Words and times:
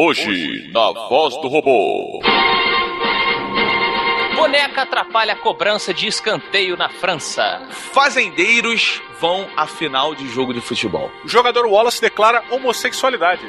Hoje, 0.00 0.70
na 0.72 0.92
voz 0.92 1.34
do 1.38 1.48
robô. 1.48 2.20
Boneca 4.36 4.82
atrapalha 4.82 5.32
a 5.32 5.36
cobrança 5.36 5.92
de 5.92 6.06
escanteio 6.06 6.76
na 6.76 6.88
França. 6.88 7.66
Fazendeiros 7.72 9.02
vão 9.20 9.48
à 9.56 9.66
final 9.66 10.14
de 10.14 10.28
jogo 10.28 10.54
de 10.54 10.60
futebol. 10.60 11.10
O 11.24 11.28
jogador 11.28 11.66
Wallace 11.66 12.00
declara 12.00 12.44
homossexualidade. 12.48 13.42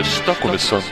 Está 0.00 0.34
começando 0.34 0.82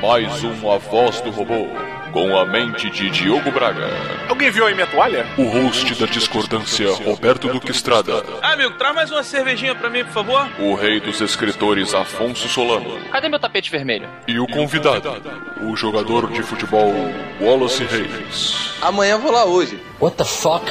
mais 0.00 0.42
um 0.44 0.70
A 0.72 0.78
Voz 0.78 1.20
do 1.20 1.30
Robô, 1.30 1.66
com 2.12 2.36
a 2.36 2.44
mente 2.44 2.90
de 2.90 3.10
Diogo 3.10 3.50
Braga. 3.50 3.88
Alguém 4.28 4.50
viu 4.50 4.66
aí 4.66 4.74
minha 4.74 4.86
toalha? 4.86 5.26
O 5.36 5.44
host 5.44 5.94
da 5.94 6.06
discordância, 6.06 6.90
Roberto 7.04 7.48
Duque 7.48 7.70
Estrada. 7.70 8.24
Ah, 8.42 8.52
amigo, 8.52 8.76
traz 8.78 8.94
mais 8.94 9.10
uma 9.10 9.22
cervejinha 9.22 9.74
pra 9.74 9.90
mim, 9.90 10.04
por 10.04 10.12
favor. 10.12 10.48
O 10.58 10.74
rei 10.74 11.00
dos 11.00 11.20
escritores, 11.20 11.94
Afonso 11.94 12.48
Solano. 12.48 12.98
Cadê 13.10 13.28
meu 13.28 13.38
tapete 13.38 13.70
vermelho? 13.70 14.08
E 14.26 14.38
o 14.38 14.46
convidado, 14.46 15.10
o 15.62 15.76
jogador 15.76 16.30
de 16.30 16.42
futebol, 16.42 16.92
Wallace 17.40 17.84
Reis. 17.84 18.74
Amanhã 18.82 19.18
vou 19.18 19.32
lá 19.32 19.44
hoje. 19.44 19.80
What 20.00 20.16
the 20.16 20.24
fuck? 20.24 20.64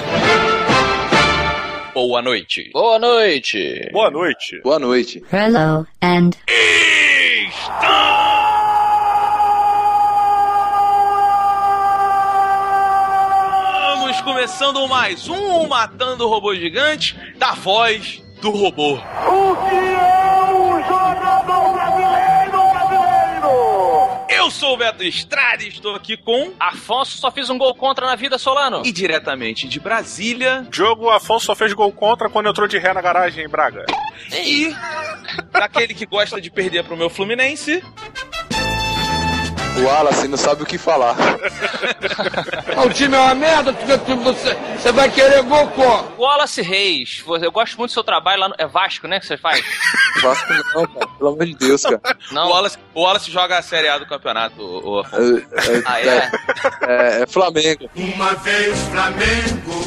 Boa 1.93 2.21
noite. 2.21 2.70
Boa 2.73 2.99
noite. 2.99 3.90
Boa 3.91 4.12
noite. 4.12 4.62
Boa 4.63 4.79
noite. 4.79 5.23
Hello 5.31 5.88
and 6.01 6.31
Estamos 7.49 8.37
começando 14.27 14.86
mais 14.90 15.30
um 15.30 15.70
Matando 15.70 16.26
o 16.26 16.30
Robô 16.30 16.54
Gigante 16.54 17.18
da 17.38 17.54
voz 17.54 18.22
do 18.41 18.52
robô. 18.52 18.95
O 18.95 18.98
que 18.98 19.76
é 19.76 20.54
um 20.54 20.84
jogador 20.84 21.72
brasileiro, 21.72 22.70
brasileiro? 22.73 24.27
Eu 24.27 24.51
sou 24.51 24.74
o 24.74 24.77
Beto 24.77 25.01
Estrada 25.01 25.63
e 25.63 25.70
estou 25.70 25.96
aqui 25.96 26.18
com. 26.18 26.51
Afonso 26.60 27.18
só 27.18 27.32
fiz 27.32 27.49
um 27.49 27.57
gol 27.57 27.74
contra 27.74 28.05
na 28.05 28.16
vida, 28.16 28.38
Solano. 28.38 28.82
E 28.84 28.91
diretamente 28.91 29.66
de 29.66 29.79
Brasília. 29.79 30.68
Diogo 30.70 31.10
Afonso 31.10 31.46
só 31.46 31.55
fez 31.55 31.71
gol 31.71 31.94
contra 31.94 32.29
quando 32.29 32.49
entrou 32.49 32.68
de 32.68 32.77
ré 32.77 32.91
na 32.94 33.01
garagem 33.01 33.46
em 33.46 33.49
Braga. 33.49 33.85
E. 34.29 34.76
daquele 35.54 35.94
que 35.94 36.05
gosta 36.05 36.41
de 36.41 36.51
perder 36.51 36.84
pro 36.84 36.98
meu 36.98 37.10
Fluminense. 37.10 37.82
O 39.77 39.83
Wallace 39.83 40.27
não 40.27 40.37
sabe 40.37 40.63
o 40.63 40.65
que 40.65 40.77
falar. 40.77 41.15
o 42.85 42.89
time 42.89 43.15
é 43.15 43.20
uma 43.20 43.35
merda, 43.35 43.71
você, 43.71 44.53
você 44.77 44.91
vai 44.91 45.09
querer 45.09 45.43
gol 45.43 45.67
como? 45.70 46.11
Wallace 46.17 46.61
Reis, 46.61 47.23
eu 47.41 47.51
gosto 47.51 47.77
muito 47.77 47.91
do 47.91 47.93
seu 47.93 48.03
trabalho 48.03 48.41
lá 48.41 48.49
no. 48.49 48.55
É 48.57 48.65
Vasco, 48.65 49.07
né? 49.07 49.20
Que 49.20 49.27
você 49.27 49.37
faz? 49.37 49.63
Vasco 50.21 50.53
não, 50.73 50.87
cara. 50.87 51.07
Pelo 51.17 51.29
amor 51.31 51.45
de 51.45 51.55
Deus, 51.55 51.83
cara. 51.83 52.01
Não. 52.31 52.48
O 52.48 52.49
Wallace, 52.51 52.77
o 52.93 53.01
Wallace 53.01 53.31
joga 53.31 53.57
a 53.57 53.61
Série 53.61 53.87
A 53.87 53.98
do 53.99 54.05
campeonato, 54.07 54.61
o. 54.61 55.01
É, 55.01 55.77
é- 55.77 55.83
Ah, 55.85 56.01
é? 56.01 56.31
é- 56.81 57.21
é 57.23 57.27
Flamengo. 57.27 57.89
Uma 57.95 58.33
vez 58.35 58.77
Flamengo, 58.89 59.83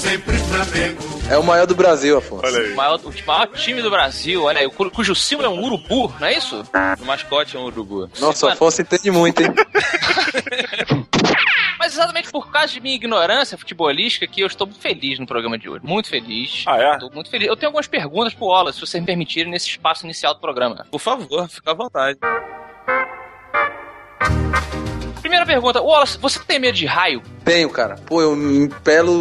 sempre 0.00 0.36
Flamengo. 0.38 1.17
É 1.30 1.36
o 1.36 1.42
maior 1.44 1.66
do 1.66 1.74
Brasil, 1.74 2.16
Afonso. 2.16 2.46
Olha 2.46 2.58
O 2.58 2.62
aí. 2.62 2.74
maior, 2.74 2.98
o 3.04 3.26
maior 3.26 3.46
time 3.48 3.82
do 3.82 3.90
Brasil, 3.90 4.44
olha 4.44 4.60
aí, 4.60 4.66
o 4.66 4.70
cu- 4.70 4.90
cujo 4.90 5.14
símbolo 5.14 5.46
é 5.46 5.50
um 5.50 5.62
urubu, 5.62 6.12
não 6.18 6.26
é 6.26 6.32
isso? 6.36 6.64
O 7.00 7.04
mascote 7.04 7.54
é 7.56 7.60
um 7.60 7.64
urubu. 7.64 8.08
Nossa, 8.18 8.46
o 8.46 8.48
Afonso 8.50 8.80
entende 8.80 9.10
muito, 9.10 9.42
hein? 9.42 9.48
Mas 11.78 11.92
exatamente 11.92 12.30
por 12.30 12.50
causa 12.50 12.68
de 12.72 12.80
minha 12.80 12.94
ignorância 12.94 13.56
futebolística 13.58 14.26
que 14.26 14.40
eu 14.40 14.46
estou 14.46 14.66
muito 14.66 14.80
feliz 14.80 15.18
no 15.18 15.26
programa 15.26 15.56
de 15.58 15.68
hoje. 15.68 15.80
Muito 15.84 16.08
feliz. 16.08 16.64
Ah, 16.66 16.76
é? 16.80 16.92
Estou 16.94 17.10
muito 17.12 17.30
feliz. 17.30 17.46
Eu 17.46 17.56
tenho 17.56 17.68
algumas 17.68 17.86
perguntas 17.86 18.34
pro 18.34 18.46
Wallace, 18.46 18.78
se 18.80 18.86
vocês 18.86 19.00
me 19.00 19.06
permitirem, 19.06 19.50
nesse 19.52 19.68
espaço 19.68 20.04
inicial 20.04 20.34
do 20.34 20.40
programa. 20.40 20.86
Por 20.90 20.98
favor, 20.98 21.48
fica 21.48 21.70
à 21.70 21.74
vontade. 21.74 22.18
Primeira 25.28 25.44
pergunta, 25.44 25.82
Wallace, 25.82 26.16
você 26.16 26.40
tem 26.40 26.58
medo 26.58 26.74
de 26.74 26.86
raio? 26.86 27.20
Tenho, 27.44 27.68
cara. 27.68 27.96
Pô, 28.06 28.22
eu 28.22 28.34
me 28.34 28.60
empelo, 28.60 29.12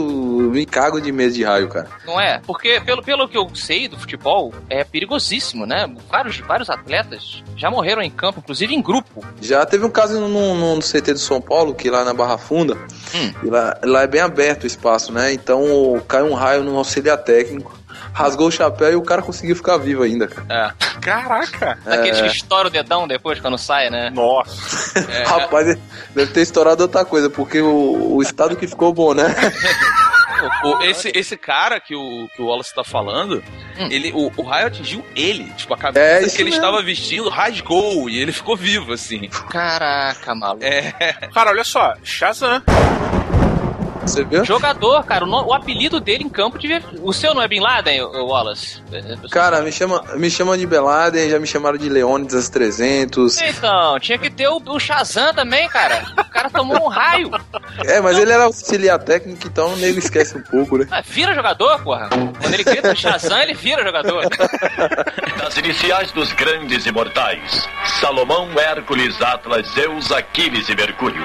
me 0.50 0.66
cago 0.66 1.02
de 1.02 1.12
medo 1.12 1.34
de 1.34 1.44
raio, 1.44 1.68
cara. 1.68 1.90
Não 2.06 2.18
é? 2.18 2.40
Porque, 2.48 2.80
pelo, 2.80 3.04
pelo 3.04 3.28
que 3.28 3.38
eu 3.38 3.54
sei 3.54 3.90
do 3.90 4.00
futebol, 4.00 4.54
é 4.70 4.86
perigosíssimo, 4.86 5.66
né? 5.66 5.86
Vários, 6.09 6.38
vários 6.40 6.70
atletas 6.70 7.44
já 7.58 7.70
morreram 7.70 8.02
em 8.02 8.09
campo, 8.09 8.40
inclusive 8.40 8.74
em 8.74 8.81
grupo. 8.81 9.22
Já 9.42 9.66
teve 9.66 9.84
um 9.86 9.90
caso 9.90 10.18
no, 10.18 10.30
no, 10.30 10.76
no 10.76 10.81
CT 10.81 11.12
do 11.12 11.20
São 11.20 11.42
Paulo, 11.42 11.76
que 11.76 11.90
lá 11.90 12.06
na 12.06 12.14
Barra 12.14 12.38
Funda, 12.38 12.78
Hum. 13.14 13.34
e 13.44 13.50
lá, 13.50 13.78
lá 13.84 14.02
é 14.04 14.08
bem 14.08 14.22
aberto 14.22 14.64
o 14.64 14.68
espaço, 14.68 15.12
né? 15.12 15.34
Então 15.34 16.02
cai 16.08 16.24
um 16.24 16.34
raio 16.34 16.64
no 16.64 16.78
auxiliar 16.78 17.18
técnico, 17.18 17.78
rasgou 18.14 18.48
o 18.48 18.52
chapéu 18.52 18.94
e 18.94 18.96
o 18.96 19.02
cara 19.02 19.22
conseguiu 19.22 19.58
ficar 19.58 19.76
vivo 19.78 20.04
ainda, 20.04 20.28
cara. 20.28 20.46
É. 20.50 20.97
Caraca. 21.12 21.78
Daqueles 21.85 22.19
É. 22.19 22.22
que 22.23 22.35
estouram 22.35 22.68
o 22.68 22.72
dedão 22.72 23.07
depois 23.07 23.40
quando 23.40 23.57
sai, 23.57 23.90
né? 23.90 24.09
Nossa. 24.09 25.00
É. 25.00 25.23
Rapaz, 25.23 25.78
deve 26.16 26.31
ter 26.34 26.41
estourado 26.41 26.84
outra 26.84 27.03
coisa, 27.06 27.29
porque 27.29 27.62
o, 27.62 28.16
o 28.16 28.22
estado 28.22 28.56
que 28.56 28.68
ficou 28.68 28.94
bom, 28.94 29.13
né? 29.13 29.23
O- 30.63 30.84
esse, 30.84 31.12
esse 31.16 31.35
cara 31.35 31.79
que 31.79 31.95
o, 31.95 32.28
que 32.35 32.44
o 32.44 32.45
Wallace 32.45 32.73
tá 32.73 32.84
falando, 32.84 33.44
Hum. 33.79 33.88
ele, 33.90 34.12
o, 34.13 34.31
o 34.38 34.44
raio 34.44 34.68
atingiu 34.68 35.03
ele. 35.16 35.45
Tipo, 35.57 35.73
a 35.73 35.78
cabeça 35.78 36.28
É, 36.28 36.29
que 36.29 36.35
ele 36.41 36.51
mesmo. 36.51 36.63
estava 36.63 36.84
vestindo 36.84 37.28
rasgou 37.28 38.07
e 38.07 38.19
ele 38.19 38.31
ficou 38.31 38.56
vivo, 38.56 38.94
assim. 38.94 39.29
Caraca, 39.50 40.35
maluco. 40.35 40.63
É. 40.63 40.91
Cara, 41.34 41.50
olha 41.50 41.63
só. 41.63 41.95
Shazam. 42.03 42.62
Você 44.07 44.23
viu? 44.23 44.44
Jogador, 44.45 45.03
cara, 45.03 45.25
o, 45.25 45.47
o 45.47 45.53
apelido 45.53 46.00
dele 46.00 46.23
em 46.23 46.29
campo 46.29 46.57
devia. 46.57 46.81
O 47.01 47.12
seu 47.13 47.34
não 47.34 47.41
é 47.41 47.47
Bin 47.47 47.59
Laden, 47.59 48.01
o 48.03 48.25
Wallace? 48.28 48.81
É, 48.91 49.28
Cara, 49.29 49.62
me 49.62 49.72
chama, 49.72 50.01
me 50.16 50.29
chama 50.29 50.57
de 50.57 50.66
Beladen, 50.66 51.29
já 51.29 51.40
me 51.40 51.45
chamaram 51.47 51.78
de 51.78 51.90
Leônidas 51.90 52.50
300. 52.50 53.41
Então, 53.41 54.00
tinha 54.00 54.18
que 54.18 54.29
ter 54.29 54.47
o, 54.47 54.62
o 54.66 54.79
Shazam 54.79 55.34
também, 55.34 55.68
cara. 55.69 56.06
O 56.18 56.29
cara 56.29 56.50
tomou 56.50 56.85
um 56.85 56.88
raio. 56.88 57.31
É, 57.85 58.00
mas 58.00 58.18
ele 58.18 58.31
era 58.31 58.44
auxiliar 58.44 59.00
técnico, 59.00 59.45
então 59.47 59.73
o 59.73 59.75
nego 59.78 60.00
esquece 60.00 60.38
um 60.38 60.41
pouco, 60.44 60.78
né? 60.78 60.88
Ah, 60.89 61.01
vira 61.01 61.34
jogador, 61.34 61.79
porra. 61.84 62.09
Quando 62.09 62.53
ele 62.53 62.63
grita 62.63 62.95
Shazam, 62.95 63.41
ele 63.41 63.53
vira 63.53 63.84
jogador. 63.84 64.24
Das 65.38 65.57
iniciais 65.57 66.12
dos 66.12 66.31
grandes 66.34 66.85
imortais: 66.85 67.68
Salomão, 68.00 68.47
Hércules, 68.57 69.22
Atlas, 69.22 69.68
Zeus, 69.74 70.12
Aquiles 70.12 70.69
e 70.69 70.75
Mercúrio. 70.75 71.24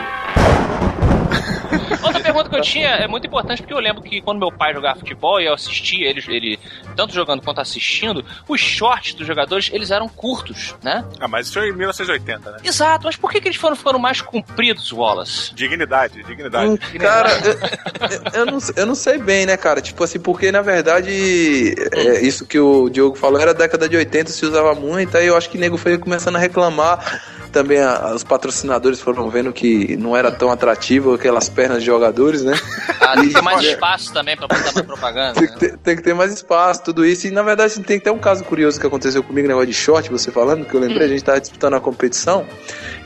Outra 2.02 2.20
pergunta 2.22 2.48
que 2.48 2.56
eu 2.56 2.60
tinha 2.60 2.88
é 2.88 3.06
muito 3.08 3.26
importante 3.26 3.62
porque 3.62 3.72
eu 3.74 3.78
lembro 3.78 4.02
que 4.02 4.20
quando 4.20 4.38
meu 4.38 4.50
pai 4.52 4.72
jogava 4.74 4.98
futebol 4.98 5.40
e 5.40 5.46
eu 5.46 5.54
assistia 5.54 6.08
ele, 6.08 6.22
ele 6.28 6.58
tanto 6.96 7.12
jogando 7.14 7.42
quanto 7.42 7.60
assistindo, 7.60 8.24
os 8.48 8.60
shorts 8.60 9.14
dos 9.14 9.26
jogadores 9.26 9.70
eles 9.72 9.90
eram 9.90 10.08
curtos, 10.08 10.74
né? 10.82 11.04
Ah, 11.20 11.28
mas 11.28 11.46
isso 11.46 11.54
foi 11.58 11.68
em 11.68 11.72
1980, 11.72 12.50
né? 12.50 12.58
Exato, 12.64 13.06
mas 13.06 13.16
por 13.16 13.30
que, 13.30 13.40
que 13.40 13.48
eles 13.48 13.56
foram 13.58 13.76
ficando 13.76 13.98
mais 13.98 14.20
compridos, 14.20 14.92
Wallace? 14.92 15.54
Dignidade, 15.54 16.22
dignidade. 16.24 16.66
Hum, 16.70 16.78
Cara, 16.98 17.30
eu, 17.44 17.52
eu- 17.52 18.40
eu 18.40 18.46
não, 18.46 18.58
eu 18.76 18.86
não 18.86 18.94
sei 18.94 19.18
bem, 19.18 19.46
né, 19.46 19.56
cara? 19.56 19.80
Tipo 19.80 20.04
assim, 20.04 20.18
porque 20.20 20.50
na 20.52 20.62
verdade, 20.62 21.74
é, 21.92 22.20
isso 22.24 22.46
que 22.46 22.58
o 22.58 22.88
Diogo 22.88 23.16
falou 23.16 23.40
era 23.40 23.54
década 23.54 23.88
de 23.88 23.96
80, 23.96 24.30
se 24.30 24.44
usava 24.44 24.74
muito, 24.74 25.16
aí 25.16 25.26
eu 25.26 25.36
acho 25.36 25.48
que 25.50 25.56
o 25.56 25.60
nego 25.60 25.76
foi 25.76 25.96
começando 25.98 26.36
a 26.36 26.38
reclamar. 26.38 27.22
Também 27.52 27.78
a- 27.80 28.12
os 28.14 28.24
patrocinadores 28.24 29.00
foram 29.00 29.28
vendo 29.28 29.52
que 29.52 29.96
não 29.96 30.16
era 30.16 30.30
tão 30.32 30.50
atrativo 30.50 31.14
aquelas 31.14 31.48
pernas 31.48 31.80
de 31.80 31.86
jogadores, 31.86 32.42
né? 32.42 32.58
Ah, 33.00 33.14
tem 33.14 33.28
que 33.28 33.34
ter 33.34 33.42
mais 33.42 33.62
espaço 33.62 34.12
também 34.12 34.36
pra 34.36 34.48
botar 34.48 34.72
mais 34.72 34.80
propaganda. 34.86 35.34
Tem 35.34 35.46
que, 35.46 35.52
né? 35.52 35.58
ter, 35.58 35.78
tem 35.78 35.96
que 35.96 36.02
ter 36.02 36.14
mais 36.14 36.32
espaço, 36.32 36.82
tudo 36.82 37.04
isso. 37.04 37.26
E 37.26 37.30
na 37.30 37.42
verdade 37.42 37.78
tem 37.80 37.98
até 37.98 38.10
um 38.10 38.18
caso 38.18 38.42
curioso 38.44 38.80
que 38.80 38.86
aconteceu 38.86 39.22
comigo, 39.22 39.46
negócio 39.46 39.66
de 39.68 39.74
short, 39.74 40.10
você 40.10 40.30
falando, 40.30 40.64
que 40.64 40.74
eu 40.74 40.80
lembrei, 40.80 41.04
a 41.06 41.08
gente 41.10 41.22
tava 41.22 41.40
disputando 41.40 41.74
a 41.74 41.80
competição 41.80 42.46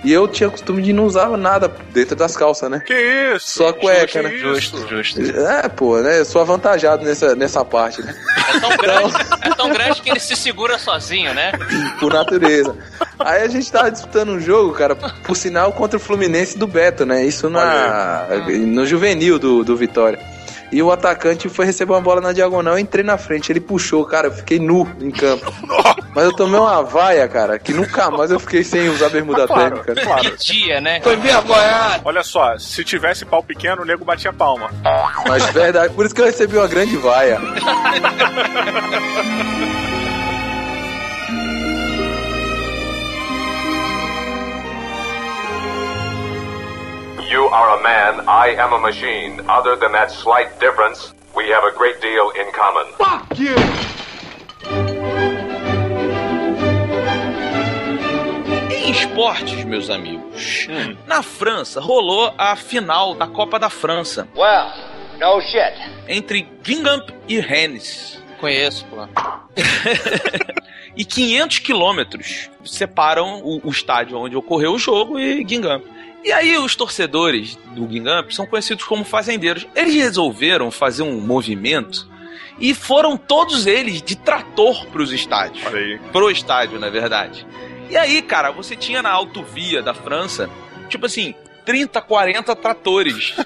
e 0.04 0.12
eu 0.12 0.28
tinha 0.28 0.48
costume 0.48 0.82
de 0.82 0.92
não 0.92 1.04
usar 1.04 1.36
nada 1.36 1.70
dentro 1.92 2.14
das 2.14 2.36
calças, 2.36 2.70
né? 2.70 2.80
Que 2.84 2.94
isso? 3.34 3.58
Só 3.58 3.68
a 3.68 3.72
cueca, 3.72 4.22
né? 4.22 4.30
Justo, 4.36 4.86
justo. 4.88 5.20
É, 5.20 5.68
pô, 5.68 5.98
né? 6.00 6.20
Eu 6.20 6.24
sou 6.24 6.40
avantajado 6.40 7.04
nessa, 7.04 7.34
nessa 7.34 7.64
parte, 7.64 8.02
né? 8.02 8.14
É 8.54 8.60
tão, 8.60 8.76
grande, 8.76 9.14
é 9.42 9.54
tão 9.54 9.72
grande 9.72 10.02
que 10.02 10.10
ele 10.10 10.20
se 10.20 10.36
segura 10.36 10.78
sozinho, 10.78 11.34
né? 11.34 11.52
Por 11.98 12.12
natureza. 12.12 12.74
Aí 13.18 13.42
a 13.42 13.48
gente 13.48 13.70
tava 13.70 13.90
disputando 13.90 14.30
um 14.30 14.40
jogo, 14.40 14.72
cara, 14.74 14.94
por 14.94 15.36
sinal, 15.36 15.72
contra 15.72 15.96
o 15.96 16.00
Fluminense 16.00 16.58
do 16.58 16.66
Beto, 16.66 17.04
né? 17.04 17.24
Isso 17.24 17.48
na, 17.48 18.26
no 18.48 18.86
juvenil 18.86 19.38
do, 19.38 19.64
do 19.64 19.76
Vitória. 19.76 20.35
E 20.72 20.82
o 20.82 20.90
atacante 20.90 21.48
foi 21.48 21.64
receber 21.64 21.92
uma 21.92 22.00
bola 22.00 22.20
na 22.20 22.32
diagonal, 22.32 22.74
eu 22.74 22.78
entrei 22.78 23.04
na 23.04 23.16
frente, 23.16 23.52
ele 23.52 23.60
puxou, 23.60 24.04
cara, 24.04 24.26
eu 24.26 24.32
fiquei 24.32 24.58
nu 24.58 24.88
em 25.00 25.10
campo. 25.10 25.52
Mas 26.14 26.24
eu 26.24 26.32
tomei 26.34 26.58
uma 26.58 26.82
vaia, 26.82 27.28
cara, 27.28 27.58
que 27.58 27.72
nunca 27.74 28.10
mais 28.10 28.30
eu 28.30 28.40
fiquei 28.40 28.64
sem 28.64 28.88
usar 28.88 29.10
bermuda 29.10 29.46
Claro, 29.46 29.80
térmica. 29.82 30.02
claro. 30.02 30.30
Que 30.32 30.36
dia, 30.54 30.80
né? 30.80 31.00
Foi 31.02 31.14
envergonhado. 31.14 32.00
Olha 32.04 32.22
só, 32.22 32.56
se 32.58 32.82
tivesse 32.84 33.24
pau 33.24 33.42
pequeno, 33.42 33.82
o 33.82 33.84
nego 33.84 34.04
batia 34.04 34.32
palma. 34.32 34.70
Mas 35.28 35.44
verdade, 35.50 35.92
por 35.94 36.06
isso 36.06 36.14
que 36.14 36.20
eu 36.22 36.26
recebi 36.26 36.56
uma 36.56 36.66
grande 36.66 36.96
vaia. 36.96 37.38
You 47.28 47.46
are 47.46 47.76
a 47.76 47.82
man, 47.82 48.28
I 48.28 48.54
am 48.56 48.72
a 48.72 48.78
machine. 48.78 49.40
Other 49.48 49.74
than 49.74 49.90
that 49.92 50.12
slight 50.12 50.60
difference, 50.60 51.12
we 51.34 51.48
have 51.48 51.64
a 51.64 51.76
great 51.76 52.00
deal 52.00 52.30
in 52.30 52.52
common. 52.52 52.86
Fuck 52.96 53.36
you! 53.36 53.56
Em 58.70 58.90
esportes, 58.92 59.64
meus 59.64 59.90
amigos, 59.90 60.68
na 61.04 61.20
França 61.20 61.80
rolou 61.80 62.32
a 62.38 62.54
final 62.54 63.16
da 63.16 63.26
Copa 63.26 63.58
da 63.58 63.68
França. 63.68 64.28
Well, 64.36 64.70
no 65.18 65.40
shit. 65.40 65.74
Entre 66.06 66.48
Gingamp 66.62 67.10
e 67.26 67.40
Rennes. 67.40 68.22
Conheço, 68.38 68.86
pô. 68.86 68.98
e 70.96 71.04
500 71.04 71.58
quilômetros 71.58 72.50
separam 72.64 73.40
o, 73.42 73.60
o, 73.66 73.70
estádio 73.70 74.16
onde 74.16 74.36
ocorreu 74.36 74.74
o 74.74 74.78
jogo 74.78 75.18
e 75.18 75.44
Gingamp. 75.44 75.95
E 76.26 76.32
aí 76.32 76.58
os 76.58 76.74
torcedores 76.74 77.54
do 77.70 77.86
Guingamp 77.86 78.32
são 78.32 78.48
conhecidos 78.48 78.84
como 78.84 79.04
fazendeiros. 79.04 79.64
Eles 79.76 79.94
resolveram 79.94 80.72
fazer 80.72 81.04
um 81.04 81.20
movimento 81.20 82.04
e 82.58 82.74
foram 82.74 83.16
todos 83.16 83.64
eles 83.64 84.02
de 84.02 84.16
trator 84.16 84.86
para 84.86 85.02
os 85.02 85.12
estádios. 85.12 85.64
Olha 85.64 85.78
aí. 85.78 86.00
Pro 86.10 86.28
estádio, 86.28 86.80
na 86.80 86.90
verdade. 86.90 87.46
E 87.88 87.96
aí, 87.96 88.20
cara, 88.22 88.50
você 88.50 88.74
tinha 88.74 89.00
na 89.02 89.10
autovia 89.12 89.80
da 89.80 89.94
França, 89.94 90.50
tipo 90.88 91.06
assim, 91.06 91.32
30, 91.64 92.02
40 92.02 92.56
tratores. 92.56 93.36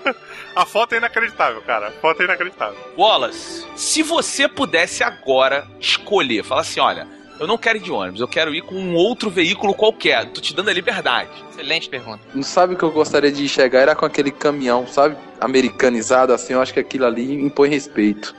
A 0.56 0.64
foto 0.64 0.94
é 0.94 0.96
inacreditável, 0.96 1.60
cara. 1.60 1.88
A 1.88 1.92
foto 1.92 2.22
é 2.22 2.24
inacreditável. 2.24 2.78
Wallace, 2.96 3.66
se 3.76 4.02
você 4.02 4.48
pudesse 4.48 5.04
agora 5.04 5.68
escolher, 5.78 6.42
falar 6.42 6.62
assim, 6.62 6.80
olha, 6.80 7.06
eu 7.40 7.46
não 7.46 7.56
quero 7.56 7.78
ir 7.78 7.80
de 7.80 7.90
ônibus, 7.90 8.20
eu 8.20 8.28
quero 8.28 8.54
ir 8.54 8.60
com 8.60 8.74
um 8.74 8.94
outro 8.94 9.30
veículo 9.30 9.72
qualquer. 9.72 10.26
Tô 10.26 10.42
te 10.42 10.54
dando 10.54 10.68
a 10.68 10.74
liberdade. 10.74 11.30
Excelente 11.50 11.88
pergunta. 11.88 12.20
Não 12.34 12.42
sabe 12.42 12.74
o 12.74 12.76
que 12.76 12.82
eu 12.82 12.90
gostaria 12.90 13.32
de 13.32 13.48
chegar? 13.48 13.80
Era 13.80 13.96
com 13.96 14.04
aquele 14.04 14.30
caminhão, 14.30 14.86
sabe? 14.86 15.16
Americanizado, 15.40 16.34
assim, 16.34 16.52
eu 16.52 16.60
acho 16.60 16.74
que 16.74 16.80
aquilo 16.80 17.06
ali 17.06 17.42
impõe 17.42 17.70
respeito. 17.70 18.36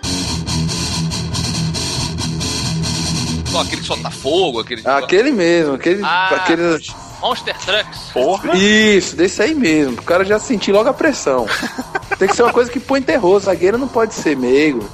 Ó, 3.52 3.62
aquele 3.62 3.82
que 3.82 3.88
solta 3.88 4.12
fogo, 4.12 4.60
aquele. 4.60 4.84
Aquele 4.86 5.32
mesmo, 5.32 5.74
aquele. 5.74 6.04
Ah. 6.04 6.36
aquele... 6.36 6.80
Monster 7.22 7.58
Trucks. 7.58 8.12
Porra. 8.14 8.56
Isso, 8.56 9.16
desse 9.16 9.42
aí 9.42 9.56
mesmo. 9.56 9.94
O 9.94 10.04
cara 10.04 10.24
já 10.24 10.38
sentiu 10.38 10.76
logo 10.76 10.90
a 10.90 10.94
pressão. 10.94 11.48
Tem 12.20 12.28
que 12.28 12.36
ser 12.36 12.44
uma 12.44 12.54
coisa 12.54 12.72
que 12.72 12.80
põe 12.80 13.02
terror. 13.02 13.40
Zagueiro 13.40 13.80
não 13.80 13.88
pode 13.88 14.14
ser 14.14 14.38
meigo. 14.38 14.88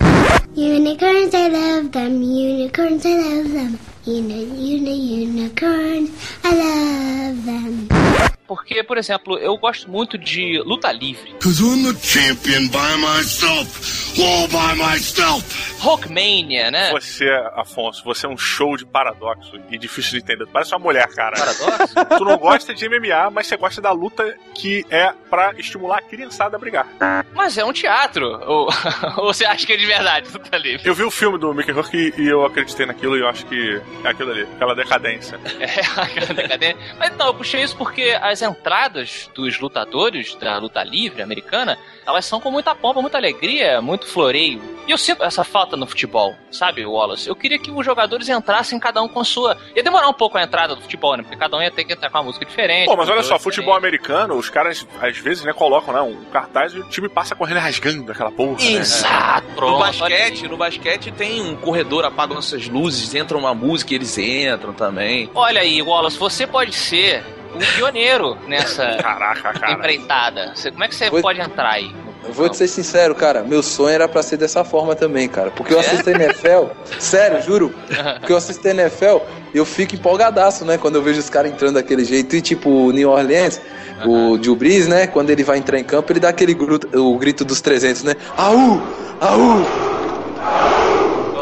Unicorns, 0.55 1.33
I 1.33 1.49
love 1.49 1.89
them. 1.89 2.21
Unicorns, 2.23 3.05
I 3.05 3.15
love 3.15 3.49
them. 3.49 3.96
Uni, 4.07 4.45
uni, 4.45 5.25
unicorns, 5.25 6.09
I 6.41 6.53
love 6.55 7.45
them. 7.45 8.26
Porque, 8.47 8.83
por 8.83 8.97
exemplo, 8.97 9.37
eu 9.37 9.57
gosto 9.57 9.89
muito 9.89 10.17
de 10.17 10.61
luta 10.65 10.91
livre. 10.91 11.33
Cause 11.43 11.61
I'm 11.61 11.93
the 11.93 11.99
champion 11.99 12.67
by 12.69 12.97
myself. 12.97 14.19
All 14.19 14.47
by 14.47 14.75
myself. 14.75 15.77
Rockmania, 15.79 16.71
né? 16.71 16.91
Você, 16.91 17.29
Afonso, 17.55 18.03
você 18.03 18.25
é 18.25 18.29
um 18.29 18.37
show 18.37 18.75
de 18.75 18.85
paradoxo 18.85 19.59
e 19.69 19.77
difícil 19.77 20.11
de 20.13 20.17
entender. 20.17 20.47
Parece 20.47 20.73
uma 20.73 20.79
mulher, 20.79 21.07
cara. 21.09 21.37
Paradoxo? 21.37 21.93
Tu 22.17 22.25
não 22.25 22.37
gosta 22.37 22.73
de 22.73 22.89
MMA, 22.89 23.29
mas 23.31 23.47
você 23.47 23.57
gosta 23.57 23.79
da 23.81 23.91
luta 23.91 24.35
que 24.55 24.85
é 24.89 25.13
pra 25.29 25.53
estimular 25.57 25.99
a 25.99 26.01
criançada 26.01 26.55
a 26.55 26.59
brigar. 26.59 26.87
Mas 27.33 27.57
é 27.57 27.65
um 27.65 27.71
teatro. 27.71 28.39
Ou, 28.47 28.69
ou 29.17 29.33
você 29.33 29.45
acha 29.45 29.65
que 29.65 29.73
é 29.73 29.77
de 29.77 29.85
verdade 29.85 30.29
luta 30.31 30.57
livre? 30.57 30.87
Eu 30.87 30.95
vi 30.95 31.03
o 31.03 31.11
filme 31.11 31.37
do 31.37 31.53
Mickey 31.53 31.71
Rourke 31.71 32.13
e 32.17 32.27
eu 32.27 32.45
acreditei 32.45 32.85
naquilo 32.85 33.15
e 33.15 33.19
eu 33.19 33.27
acho 33.27 33.45
que 33.45 33.81
é 34.03 34.09
aquilo 34.09 34.31
ali, 34.31 34.43
aquela 34.55 34.73
decadência. 34.73 35.39
É, 35.59 35.81
aquela 36.01 36.33
decadência. 36.33 36.77
Mas 36.97 37.15
não, 37.17 37.27
eu 37.27 37.33
puxei 37.33 37.61
isso 37.63 37.75
porque 37.75 38.17
as 38.21 38.36
entradas 38.41 39.29
dos 39.33 39.59
lutadores 39.59 40.35
da 40.35 40.57
luta 40.57 40.83
livre 40.83 41.21
americana, 41.21 41.77
elas 42.05 42.25
são 42.25 42.39
com 42.39 42.51
muita 42.51 42.73
pompa, 42.73 43.01
muita 43.01 43.17
alegria, 43.17 43.81
muito 43.81 44.07
floreio. 44.07 44.61
E 44.87 44.91
eu 44.91 44.97
sinto 44.97 45.23
essa 45.23 45.43
falta 45.43 45.75
no 45.75 45.85
futebol, 45.85 46.33
sabe, 46.49 46.85
Wallace? 46.85 47.27
Eu 47.27 47.35
queria 47.35 47.59
que 47.59 47.69
os 47.69 47.85
jogadores 47.85 48.29
entrassem 48.29 48.79
cada 48.79 49.01
um 49.01 49.07
com 49.07 49.21
sua. 49.23 49.57
Ia 49.75 49.83
demorar 49.83 50.07
um 50.07 50.13
pouco 50.13 50.37
a 50.37 50.43
entrada 50.43 50.75
do 50.75 50.81
futebol, 50.81 51.17
né? 51.17 51.23
Porque 51.23 51.35
cada 51.35 51.57
um 51.57 51.61
ia 51.61 51.69
ter 51.69 51.83
que 51.83 51.91
entrar 51.91 52.09
com 52.09 52.17
uma 52.17 52.23
música 52.23 52.45
diferente. 52.45 52.85
Pô, 52.85 52.95
mas 52.95 53.09
olha 53.09 53.21
só, 53.23 53.37
futebol 53.37 53.75
diferente. 53.75 54.07
americano, 54.07 54.35
os 54.35 54.49
caras 54.49 54.87
às 55.01 55.17
vezes, 55.17 55.43
né, 55.43 55.51
colocam, 55.51 55.93
né, 55.93 56.01
um 56.01 56.23
cartaz 56.31 56.73
e 56.73 56.79
o 56.79 56.87
time 56.87 57.09
passa 57.09 57.35
correndo 57.35 57.59
rasgando 57.59 58.09
aquela 58.09 58.31
porra. 58.31 58.57
né? 58.63 58.71
Exato, 58.71 59.47
pronto. 59.55 59.73
No 59.73 59.79
basquete, 59.79 60.47
no 60.47 60.57
basquete 60.57 61.11
tem 61.11 61.41
um 61.41 61.55
corredor, 61.57 62.05
apagam 62.05 62.37
essas 62.37 62.67
luzes, 62.69 63.13
entra 63.13 63.37
uma 63.37 63.53
música 63.53 63.91
e 63.91 63.95
eles 63.97 64.17
entram 64.17 64.71
também. 64.73 65.29
Olha 65.35 65.59
aí, 65.61 65.81
Wallace, 65.81 66.17
você 66.17 66.47
pode 66.47 66.73
ser 66.73 67.23
o 67.57 67.75
pioneiro 67.75 68.37
nessa 68.47 68.97
Caraca, 68.97 69.53
cara. 69.53 69.73
empreitada. 69.73 70.51
Você- 70.55 70.71
como 70.71 70.83
é 70.83 70.87
que 70.87 70.95
você 70.95 71.09
Foi- 71.09 71.21
pode 71.21 71.39
entrar 71.41 71.71
aí? 71.71 71.93
Eu 72.25 72.33
vou 72.33 72.49
te 72.49 72.57
ser 72.57 72.67
sincero, 72.67 73.15
cara. 73.15 73.41
Meu 73.43 73.63
sonho 73.63 73.93
era 73.95 74.07
pra 74.07 74.21
ser 74.21 74.35
dessa 74.37 74.63
forma 74.63 74.95
também, 74.95 75.29
cara. 75.29 75.49
Porque 75.51 75.73
eu 75.73 75.77
É? 75.77 75.81
assisto 75.81 76.09
NFL. 76.09 76.65
sério, 76.99 77.41
juro. 77.41 77.73
Porque 78.19 78.33
eu 78.33 78.37
assisto 78.37 78.67
NFL 78.67 79.19
eu 79.53 79.65
fico 79.65 79.95
empolgadaço, 79.95 80.65
né? 80.65 80.77
Quando 80.77 80.95
eu 80.95 81.01
vejo 81.01 81.19
os 81.19 81.29
caras 81.29 81.51
entrando 81.51 81.75
daquele 81.75 82.03
jeito. 82.03 82.35
E 82.35 82.41
tipo, 82.41 82.69
o 82.69 82.91
New 82.91 83.09
Orleans, 83.09 83.61
o 84.05 84.37
Drew 84.37 84.55
Brees, 84.55 84.87
né? 84.87 85.07
Quando 85.07 85.29
ele 85.29 85.43
vai 85.43 85.57
entrar 85.57 85.79
em 85.79 85.83
campo, 85.85 86.11
ele 86.11 86.19
dá 86.19 86.29
aquele 86.29 86.53
grito, 86.53 86.87
o 86.99 87.17
grito 87.17 87.45
dos 87.45 87.61
300, 87.61 88.03
né? 88.03 88.13
Aú! 88.35 88.81
Aú! 89.21 89.96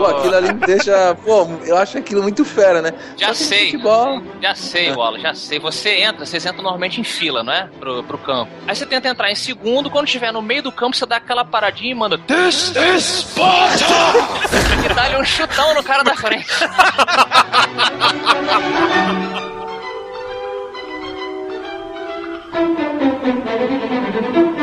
Pô, 0.05 0.17
aquilo 0.17 0.35
ali 0.35 0.53
me 0.53 0.59
deixa. 0.59 1.15
Pô, 1.15 1.47
eu 1.65 1.77
acho 1.77 1.97
aquilo 1.97 2.21
muito 2.21 2.45
fera, 2.45 2.81
né? 2.81 2.93
Já 3.17 3.33
sei. 3.33 3.71
Futebol. 3.71 4.21
Já 4.41 4.53
sei, 4.53 4.91
Wallace, 4.91 5.23
já 5.23 5.33
sei. 5.33 5.59
Você 5.59 6.01
entra, 6.01 6.25
vocês 6.25 6.45
entram 6.45 6.61
normalmente 6.61 7.01
em 7.01 7.03
fila, 7.03 7.43
não 7.43 7.51
é? 7.51 7.67
Pro, 7.79 8.03
pro 8.03 8.17
campo. 8.17 8.51
Aí 8.67 8.75
você 8.75 8.85
tenta 8.85 9.07
entrar 9.07 9.31
em 9.31 9.35
segundo, 9.35 9.89
quando 9.89 10.05
estiver 10.05 10.31
no 10.31 10.41
meio 10.41 10.61
do 10.61 10.71
campo, 10.71 10.95
você 10.95 11.05
dá 11.05 11.17
aquela 11.17 11.43
paradinha 11.43 11.91
e 11.91 11.95
manda. 11.95 12.17
This 12.19 12.73
is 12.75 13.03
Sparta! 13.03 13.85
e 14.89 14.93
dá-lhe 14.93 15.17
um 15.17 15.25
chutão 15.25 15.73
no 15.73 15.83
cara 15.83 16.03
da 16.03 16.15
frente. 16.15 16.45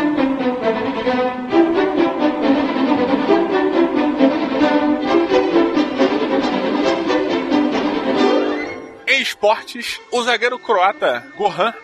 esportes, 9.43 10.01
o 10.13 10.23
zagueiro 10.23 10.57
croata 10.57 11.27
Gohan. 11.37 11.75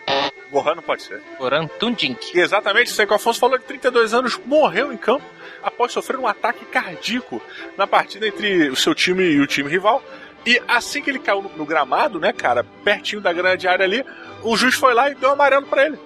Gohan 0.48 0.76
não 0.76 0.82
pode 0.82 1.02
ser. 1.02 1.20
Goran 1.38 1.66
Tundink. 1.66 2.38
Exatamente, 2.38 2.86
isso 2.86 3.00
aí 3.00 3.06
que 3.06 3.12
o 3.12 3.16
Afonso 3.16 3.40
falou, 3.40 3.58
de 3.58 3.64
32 3.64 4.14
anos, 4.14 4.40
morreu 4.46 4.92
em 4.92 4.96
campo 4.96 5.24
após 5.60 5.90
sofrer 5.90 6.16
um 6.18 6.26
ataque 6.26 6.64
cardíaco 6.66 7.42
na 7.76 7.84
partida 7.84 8.28
entre 8.28 8.70
o 8.70 8.76
seu 8.76 8.94
time 8.94 9.24
e 9.24 9.40
o 9.40 9.46
time 9.46 9.68
rival. 9.68 10.02
E 10.46 10.62
assim 10.68 11.02
que 11.02 11.10
ele 11.10 11.18
caiu 11.18 11.42
no, 11.42 11.50
no 11.56 11.66
gramado, 11.66 12.20
né, 12.20 12.32
cara, 12.32 12.64
pertinho 12.84 13.20
da 13.20 13.32
grande 13.32 13.66
área 13.66 13.84
ali, 13.84 14.04
o 14.44 14.56
juiz 14.56 14.76
foi 14.76 14.94
lá 14.94 15.10
e 15.10 15.16
deu 15.16 15.30
um 15.30 15.32
amarelo 15.32 15.66
pra 15.66 15.84
ele. 15.84 15.98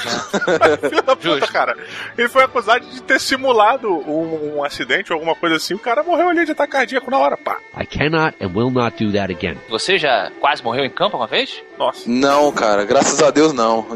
Filho 0.88 1.02
da 1.02 1.16
puta, 1.16 1.38
Justo. 1.38 1.52
cara. 1.52 1.76
Ele 2.16 2.28
foi 2.28 2.44
acusado 2.44 2.84
de 2.86 3.02
ter 3.02 3.20
simulado 3.20 3.88
um, 3.88 4.56
um 4.58 4.64
acidente 4.64 5.12
ou 5.12 5.16
alguma 5.18 5.34
coisa 5.34 5.56
assim. 5.56 5.74
O 5.74 5.78
cara 5.78 6.02
morreu 6.02 6.28
ali 6.28 6.44
de 6.44 6.52
ataque 6.52 6.72
cardíaco 6.72 7.10
na 7.10 7.18
hora, 7.18 7.36
pá. 7.36 7.58
I 7.78 7.86
cannot 7.86 8.36
and 8.40 8.50
will 8.54 8.70
not 8.70 9.02
do 9.04 9.12
that 9.12 9.32
again. 9.32 9.56
Você 9.68 9.98
já 9.98 10.30
quase 10.40 10.62
morreu 10.62 10.84
em 10.84 10.90
campo 10.90 11.16
uma 11.16 11.26
vez? 11.26 11.62
Nossa. 11.78 12.02
Não, 12.06 12.50
cara, 12.52 12.84
graças 12.84 13.22
a 13.22 13.30
Deus 13.30 13.52
não. 13.52 13.86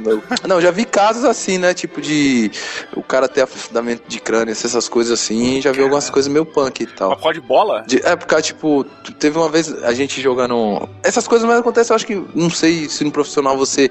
Não, 0.47 0.61
já 0.61 0.71
vi 0.71 0.85
casos 0.85 1.25
assim, 1.25 1.59
né? 1.59 1.75
Tipo 1.75 2.01
de. 2.01 2.51
O 2.95 3.03
cara 3.03 3.29
ter 3.29 3.43
afundamento 3.43 4.03
de 4.09 4.21
crânio, 4.21 4.53
essas 4.53 4.89
coisas 4.89 5.13
assim. 5.21 5.61
Já 5.61 5.71
vi 5.73 5.83
algumas 5.83 6.09
coisas 6.11 6.31
meio 6.33 6.47
punk 6.47 6.81
e 6.83 6.87
tal. 6.87 7.09
Uma 7.11 7.17
pó 7.17 7.33
de 7.33 7.41
bola? 7.41 7.85
De- 7.87 8.01
é, 8.05 8.17
porque, 8.17 8.41
tipo, 8.43 8.85
teve 9.19 9.37
uma 9.39 9.49
vez 9.49 9.71
a 9.85 9.93
gente 9.93 10.21
jogando. 10.21 10.89
Essas 11.03 11.29
coisas 11.29 11.47
mais 11.47 11.61
acontecem, 11.61 11.93
eu 11.93 11.97
acho 11.97 12.07
que. 12.07 12.25
Não 12.35 12.51
sei 12.51 12.89
se 12.89 13.05
no 13.05 13.13
profissional 13.13 13.57
você 13.57 13.91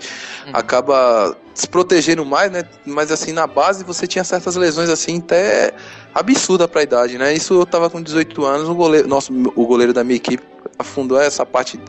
acaba 0.52 1.36
se 1.54 1.68
protegendo 1.68 2.26
mais, 2.26 2.52
né? 2.52 2.64
Mas 2.86 3.12
assim, 3.12 3.32
na 3.32 3.46
base 3.48 3.84
você 3.84 4.08
tinha 4.08 4.24
certas 4.24 4.56
lesões 4.56 4.90
assim, 4.90 5.20
até 5.20 5.74
absurda 6.14 6.68
pra 6.68 6.82
idade, 6.84 7.18
né? 7.18 7.34
Isso 7.34 7.54
eu 7.54 7.66
tava 7.66 7.90
com 7.90 8.02
18 8.02 8.46
anos, 8.46 8.68
o 8.70 8.76
goleiro. 8.76 9.08
Nosso, 9.08 9.32
o 9.56 9.66
goleiro 9.68 9.94
da 9.94 10.04
minha 10.04 10.16
equipe 10.18 10.44
afundou 10.80 11.20
essa 11.20 11.46
parte 11.46 11.80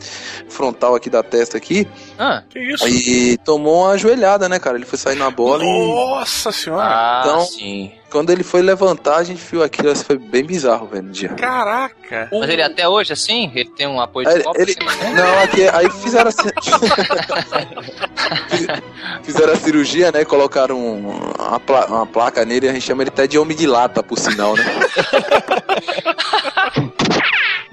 frontal 0.48 0.94
aqui 0.94 1.08
da 1.08 1.22
testa 1.22 1.56
aqui 1.56 1.88
Ah, 2.18 2.42
Que 2.50 2.58
isso? 2.58 2.86
e 2.86 3.38
tomou 3.38 3.84
uma 3.86 3.96
joelhada, 3.96 4.48
né, 4.48 4.58
cara? 4.58 4.76
Ele 4.76 4.84
foi 4.84 4.98
sair 4.98 5.16
na 5.16 5.30
bola 5.30 5.64
e. 5.64 5.66
Nossa 5.66 6.52
senhora. 6.52 6.84
ah 6.86 7.22
então- 7.24 7.40
sim. 7.46 7.92
Quando 8.14 8.30
ele 8.30 8.44
foi 8.44 8.62
levantar, 8.62 9.16
a 9.16 9.24
gente 9.24 9.42
viu 9.50 9.60
aquilo, 9.60 9.90
isso 9.90 10.04
foi 10.04 10.16
bem 10.16 10.44
bizarro, 10.44 10.86
velho, 10.86 11.02
no 11.02 11.10
dia. 11.10 11.30
Caraca. 11.30 12.28
Mas 12.30 12.48
ele 12.48 12.62
até 12.62 12.88
hoje, 12.88 13.12
assim, 13.12 13.50
ele 13.52 13.68
tem 13.70 13.88
um 13.88 14.00
apoio 14.00 14.28
de 14.28 14.34
Aí, 14.36 14.42
copo? 14.44 14.60
ele- 14.60 14.76
assim, 14.86 15.14
não, 15.14 15.38
aqui, 15.42 15.68
aí 15.68 15.90
fizeram 15.90 16.28
assim. 16.28 16.48
fizeram 19.24 19.52
a 19.52 19.56
cirurgia, 19.56 20.12
né? 20.12 20.24
Colocaram 20.24 20.78
uma, 20.78 21.58
pla- 21.58 21.86
uma 21.86 22.06
placa 22.06 22.44
nele, 22.44 22.68
a 22.68 22.72
gente 22.72 22.84
chama 22.86 23.02
ele 23.02 23.10
até 23.10 23.26
de 23.26 23.36
homem 23.36 23.56
de 23.56 23.66
lata, 23.66 24.00
por 24.00 24.16
sinal, 24.16 24.54
né? 24.54 24.64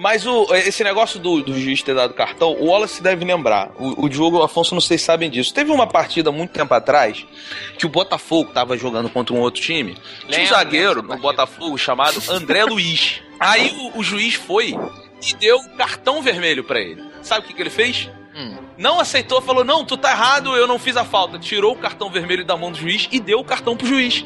Mas 0.01 0.25
o, 0.25 0.47
esse 0.55 0.83
negócio 0.83 1.19
do, 1.19 1.43
do 1.43 1.53
juiz 1.53 1.83
ter 1.83 1.93
dado 1.93 2.15
cartão, 2.15 2.53
o 2.53 2.69
Wallace 2.69 3.03
deve 3.03 3.23
lembrar. 3.23 3.71
O, 3.77 4.05
o 4.05 4.09
Diogo 4.09 4.37
e 4.37 4.39
o 4.39 4.43
Afonso 4.43 4.73
não 4.73 4.81
sei 4.81 4.97
se 4.97 5.05
sabem 5.05 5.29
disso. 5.29 5.53
Teve 5.53 5.69
uma 5.71 5.85
partida 5.85 6.31
muito 6.31 6.49
tempo 6.49 6.73
atrás 6.73 7.23
que 7.77 7.85
o 7.85 7.89
Botafogo 7.89 8.51
tava 8.51 8.75
jogando 8.75 9.11
contra 9.11 9.35
um 9.35 9.39
outro 9.39 9.61
time. 9.61 9.95
Tinha 10.27 10.43
um 10.43 10.47
zagueiro 10.47 11.03
no 11.03 11.17
Botafogo 11.17 11.77
chamado 11.77 12.19
André 12.31 12.65
Luiz. 12.65 13.21
Aí 13.39 13.91
o, 13.93 13.99
o 13.99 14.03
juiz 14.03 14.33
foi 14.33 14.75
e 15.21 15.35
deu 15.35 15.57
um 15.57 15.77
cartão 15.77 16.19
vermelho 16.23 16.63
pra 16.63 16.79
ele. 16.79 17.03
Sabe 17.21 17.45
o 17.45 17.47
que, 17.47 17.53
que 17.53 17.61
ele 17.61 17.69
fez? 17.69 18.09
Hum. 18.41 18.55
Não 18.77 18.99
aceitou, 18.99 19.41
falou: 19.41 19.63
não, 19.63 19.85
tu 19.85 19.95
tá 19.97 20.11
errado, 20.11 20.55
eu 20.55 20.65
não 20.67 20.79
fiz 20.79 20.97
a 20.97 21.03
falta. 21.05 21.37
Tirou 21.37 21.73
o 21.73 21.77
cartão 21.77 22.09
vermelho 22.09 22.43
da 22.45 22.57
mão 22.57 22.71
do 22.71 22.77
juiz 22.77 23.07
e 23.11 23.19
deu 23.19 23.39
o 23.39 23.43
cartão 23.43 23.75
pro 23.77 23.85
juiz. 23.85 24.25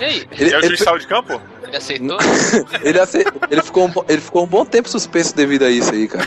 E 0.00 0.04
aí? 0.04 0.26
E 0.38 0.44
aí 0.54 0.60
o 0.60 0.62
juiz 0.66 0.80
saiu 0.80 0.98
de 0.98 1.06
campo? 1.06 1.40
Ele 1.66 1.76
aceitou? 1.76 2.16
Ele, 2.82 2.98
ace- 2.98 3.26
ele, 3.50 3.62
ficou 3.62 3.86
um, 3.86 3.92
ele 4.08 4.20
ficou 4.22 4.44
um 4.44 4.46
bom 4.46 4.64
tempo 4.64 4.88
suspenso 4.88 5.36
devido 5.36 5.64
a 5.64 5.70
isso 5.70 5.92
aí, 5.92 6.08
cara. 6.08 6.26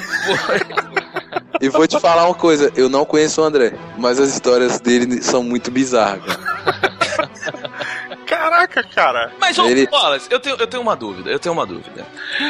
E 1.60 1.68
vou 1.68 1.88
te 1.88 2.00
falar 2.00 2.26
uma 2.26 2.36
coisa, 2.36 2.72
eu 2.76 2.88
não 2.88 3.04
conheço 3.06 3.42
o 3.42 3.44
André, 3.44 3.74
mas 3.98 4.20
as 4.20 4.30
histórias 4.34 4.80
dele 4.80 5.20
são 5.24 5.42
muito 5.42 5.72
bizarras, 5.72 6.22
cara. 6.24 7.32
Caraca, 8.42 8.84
cara. 8.84 9.32
Mas, 9.40 9.58
ô, 9.60 9.66
Ele- 9.68 9.88
Wallace, 9.92 10.28
eu 10.32 10.40
tenho, 10.40 10.56
eu 10.58 10.68
tenho 10.68 10.82
uma 10.82 10.96
dúvida, 10.96 11.30
eu 11.30 11.40
tenho 11.40 11.54
uma 11.54 11.66
dúvida. 11.66 12.06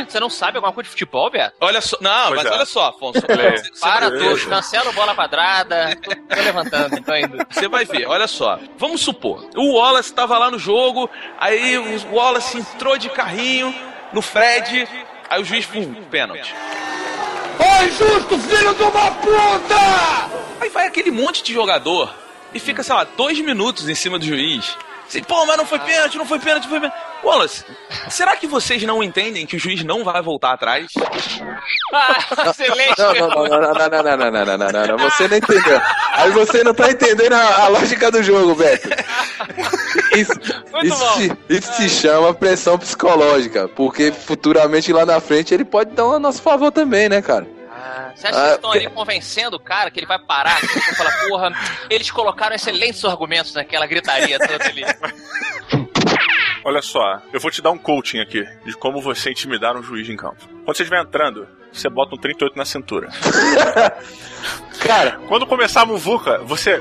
Você 0.07 0.19
não 0.19 0.29
sabe 0.29 0.57
alguma 0.57 0.73
coisa 0.73 0.85
de 0.85 0.91
futebol, 0.91 1.29
Beto? 1.29 1.55
Olha 1.59 1.81
só, 1.81 1.97
não, 2.01 2.27
Pois 2.29 2.43
mas 2.43 2.51
é. 2.51 2.55
olha 2.55 2.65
só, 2.65 2.89
Afonso. 2.89 3.19
Você 3.25 3.79
Para 3.81 4.09
tudo, 4.11 4.47
cancela 4.49 4.89
o 4.89 4.93
bola 4.93 5.13
quadrada. 5.15 5.95
Tô, 6.01 6.11
tô 6.35 6.41
levantando, 6.41 7.01
tô 7.03 7.15
indo. 7.15 7.37
Você 7.49 7.67
vai 7.67 7.85
ver, 7.85 8.05
olha 8.07 8.27
só. 8.27 8.59
Vamos 8.77 9.01
supor, 9.01 9.47
o 9.55 9.73
Wallace 9.75 10.13
tava 10.13 10.37
lá 10.37 10.49
no 10.49 10.57
jogo, 10.59 11.09
aí 11.39 11.77
o 11.77 12.13
Wallace 12.15 12.57
entrou 12.59 12.97
de 12.97 13.09
carrinho 13.09 13.73
no 14.13 14.21
Fred, 14.21 14.87
aí 15.29 15.41
o 15.41 15.45
juiz, 15.45 15.65
pum, 15.65 15.93
pênalti. 16.09 16.53
Ô, 17.59 17.83
injusto, 17.83 18.37
filho 18.39 18.73
de 18.73 18.83
uma 18.83 19.11
puta! 19.11 19.75
Aí 20.59 20.69
vai 20.69 20.87
aquele 20.87 21.11
monte 21.11 21.43
de 21.43 21.53
jogador 21.53 22.13
e 22.53 22.59
fica, 22.59 22.81
sei 22.83 22.93
lá, 22.95 23.03
dois 23.03 23.39
minutos 23.39 23.87
em 23.87 23.95
cima 23.95 24.17
do 24.19 24.25
juiz. 24.25 24.75
Assim, 25.11 25.23
Pô, 25.23 25.45
mas 25.45 25.57
não 25.57 25.65
foi 25.65 25.77
pênalti, 25.79 26.17
não 26.17 26.25
foi 26.25 26.39
pênalti, 26.39 26.63
não 26.63 26.69
foi 26.69 26.79
pênalti. 26.79 27.01
Wallace, 27.21 27.65
será 28.09 28.33
que 28.37 28.47
vocês 28.47 28.81
não 28.83 29.03
entendem 29.03 29.45
que 29.45 29.57
o 29.57 29.59
juiz 29.59 29.83
não 29.83 30.05
vai 30.05 30.21
voltar 30.21 30.53
atrás? 30.53 30.87
Ah, 31.93 32.47
excelente. 32.49 32.97
Não, 32.97 33.13
não, 33.13 33.27
não, 33.27 33.45
não, 33.45 33.59
não, 33.59 33.73
não, 33.73 33.89
não, 33.89 34.17
não, 34.17 34.31
não, 34.31 34.45
não, 34.45 34.57
não, 34.57 34.71
não, 34.71 34.87
não, 34.87 34.97
você 34.97 35.27
não 35.27 35.35
entendeu. 35.37 35.81
Aí 36.13 36.31
você 36.31 36.63
não 36.63 36.73
tá 36.73 36.89
entendendo 36.89 37.33
a, 37.33 37.65
a 37.65 37.67
lógica 37.67 38.09
do 38.09 38.23
jogo, 38.23 38.55
Beto. 38.55 38.87
Isso, 40.15 40.31
Muito 40.71 40.87
isso, 40.87 40.97
bom. 40.97 41.13
se, 41.13 41.37
isso 41.49 41.73
se 41.73 41.89
chama 41.89 42.33
pressão 42.33 42.79
psicológica, 42.79 43.67
porque 43.67 44.13
futuramente 44.13 44.93
lá 44.93 45.05
na 45.05 45.19
frente 45.19 45.53
ele 45.53 45.65
pode 45.65 45.91
dar 45.91 46.07
um 46.07 46.13
a 46.13 46.19
nosso 46.19 46.41
favor 46.41 46.71
também, 46.71 47.09
né, 47.09 47.21
cara? 47.21 47.45
Ah, 47.83 48.11
Você 48.15 48.27
acha 48.27 48.35
que 48.35 48.39
Ah, 48.39 48.43
eles 48.45 48.55
estão 48.55 48.71
ali 48.71 48.89
convencendo 48.89 49.55
o 49.55 49.59
cara 49.59 49.89
que 49.89 49.99
ele 49.99 50.05
vai 50.05 50.19
parar? 50.19 50.59
Que 50.59 50.65
ele 50.67 50.95
falar, 50.95 51.11
porra, 51.27 51.51
eles 51.89 52.11
colocaram 52.11 52.55
excelentes 52.55 53.03
argumentos 53.03 53.53
naquela 53.53 53.85
gritaria 53.87 54.37
toda 54.37 54.63
ali. 54.65 54.83
Olha 56.63 56.81
só, 56.83 57.19
eu 57.33 57.39
vou 57.39 57.49
te 57.49 57.59
dar 57.61 57.71
um 57.71 57.77
coaching 57.77 58.19
aqui 58.19 58.45
de 58.63 58.73
como 58.73 59.01
você 59.01 59.31
intimidar 59.31 59.75
um 59.75 59.81
juiz 59.81 60.07
em 60.07 60.15
campo. 60.15 60.47
Quando 60.63 60.77
você 60.77 60.83
estiver 60.83 61.01
entrando, 61.01 61.47
você 61.73 61.89
bota 61.89 62.13
um 62.13 62.17
38 62.19 62.55
na 62.55 62.65
cintura. 62.65 63.09
Cara, 64.85 65.19
Quando 65.27 65.47
começar 65.47 65.81
a 65.81 65.85
muvuca, 65.85 66.37
você 66.39 66.79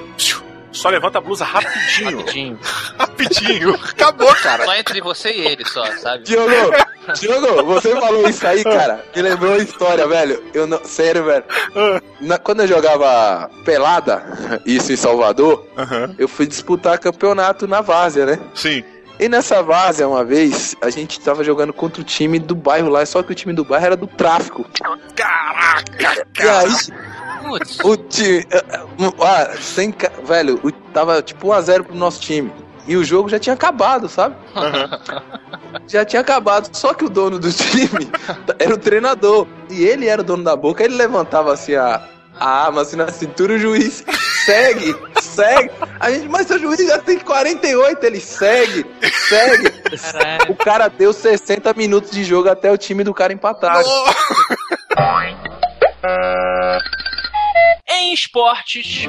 só 0.72 0.88
levanta 0.88 1.18
a 1.18 1.20
blusa 1.20 1.44
rapidinho. 1.44 2.18
Rapidinho. 2.18 2.58
rapidinho. 2.98 3.74
Acabou, 3.74 4.34
cara. 4.36 4.64
Só 4.64 4.74
entre 4.74 5.00
você 5.00 5.30
e 5.32 5.40
ele, 5.46 5.64
só, 5.64 5.84
sabe? 5.96 6.24
Diogo, 6.24 6.50
Diogo, 7.18 7.62
você 7.74 7.94
falou 8.00 8.28
isso 8.28 8.46
aí, 8.46 8.62
cara. 8.64 9.04
Me 9.14 9.22
lembrou 9.22 9.52
uma 9.52 9.62
história, 9.62 10.06
velho. 10.06 10.42
Eu 10.54 10.66
não, 10.66 10.82
sério, 10.84 11.24
velho. 11.24 11.44
Na- 12.20 12.38
quando 12.38 12.60
eu 12.60 12.68
jogava 12.68 13.50
pelada, 13.64 14.22
isso 14.64 14.92
em 14.92 14.96
Salvador, 14.96 15.66
eu 16.18 16.28
fui 16.28 16.46
disputar 16.46 16.98
campeonato 16.98 17.66
na 17.66 17.80
Várzea, 17.80 18.26
né? 18.26 18.38
Sim. 18.54 18.84
E 19.18 19.28
nessa 19.28 19.62
várzea, 19.62 20.08
uma 20.08 20.24
vez, 20.24 20.74
a 20.80 20.88
gente 20.88 21.20
tava 21.20 21.44
jogando 21.44 21.74
contra 21.74 22.00
o 22.00 22.04
time 22.04 22.38
do 22.38 22.54
bairro 22.54 22.88
lá, 22.88 23.04
só 23.04 23.22
que 23.22 23.30
o 23.32 23.34
time 23.34 23.52
do 23.52 23.62
bairro 23.62 23.84
era 23.84 23.96
do 23.96 24.06
tráfico. 24.06 24.64
Caraca, 25.14 26.24
E 26.38 26.48
aí, 26.48 26.72
Putz, 27.42 27.78
o 27.84 27.96
time. 27.96 28.46
Ah, 29.22 29.50
sem. 29.60 29.94
Velho, 30.24 30.60
o- 30.62 30.70
tava 30.72 31.20
tipo 31.22 31.48
1x0 31.48 31.84
pro 31.84 31.94
nosso 31.94 32.20
time. 32.20 32.52
E 32.86 32.96
o 32.96 33.04
jogo 33.04 33.28
já 33.28 33.38
tinha 33.38 33.54
acabado, 33.54 34.08
sabe? 34.08 34.34
Já 35.86 36.04
tinha 36.04 36.20
acabado. 36.20 36.68
Só 36.76 36.92
que 36.94 37.04
o 37.04 37.08
dono 37.08 37.38
do 37.38 37.52
time 37.52 38.10
era 38.58 38.74
o 38.74 38.78
treinador. 38.78 39.46
E 39.68 39.84
ele 39.84 40.06
era 40.08 40.20
o 40.20 40.24
dono 40.24 40.42
da 40.42 40.56
boca. 40.56 40.82
Ele 40.82 40.96
levantava 40.96 41.52
assim 41.52 41.74
a, 41.76 42.02
a 42.38 42.64
arma 42.66 42.82
assim 42.82 42.96
na 42.96 43.08
cintura. 43.08 43.54
O 43.54 43.58
juiz 43.58 44.04
segue, 44.44 44.96
segue. 45.20 45.70
A 46.00 46.10
gente, 46.10 46.28
mas 46.28 46.46
seu 46.48 46.58
juiz 46.58 46.84
já 46.84 46.98
tem 46.98 47.18
48. 47.20 48.04
Ele 48.04 48.20
segue, 48.20 48.84
segue. 49.28 49.70
caralho. 49.70 50.50
O 50.52 50.54
cara 50.56 50.88
deu 50.88 51.12
60 51.12 51.72
minutos 51.74 52.10
de 52.10 52.24
jogo 52.24 52.48
até 52.48 52.70
o 52.72 52.76
time 52.78 53.04
do 53.04 53.14
cara 53.14 53.32
empatar. 53.32 53.80
Em 57.88 58.12
esportes. 58.12 59.06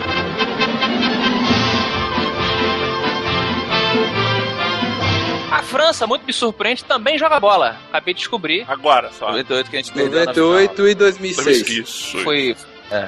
A 5.51 5.62
França, 5.63 6.08
muito 6.08 6.25
me 6.25 6.31
surpreende, 6.31 6.84
também 6.86 7.17
joga 7.17 7.39
bola. 7.39 7.77
Acabei 7.89 8.13
de 8.13 8.20
descobrir. 8.20 8.65
Agora 8.67 9.12
só. 9.12 9.27
98 9.31 9.70
que 9.70 9.75
a 9.75 9.81
gente 9.81 9.91
perdeu 9.91 10.25
na 10.25 10.34
final. 10.34 10.50
98 10.50 10.88
e 10.88 10.96
2006. 10.96 11.70
Isso. 11.70 12.17
Foi. 12.20 12.55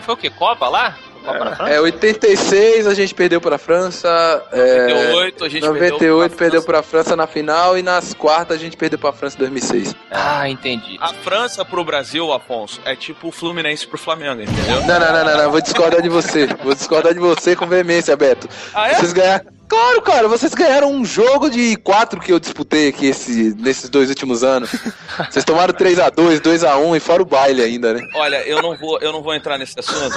Foi 0.01 0.13
o 0.13 0.17
quê? 0.17 0.29
Copa 0.29 0.67
lá? 0.67 0.97
Copa 1.23 1.55
França? 1.55 1.73
É, 1.73 1.79
86 1.79 2.87
a 2.87 2.93
gente 2.93 3.15
perdeu 3.15 3.39
pra 3.39 3.57
França. 3.57 4.43
É, 4.51 4.87
98 4.87 5.45
a 5.45 5.49
gente 5.49 5.63
98 5.65 6.35
perdeu 6.35 6.61
pra 6.61 6.73
pra 6.73 6.81
França 6.81 7.15
na 7.15 7.27
final 7.27 7.77
e 7.77 7.83
nas 7.83 8.15
quartas 8.15 8.57
a 8.57 8.59
gente 8.59 8.75
perdeu 8.75 8.97
pra 8.97 9.13
França 9.13 9.35
em 9.35 9.39
2006. 9.39 9.95
Ah, 10.09 10.49
entendi. 10.49 10.97
A 10.99 11.13
França 11.13 11.63
pro 11.63 11.83
Brasil, 11.83 12.33
Afonso, 12.33 12.81
é 12.83 12.95
tipo 12.95 13.27
o 13.27 13.31
Fluminense 13.31 13.85
pro 13.85 13.97
Flamengo, 13.97 14.41
entendeu? 14.41 14.81
Não, 14.81 14.99
não, 14.99 15.13
não, 15.13 15.25
não, 15.25 15.37
não, 15.37 15.51
vou 15.51 15.61
discordar 15.61 16.01
de 16.01 16.09
você. 16.09 16.47
Vou 16.63 16.73
discordar 16.73 17.13
de 17.13 17.19
você 17.19 17.55
com 17.55 17.67
veemência, 17.67 18.15
Beto. 18.17 18.49
Ah, 18.73 18.89
é? 18.89 18.95
Vocês 18.95 19.13
ganharam. 19.13 19.45
Claro, 19.67 20.01
cara, 20.01 20.27
vocês 20.27 20.53
ganharam 20.53 20.91
um 20.91 21.03
jogo 21.03 21.49
de 21.49 21.75
quatro 21.77 22.19
que 22.19 22.31
eu 22.31 22.39
disputei 22.39 22.89
aqui 22.89 23.07
esse, 23.07 23.55
nesses 23.57 23.89
dois 23.89 24.09
últimos 24.09 24.43
anos. 24.43 24.69
Vocês 25.29 25.45
tomaram 25.45 25.73
3x2, 25.73 26.39
2x1 26.39 26.97
e 26.97 26.99
fora 26.99 27.21
o 27.21 27.25
baile 27.25 27.61
ainda, 27.61 27.93
né? 27.93 28.01
Olha, 28.15 28.37
eu 28.47 28.61
não 28.63 28.75
vou, 28.75 28.99
eu 28.99 29.11
não 29.11 29.21
vou 29.21 29.33
entrar 29.35 29.59
nesse 29.59 29.79
assunto, 29.79 30.15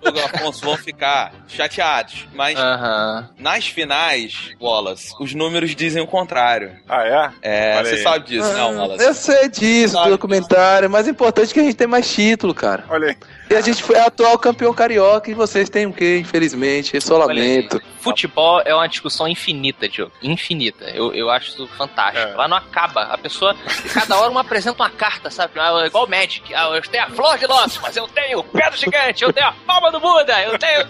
porque 0.00 0.18
o 0.18 0.24
Afonso 0.24 0.64
vão 0.64 0.76
ficar 0.78 1.32
chateados. 1.46 2.26
Mas 2.34 2.58
Aham. 2.58 3.28
nas 3.38 3.66
finais, 3.66 4.50
Wallace, 4.60 5.12
os 5.20 5.34
números 5.34 5.76
dizem 5.76 6.02
o 6.02 6.06
contrário. 6.06 6.72
Ah, 6.88 7.32
é? 7.42 7.76
É, 7.76 7.82
você 7.84 8.02
sabe 8.02 8.26
disso, 8.26 8.50
não, 8.54 8.78
Wallace? 8.78 9.04
Eu 9.04 9.14
sei 9.14 9.48
disso, 9.50 10.02
do 10.02 10.10
documentário, 10.10 10.88
mas 10.88 11.06
o 11.06 11.10
importante 11.10 11.50
é 11.50 11.54
que 11.54 11.60
a 11.60 11.64
gente 11.64 11.76
tem 11.76 11.86
mais 11.86 12.10
título, 12.10 12.54
cara. 12.54 12.84
Olha 12.88 13.08
aí. 13.08 13.16
E 13.50 13.54
a 13.56 13.60
gente 13.60 13.82
foi 13.82 13.98
atual 13.98 14.38
campeão 14.38 14.72
carioca 14.72 15.30
e 15.30 15.34
vocês 15.34 15.68
têm 15.68 15.84
o 15.84 15.92
quê, 15.92 16.18
infelizmente? 16.18 16.94
Eu 16.94 17.00
só 17.00 17.18
Olha 17.18 17.32
aí. 17.32 17.56
lamento. 17.56 17.82
Futebol 18.00 18.62
é 18.64 18.74
uma 18.74 18.88
discussão 18.88 19.28
infinita, 19.28 19.88
Diogo. 19.88 20.12
Infinita. 20.22 20.86
Eu, 20.90 21.12
eu 21.14 21.30
acho 21.30 21.50
isso 21.50 21.66
fantástico. 21.68 22.28
É. 22.28 22.34
Lá 22.34 22.48
não 22.48 22.56
acaba. 22.56 23.02
A 23.02 23.18
pessoa, 23.18 23.54
cada 23.92 24.18
hora 24.18 24.30
uma 24.30 24.40
apresenta 24.40 24.82
uma 24.82 24.90
carta, 24.90 25.30
sabe? 25.30 25.60
Ah, 25.60 25.86
Igual 25.86 26.04
o 26.06 26.10
Magic. 26.10 26.54
Ah, 26.54 26.70
eu 26.74 26.82
tenho 26.82 27.04
a 27.04 27.10
flor 27.10 27.38
de 27.38 27.46
lótus, 27.46 27.78
mas 27.78 27.96
eu 27.96 28.08
tenho 28.08 28.38
o 28.40 28.44
pé 28.44 28.70
do 28.70 28.76
gigante, 28.76 29.22
eu 29.22 29.32
tenho 29.32 29.48
a 29.48 29.52
palma 29.66 29.90
do 29.90 30.00
Buda, 30.00 30.42
eu 30.42 30.58
tenho. 30.58 30.80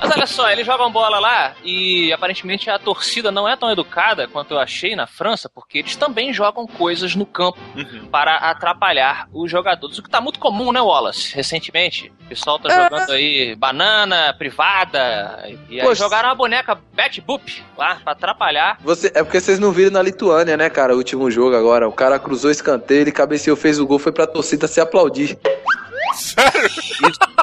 Mas 0.00 0.10
olha 0.10 0.26
só, 0.26 0.50
eles 0.50 0.66
jogam 0.66 0.90
bola 0.90 1.18
lá 1.18 1.54
e 1.64 2.12
aparentemente 2.12 2.68
a 2.68 2.78
torcida 2.78 3.30
não 3.30 3.48
é 3.48 3.56
tão 3.56 3.70
educada 3.70 4.26
quanto 4.28 4.52
eu 4.54 4.58
achei 4.58 4.96
na 4.96 5.06
França, 5.06 5.48
porque 5.48 5.78
eles 5.78 5.96
também 5.96 6.32
jogam 6.32 6.66
coisas 6.66 7.14
no 7.14 7.24
campo 7.24 7.58
Uhum. 7.74 8.06
para 8.10 8.36
atrapalhar 8.36 9.28
os 9.32 9.50
jogadores. 9.50 9.98
O 9.98 10.02
que 10.02 10.10
tá 10.10 10.20
muito 10.20 10.38
comum, 10.38 10.72
né, 10.72 10.80
Wallace? 10.80 11.34
Recentemente. 11.34 12.12
O 12.24 12.28
pessoal 12.28 12.58
tá 12.58 12.68
É. 12.72 12.84
jogando 12.84 13.10
aí 13.12 13.54
banana 13.54 14.34
privada. 14.36 15.44
E 15.68 15.80
aí 15.80 15.86
Poxa. 15.86 16.02
jogaram 16.02 16.28
uma 16.28 16.34
boneca 16.34 16.76
Bat 16.94 17.20
Boop 17.20 17.62
lá 17.78 17.96
pra 18.02 18.12
atrapalhar. 18.12 18.78
Você, 18.82 19.08
é 19.14 19.22
porque 19.22 19.40
vocês 19.40 19.58
não 19.58 19.70
viram 19.72 19.92
na 19.92 20.02
Lituânia, 20.02 20.56
né, 20.56 20.68
cara? 20.68 20.94
O 20.94 20.98
último 20.98 21.30
jogo 21.30 21.54
agora. 21.56 21.88
O 21.88 21.92
cara 21.92 22.18
cruzou 22.18 22.50
escanteio, 22.50 23.02
ele 23.02 23.12
cabeceou, 23.12 23.56
fez 23.56 23.78
o 23.78 23.86
gol, 23.86 23.98
foi 23.98 24.12
pra 24.12 24.26
torcida 24.26 24.66
se 24.66 24.80
aplaudir. 24.80 25.38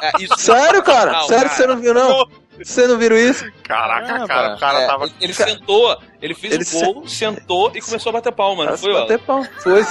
É, 0.02 0.12
isso- 0.22 0.34
Sério, 0.38 0.82
cara? 0.82 1.12
Não, 1.12 1.22
Sério 1.28 1.48
que 1.50 1.56
você 1.56 1.66
não 1.66 1.76
viu, 1.76 1.94
não? 1.94 2.26
Você 2.62 2.86
não 2.86 2.96
viram 2.96 3.16
isso? 3.16 3.44
Caraca, 3.64 4.06
Caramba. 4.06 4.28
cara, 4.28 4.54
o 4.54 4.60
cara 4.60 4.78
É, 4.82 4.86
tava. 4.86 5.04
ele, 5.06 5.14
ele 5.20 5.34
sentou, 5.34 5.98
ele 6.22 6.34
fez 6.34 6.52
Ele 6.54 6.62
o 6.64 6.92
gol, 6.94 7.08
sentou 7.08 7.72
e 7.74 7.80
começou 7.80 8.10
a 8.10 8.12
bater 8.12 8.30
palma, 8.32 8.64
não 8.64 8.78
foi, 8.78 8.92
bater 8.94 9.18
pau. 9.18 9.44
Foi, 9.60 9.84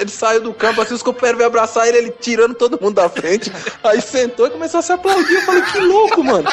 ele 0.00 0.10
saiu 0.10 0.40
do 0.42 0.52
campo, 0.52 0.80
assim, 0.80 0.94
os 0.94 1.02
companheiros 1.02 1.38
veio 1.38 1.46
abraçar 1.46 1.86
ele, 1.86 1.98
ele 1.98 2.10
tirando 2.10 2.54
todo 2.54 2.76
mundo 2.82 2.96
da 2.96 3.08
frente. 3.08 3.52
Aí 3.84 4.00
sentou 4.00 4.48
e 4.48 4.50
começou 4.50 4.80
a 4.80 4.82
se 4.82 4.92
aplaudir. 4.92 5.32
Eu 5.32 5.42
falei, 5.42 5.62
que 5.62 5.78
louco, 5.78 6.24
mano. 6.24 6.48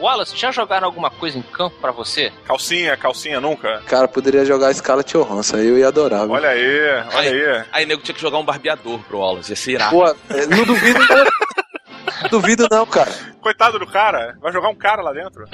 Wallace, 0.00 0.36
já 0.36 0.50
jogaram 0.50 0.86
alguma 0.86 1.10
coisa 1.10 1.38
em 1.38 1.42
campo 1.42 1.76
pra 1.80 1.92
você? 1.92 2.32
Calcinha, 2.46 2.96
calcinha 2.96 3.40
nunca. 3.40 3.82
Cara, 3.86 4.08
poderia 4.08 4.44
jogar 4.44 4.68
a 4.68 4.70
escala 4.70 5.02
Johansson, 5.04 5.58
eu 5.58 5.78
ia 5.78 5.88
adorar. 5.88 6.22
viu? 6.22 6.30
Olha 6.32 6.48
aí, 6.50 7.04
olha 7.14 7.30
aí. 7.30 7.64
Aí 7.72 7.86
nego 7.86 8.02
tinha 8.02 8.14
que 8.14 8.20
jogar 8.20 8.38
um 8.38 8.44
barbeador 8.44 8.98
pro 9.00 9.18
Wallace, 9.18 9.52
ia 9.52 9.56
ser 9.56 9.72
irado. 9.72 9.90
Pô, 9.90 10.06
é, 10.06 10.46
não 10.46 10.64
duvido 10.64 10.98
não. 10.98 12.28
duvido 12.30 12.66
não, 12.70 12.86
cara. 12.86 13.10
Coitado 13.40 13.78
do 13.78 13.86
cara, 13.86 14.36
vai 14.40 14.52
jogar 14.52 14.68
um 14.68 14.74
cara 14.74 15.02
lá 15.02 15.12
dentro. 15.12 15.44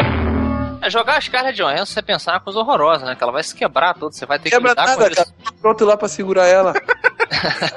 É, 0.82 0.90
jogar 0.90 1.16
a 1.16 1.20
Scarlett 1.20 1.56
Johansson, 1.56 1.86
você 1.86 2.02
pensar 2.02 2.32
uma 2.32 2.40
coisa 2.40 2.58
horrorosa, 2.58 3.06
né? 3.06 3.14
Que 3.16 3.22
ela 3.22 3.32
vai 3.32 3.42
se 3.42 3.54
quebrar 3.54 3.94
toda, 3.94 4.14
você 4.14 4.26
vai 4.26 4.38
ter 4.38 4.50
Quebra 4.50 4.74
que 4.74 4.80
lidar 4.80 4.86
nada, 4.86 5.08
com 5.08 5.14
cara. 5.14 5.22
isso. 5.26 5.34
Tô 5.44 5.52
pronto 5.54 5.84
lá 5.84 5.96
pra 5.96 6.08
segurar 6.08 6.46
ela. 6.46 6.74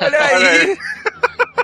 Olha 0.01 0.19
Olha 0.35 0.49
aí! 0.49 0.77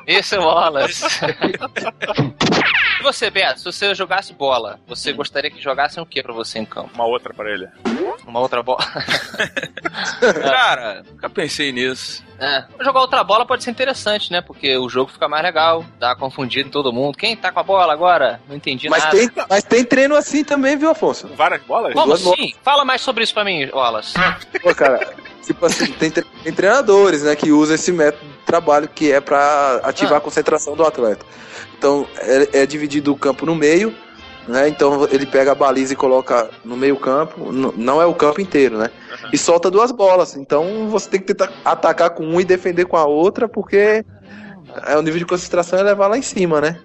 Esse 0.08 0.36
é 0.36 0.40
o 0.40 0.44
Wallace. 0.44 1.04
e 3.00 3.04
você, 3.04 3.30
Beto, 3.30 3.60
se 3.60 3.66
você 3.66 3.94
jogasse 3.96 4.34
bola, 4.34 4.80
você 4.88 5.12
gostaria 5.14 5.50
que 5.50 5.62
jogassem 5.62 6.02
o 6.02 6.06
que 6.06 6.22
pra 6.22 6.34
você 6.34 6.60
em 6.60 6.66
campo? 6.66 6.92
Uma 6.94 7.06
outra 7.06 7.34
pra 7.34 7.50
ele. 7.52 7.68
Uma 8.26 8.40
outra 8.40 8.62
bola? 8.64 8.80
Cara, 10.44 11.04
nunca 11.10 11.30
pensei 11.30 11.72
nisso. 11.72 12.24
É, 12.40 12.66
jogar 12.82 13.00
outra 13.02 13.24
bola 13.24 13.46
pode 13.46 13.64
ser 13.64 13.72
interessante, 13.72 14.32
né? 14.32 14.42
Porque 14.42 14.76
o 14.78 14.90
jogo 14.90 15.10
fica 15.12 15.28
mais 15.28 15.42
legal, 15.44 15.86
dá 16.00 16.16
confundido 16.16 16.68
em 16.68 16.72
todo 16.72 16.92
mundo. 16.92 17.18
Quem 17.18 17.36
tá 17.36 17.52
com 17.52 17.60
a 17.60 17.64
bola 17.64 17.94
agora? 17.94 18.42
Não 18.48 18.56
entendi 18.56 18.90
Mas 18.90 19.04
nada. 19.04 19.18
tem, 19.18 19.30
mas 19.50 19.64
tem 19.64 19.84
treino 19.86 20.16
assim 20.16 20.44
também, 20.44 20.78
viu, 20.78 20.90
Afonso? 20.90 21.28
Várias 21.30 21.62
bolas? 21.64 21.94
Como 21.94 22.08
duas 22.08 22.22
assim? 22.28 22.54
Fala 22.62 22.84
mais 22.84 23.02
sobre 23.02 23.24
isso 23.24 23.34
pra 23.34 23.46
mim, 23.46 23.70
Wallace. 23.72 24.14
Pô, 24.62 24.76
cara, 24.76 25.14
tipo 25.46 25.66
assim, 25.66 25.88
tem, 25.94 26.12
tre- 26.12 26.26
tem 26.44 26.54
treinadores, 26.54 27.24
né, 27.24 27.36
que 27.36 27.52
usam 27.52 27.76
esse 27.76 27.92
método 27.92 28.35
trabalho 28.56 28.88
que 28.88 29.12
é 29.12 29.20
pra 29.20 29.82
ativar 29.84 30.14
Ah. 30.14 30.18
a 30.18 30.22
concentração 30.22 30.76
do 30.76 30.84
atleta. 30.86 31.26
Então, 31.78 32.08
é, 32.18 32.62
é 32.62 32.66
dividido 32.66 33.12
o 33.12 33.18
campo 33.18 33.46
no 33.46 33.54
meio, 33.54 33.94
né? 34.48 34.68
Então 34.70 35.08
ele 35.12 35.26
pega 35.26 35.52
a 35.52 35.56
baliza 35.56 35.94
e 35.94 35.96
coloca 35.96 36.50
no 36.64 36.78
meio 36.78 36.96
campo, 36.98 37.52
não 37.52 38.02
é 38.02 38.06
o 38.06 38.14
campo 38.14 38.40
inteiro, 38.40 38.78
né? 38.78 38.90
E 39.34 39.38
solta 39.38 39.70
duas 39.70 39.92
bolas. 39.92 40.36
Então 40.36 40.88
você 40.90 41.10
tem 41.10 41.20
que 41.20 41.26
tentar 41.34 41.52
atacar 41.66 42.12
com 42.12 42.24
uma 42.24 42.42
e 42.42 42.46
defender 42.46 42.86
com 42.86 42.96
a 42.96 43.06
outra, 43.06 43.48
porque 43.50 44.06
é 44.88 44.98
o 44.98 45.02
nível 45.02 45.20
de 45.20 45.26
concentração 45.26 45.80
é 45.80 45.84
levar 45.84 46.08
lá 46.08 46.18
em 46.18 46.22
cima, 46.22 46.62
né? 46.62 46.80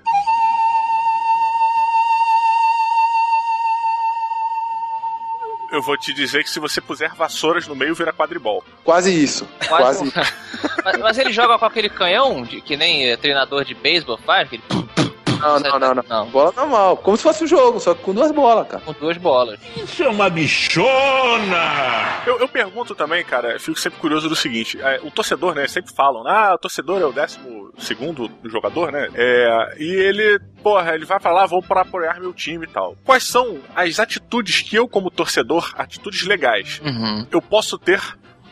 Eu 5.80 5.84
vou 5.84 5.96
te 5.96 6.12
dizer 6.12 6.44
que 6.44 6.50
se 6.50 6.60
você 6.60 6.78
puser 6.78 7.14
vassouras 7.14 7.66
no 7.66 7.74
meio, 7.74 7.94
vira 7.94 8.12
quadribol. 8.12 8.62
Quase 8.84 9.10
isso. 9.10 9.48
Quase. 9.66 10.10
Quase. 10.10 10.32
mas, 10.84 10.98
mas 10.98 11.18
ele 11.18 11.32
joga 11.32 11.58
com 11.58 11.64
aquele 11.64 11.88
canhão, 11.88 12.42
de, 12.42 12.60
que 12.60 12.76
nem 12.76 13.08
eh, 13.08 13.16
treinador 13.16 13.64
de 13.64 13.74
beisebol 13.74 14.18
faz, 14.18 14.46
aquele 14.46 14.62
Não, 15.40 15.58
não, 15.60 15.78
não, 15.78 15.94
não. 15.94 16.02
Não. 16.08 16.26
Bola 16.30 16.52
normal. 16.56 16.96
Como 16.98 17.16
se 17.16 17.22
fosse 17.22 17.44
um 17.44 17.46
jogo, 17.46 17.80
só 17.80 17.94
que 17.94 18.02
com 18.02 18.12
duas 18.14 18.30
bolas, 18.32 18.68
cara. 18.68 18.82
com 18.84 18.92
duas 18.92 19.16
bolas. 19.16 19.58
Isso 19.76 20.02
é 20.02 20.08
uma 20.08 20.28
bichona! 20.28 21.56
Eu, 22.26 22.38
eu 22.38 22.48
pergunto 22.48 22.94
também, 22.94 23.24
cara, 23.24 23.52
eu 23.52 23.60
fico 23.60 23.78
sempre 23.78 23.98
curioso 24.00 24.28
do 24.28 24.36
seguinte: 24.36 24.80
é, 24.80 25.00
o 25.02 25.10
torcedor, 25.10 25.54
né, 25.54 25.66
sempre 25.68 25.92
falam, 25.94 26.26
ah, 26.26 26.54
o 26.54 26.58
torcedor 26.58 27.00
é 27.00 27.04
o 27.04 27.12
décimo 27.12 27.72
segundo 27.78 28.30
jogador, 28.44 28.92
né? 28.92 29.08
É, 29.14 29.74
e 29.78 29.84
ele, 29.90 30.38
porra, 30.62 30.94
ele 30.94 31.04
vai 31.04 31.20
falar, 31.20 31.46
vou 31.46 31.62
para 31.62 31.82
apoiar 31.82 32.20
meu 32.20 32.32
time 32.32 32.66
e 32.66 32.68
tal. 32.68 32.96
Quais 33.04 33.24
são 33.24 33.58
as 33.74 33.98
atitudes 33.98 34.60
que 34.62 34.76
eu, 34.76 34.88
como 34.88 35.10
torcedor, 35.10 35.72
atitudes 35.76 36.22
legais, 36.26 36.80
Uhum. 36.84 37.26
eu 37.30 37.40
posso 37.40 37.78
ter 37.78 38.00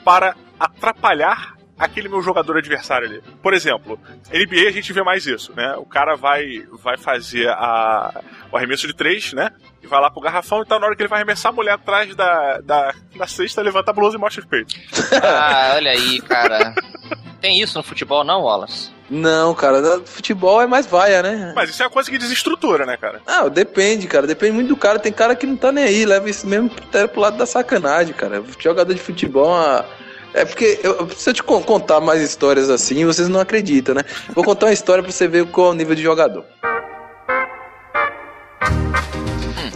para 0.04 0.34
atrapalhar 0.58 1.56
aquele 1.78 2.08
meu 2.08 2.20
jogador 2.22 2.56
adversário 2.58 3.08
ali. 3.08 3.22
Por 3.42 3.54
exemplo, 3.54 3.98
NBA 4.30 4.68
a 4.68 4.72
gente 4.72 4.92
vê 4.92 5.02
mais 5.02 5.26
isso, 5.26 5.52
né? 5.54 5.74
O 5.76 5.84
cara 5.84 6.16
vai, 6.16 6.66
vai 6.82 6.96
fazer 6.96 7.48
a, 7.48 8.20
o 8.50 8.56
arremesso 8.56 8.86
de 8.86 8.94
três, 8.94 9.32
né? 9.32 9.50
E 9.82 9.86
vai 9.86 10.00
lá 10.00 10.10
pro 10.10 10.20
garrafão 10.20 10.62
e 10.62 10.66
tal. 10.66 10.80
Na 10.80 10.86
hora 10.86 10.96
que 10.96 11.02
ele 11.02 11.08
vai 11.08 11.18
arremessar, 11.18 11.52
a 11.52 11.54
mulher 11.54 11.72
atrás 11.72 12.14
da, 12.16 12.58
da, 12.58 12.94
da 13.16 13.26
cesta 13.26 13.62
levanta 13.62 13.90
a 13.90 13.94
blusa 13.94 14.16
e 14.16 14.20
mostra 14.20 14.42
os 14.42 14.48
peitos. 14.48 14.74
Ah, 15.22 15.72
olha 15.76 15.90
aí, 15.90 16.20
cara. 16.22 16.74
Tem 17.40 17.60
isso 17.60 17.76
no 17.76 17.84
futebol, 17.84 18.24
não, 18.24 18.42
Wallace? 18.42 18.90
Não, 19.10 19.54
cara, 19.54 20.00
futebol 20.04 20.60
é 20.60 20.66
mais 20.66 20.86
vaia, 20.86 21.22
né? 21.22 21.52
Mas 21.54 21.70
isso 21.70 21.82
é 21.82 21.86
uma 21.86 21.90
coisa 21.90 22.10
que 22.10 22.18
desestrutura, 22.18 22.84
né, 22.84 22.96
cara? 22.96 23.22
Ah, 23.26 23.48
depende, 23.48 24.06
cara. 24.06 24.26
Depende 24.26 24.52
muito 24.52 24.68
do 24.68 24.76
cara. 24.76 24.98
Tem 24.98 25.12
cara 25.12 25.34
que 25.34 25.46
não 25.46 25.56
tá 25.56 25.72
nem 25.72 25.84
aí, 25.84 26.04
leva 26.04 26.28
isso 26.28 26.46
mesmo 26.46 26.70
até 26.76 27.06
pro 27.06 27.20
lado 27.20 27.38
da 27.38 27.46
sacanagem, 27.46 28.12
cara. 28.12 28.42
Jogador 28.58 28.92
de 28.92 29.00
futebol 29.00 29.54
ah, 29.54 29.84
é 30.34 30.44
porque 30.44 30.78
eu, 30.82 31.08
se 31.16 31.30
eu 31.30 31.34
te 31.34 31.42
con- 31.42 31.62
contar 31.62 32.00
mais 32.00 32.20
histórias 32.22 32.70
assim, 32.70 33.04
vocês 33.04 33.28
não 33.28 33.40
acreditam, 33.40 33.94
né? 33.94 34.02
Vou 34.34 34.44
contar 34.44 34.66
uma 34.66 34.72
história 34.72 35.02
pra 35.02 35.10
você 35.12 35.26
ver 35.28 35.46
qual 35.46 35.68
é 35.68 35.70
o 35.70 35.74
nível 35.74 35.94
de 35.94 36.02
jogador. 36.02 36.44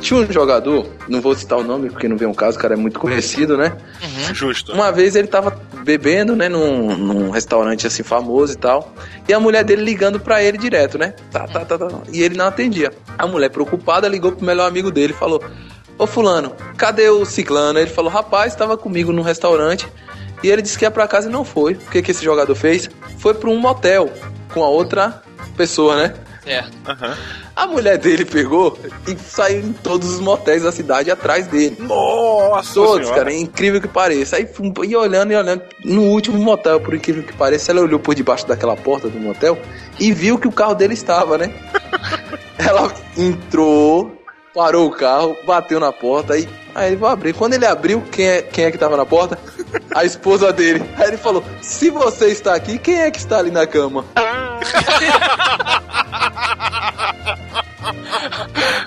Tinha 0.00 0.18
um 0.18 0.32
jogador, 0.32 0.88
não 1.08 1.20
vou 1.20 1.32
citar 1.34 1.58
o 1.58 1.62
nome 1.62 1.88
porque 1.88 2.08
não 2.08 2.16
vem 2.16 2.26
um 2.26 2.34
caso, 2.34 2.58
o 2.58 2.60
cara 2.60 2.74
é 2.74 2.76
muito 2.76 2.98
conhecido, 2.98 3.56
né? 3.56 3.76
Justo. 4.34 4.72
Uma 4.72 4.90
vez 4.90 5.14
ele 5.14 5.28
tava 5.28 5.56
bebendo, 5.84 6.34
né, 6.34 6.48
num, 6.48 6.96
num 6.96 7.30
restaurante 7.30 7.86
assim 7.86 8.02
famoso 8.02 8.52
e 8.52 8.56
tal. 8.56 8.92
E 9.28 9.32
a 9.32 9.38
mulher 9.38 9.62
dele 9.64 9.82
ligando 9.82 10.18
pra 10.18 10.42
ele 10.42 10.58
direto, 10.58 10.98
né? 10.98 11.14
Tá, 11.30 11.46
tá, 11.46 11.64
tá, 11.64 11.78
tá. 11.78 11.88
E 12.12 12.20
ele 12.20 12.36
não 12.36 12.46
atendia. 12.46 12.92
A 13.16 13.28
mulher 13.28 13.50
preocupada 13.50 14.08
ligou 14.08 14.32
pro 14.32 14.44
melhor 14.44 14.66
amigo 14.66 14.90
dele 14.90 15.12
e 15.12 15.16
falou: 15.16 15.40
Ô 15.96 16.04
fulano, 16.04 16.52
cadê 16.76 17.08
o 17.08 17.24
ciclano? 17.24 17.78
Ele 17.78 17.88
falou: 17.90 18.10
Rapaz, 18.10 18.56
tava 18.56 18.76
comigo 18.76 19.12
num 19.12 19.22
restaurante. 19.22 19.86
E 20.42 20.50
ele 20.50 20.62
disse 20.62 20.78
que 20.78 20.84
ia 20.84 20.90
pra 20.90 21.06
casa 21.06 21.28
e 21.28 21.32
não 21.32 21.44
foi. 21.44 21.74
O 21.74 21.90
que, 21.90 22.02
que 22.02 22.10
esse 22.10 22.24
jogador 22.24 22.54
fez? 22.54 22.90
Foi 23.18 23.34
pra 23.34 23.48
um 23.48 23.58
motel 23.58 24.10
com 24.52 24.62
a 24.62 24.68
outra 24.68 25.22
pessoa, 25.56 25.96
né? 25.96 26.14
Certo. 26.44 26.72
A 27.54 27.66
mulher 27.68 27.98
dele 27.98 28.24
pegou 28.24 28.76
e 29.06 29.16
saiu 29.16 29.60
em 29.60 29.72
todos 29.72 30.10
os 30.10 30.18
motéis 30.20 30.64
da 30.64 30.72
cidade 30.72 31.10
atrás 31.10 31.46
dele. 31.46 31.76
Nossa 31.78 32.74
Todos, 32.74 33.06
senhora. 33.06 33.14
cara, 33.14 33.32
é 33.32 33.38
incrível 33.38 33.80
que 33.80 33.86
pareça. 33.86 34.36
Aí 34.36 34.48
ia 34.84 34.98
olhando 34.98 35.32
e 35.32 35.36
olhando. 35.36 35.62
No 35.84 36.02
último 36.02 36.38
motel, 36.38 36.80
por 36.80 36.94
incrível 36.94 37.22
que 37.22 37.32
pareça, 37.32 37.70
ela 37.70 37.80
olhou 37.80 38.00
por 38.00 38.14
debaixo 38.14 38.46
daquela 38.46 38.76
porta 38.76 39.08
do 39.08 39.20
motel 39.20 39.56
e 40.00 40.12
viu 40.12 40.36
que 40.36 40.48
o 40.48 40.52
carro 40.52 40.74
dele 40.74 40.94
estava, 40.94 41.38
né? 41.38 41.54
ela 42.58 42.92
entrou, 43.16 44.20
parou 44.52 44.88
o 44.88 44.90
carro, 44.90 45.36
bateu 45.46 45.78
na 45.78 45.92
porta 45.92 46.34
aí. 46.34 46.48
Aí 46.74 46.88
ele 46.88 46.96
vai 46.96 47.12
abrir. 47.12 47.34
Quando 47.34 47.54
ele 47.54 47.66
abriu, 47.66 48.02
quem 48.10 48.26
é, 48.26 48.42
quem 48.42 48.64
é 48.64 48.70
que 48.72 48.78
tava 48.78 48.96
na 48.96 49.06
porta? 49.06 49.38
A 49.94 50.04
esposa 50.04 50.52
dele. 50.52 50.84
Aí 50.96 51.08
ele 51.08 51.16
falou: 51.16 51.44
Se 51.60 51.90
você 51.90 52.28
está 52.28 52.54
aqui, 52.54 52.78
quem 52.78 53.00
é 53.00 53.10
que 53.10 53.18
está 53.18 53.38
ali 53.38 53.50
na 53.50 53.66
cama? 53.66 54.04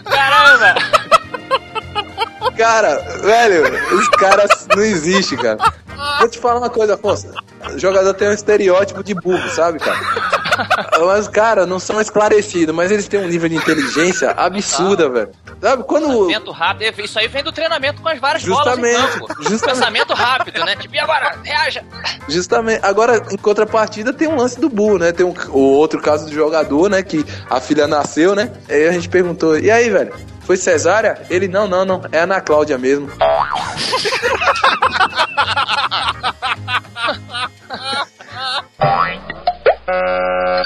Caramba! 0.05 0.75
Cara, 2.57 2.95
velho, 3.21 3.63
os 3.95 4.07
caras 4.09 4.67
não 4.75 4.83
existem, 4.83 5.37
cara. 5.37 5.57
Vou 6.19 6.29
te 6.29 6.39
falar 6.39 6.59
uma 6.59 6.69
coisa, 6.69 6.93
Afonso. 6.95 7.27
O 7.73 7.79
jogador 7.79 8.13
tem 8.13 8.29
um 8.29 8.33
estereótipo 8.33 9.03
de 9.03 9.13
burro, 9.13 9.49
sabe, 9.49 9.79
cara? 9.79 9.99
Mas, 11.05 11.27
cara, 11.27 11.65
não 11.65 11.79
são 11.79 11.99
esclarecidos, 12.01 12.73
mas 12.75 12.91
eles 12.91 13.07
têm 13.07 13.19
um 13.19 13.27
nível 13.27 13.49
de 13.49 13.55
inteligência 13.55 14.31
absurda, 14.31 15.09
velho. 15.09 15.29
Sabe, 15.61 15.83
quando. 15.83 16.07
Pensamento 16.07 16.51
rápido. 16.51 17.01
Isso 17.01 17.19
aí 17.19 17.27
vem 17.27 17.43
do 17.43 17.51
treinamento 17.51 18.01
com 18.01 18.09
as 18.09 18.19
várias 18.19 18.43
bolas 18.43 18.65
em 18.77 18.81
Justamente, 18.81 19.19
campo. 19.19 19.43
justamente. 19.43 19.75
Pensamento 19.79 20.13
rápido, 20.13 20.65
né? 20.65 20.75
Tipo, 20.75 20.95
e 20.95 20.99
agora? 20.99 21.35
Reaja! 21.43 21.83
Justamente. 22.27 22.79
Agora, 22.83 23.21
em 23.31 23.37
contrapartida, 23.37 24.13
tem 24.13 24.27
um 24.27 24.35
lance 24.35 24.59
do 24.59 24.69
burro, 24.69 24.97
né? 24.99 25.11
Tem 25.11 25.25
um, 25.25 25.33
o 25.49 25.59
outro 25.59 26.01
caso 26.01 26.25
do 26.25 26.33
jogador, 26.33 26.89
né? 26.89 27.01
Que 27.03 27.25
a 27.49 27.59
filha 27.59 27.87
nasceu, 27.87 28.35
né? 28.35 28.51
Aí 28.69 28.87
a 28.87 28.91
gente 28.91 29.09
perguntou, 29.09 29.57
e 29.57 29.69
aí, 29.71 29.89
velho? 29.89 30.13
Foi 30.41 30.57
cesárea? 30.57 31.21
Ele, 31.29 31.47
não, 31.47 31.67
não, 31.67 31.83
não. 31.83 32.01
É 32.11 32.19
Ana 32.19 32.39
Cláudia 32.39 32.77
mesmo. 32.77 33.09
Uh... 39.87 40.63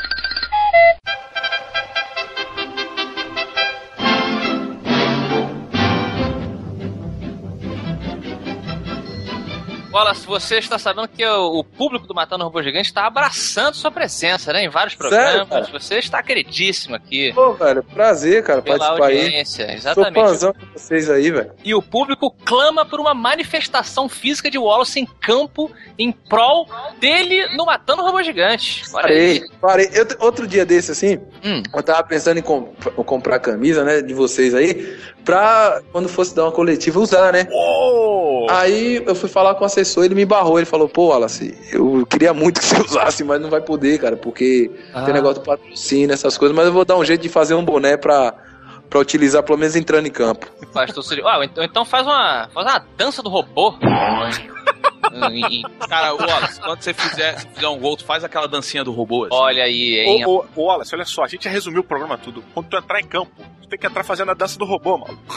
Wallace, 10.00 10.26
você 10.26 10.58
está 10.60 10.80
sabendo 10.80 11.08
que 11.10 11.26
o, 11.26 11.60
o 11.60 11.64
público 11.64 12.08
do 12.08 12.16
Matando 12.16 12.44
Robô 12.46 12.64
Gigante 12.64 12.88
está 12.88 13.06
abraçando 13.06 13.74
sua 13.76 13.92
presença, 13.92 14.54
né? 14.54 14.64
Em 14.64 14.70
vários 14.70 14.94
Sério, 14.94 15.10
programas. 15.46 15.50
cara? 15.70 15.80
você 15.80 16.00
está 16.00 16.24
queridíssimo 16.24 16.96
aqui. 16.96 17.34
Pô, 17.34 17.54
velho, 17.54 17.84
prazer, 17.84 18.42
cara, 18.44 18.62
Pela 18.62 18.78
participar 18.78 19.08
aí. 19.08 19.22
audiência, 19.22 19.66
Sou 19.66 19.74
exatamente. 19.76 20.14
fãzão 20.26 20.54
de 20.54 20.66
vocês 20.74 21.10
aí, 21.10 21.30
velho. 21.32 21.52
E 21.64 21.76
o 21.76 21.82
público 21.82 22.32
clama 22.46 22.86
por 22.86 23.00
uma 23.00 23.14
manifestação 23.14 24.08
física 24.08 24.50
de 24.50 24.58
Wallace 24.58 25.00
em 25.02 25.06
campo 25.06 25.70
em 25.98 26.12
prol 26.12 26.68
dele 27.00 27.56
no 27.58 27.66
Matando 27.66 28.02
Robô 28.02 28.24
Gigante. 28.24 28.84
Olha 28.94 29.02
Parei, 29.02 29.32
aí. 29.32 29.50
parei. 29.60 29.90
Eu, 29.94 30.08
outro 30.22 30.48
dia 30.48 30.66
desse, 30.66 30.92
assim, 30.92 31.20
Hum. 31.44 31.62
eu 31.76 31.84
tava 31.84 32.04
pensando 32.04 32.38
em 32.38 32.42
comp- 32.42 32.86
comprar 33.06 33.40
camisa, 33.40 33.84
né, 33.84 34.02
de 34.02 34.14
vocês 34.14 34.54
aí, 34.56 34.98
pra 35.26 35.82
quando 35.92 36.08
fosse 36.10 36.36
dar 36.36 36.44
uma 36.46 36.52
coletiva 36.52 37.00
usar, 37.00 37.32
né? 37.34 37.48
Oh! 37.52 38.48
Aí 38.50 39.04
eu 39.06 39.14
fui 39.16 39.30
falar 39.30 39.56
com 39.56 39.64
o 39.64 39.66
assessor, 39.66 40.04
ele 40.06 40.16
me 40.16 40.26
barrou, 40.26 40.58
ele 40.58 40.66
falou, 40.66 40.90
pô, 40.90 41.08
Wallace, 41.10 41.56
eu 41.72 42.06
queria 42.10 42.34
muito 42.34 42.60
que 42.60 42.66
você 42.66 42.82
usasse, 42.82 43.24
mas 43.24 43.40
não 43.42 43.50
vai 43.50 43.62
poder, 43.62 44.00
cara, 44.00 44.18
porque 44.18 44.72
Ah. 44.94 45.04
tem 45.04 45.14
negócio 45.14 45.42
do 45.42 45.46
patrocínio, 45.46 46.12
essas 46.14 46.38
coisas, 46.38 46.56
mas 46.56 46.66
eu 46.66 46.74
vou 46.74 46.84
dar 46.86 46.98
um 46.98 47.06
jeito 47.06 47.22
de 47.22 47.30
fazer 47.30 47.54
um 47.54 47.64
boné 47.64 47.96
pra, 47.98 48.34
pra 48.90 49.00
utilizar, 49.00 49.44
pelo 49.44 49.58
menos 49.58 49.76
entrando 49.76 50.08
em 50.08 50.12
campo. 50.12 50.48
Faz. 50.74 50.92
Ah, 51.26 51.40
então, 51.46 51.64
então 51.64 51.86
faz 51.86 52.06
uma, 52.08 52.50
faz 52.54 52.68
uma 52.68 52.86
dança 52.98 53.22
do 53.22 53.30
robô. 53.30 53.76
Hum, 55.14 55.88
cara, 55.88 56.14
Wallace, 56.14 56.62
quando 56.62 56.82
você 56.82 56.94
fizer, 56.94 57.40
se 57.40 57.48
fizer 57.48 57.68
um 57.68 57.80
gol, 57.80 57.98
tu 57.98 58.06
faz 58.06 58.24
aquela 58.24 58.48
dancinha 58.48 58.84
do 58.84 58.92
robô. 58.92 59.26
Assim. 59.26 59.36
Olha 59.36 59.64
aí, 59.64 60.00
hein? 60.00 60.26
Ô, 60.26 60.46
ô, 60.56 60.64
Wallace, 60.64 60.96
olha 60.96 61.06
só, 61.06 61.24
a 61.24 61.28
gente 61.28 61.44
já 61.44 61.50
resumiu 61.50 61.82
o 61.82 61.84
programa 61.84 62.18
tudo. 62.18 62.44
Quando 62.54 62.68
tu 62.68 62.78
entrar 62.78 63.00
em 63.00 63.08
campo, 63.08 63.32
tu 63.62 63.68
tem 63.68 63.80
que 63.80 63.88
entrar 63.88 64.04
fazendo 64.04 64.32
a 64.32 64.34
dança 64.34 64.58
do 64.58 64.66
robô, 64.66 64.98
maluco. 64.98 65.20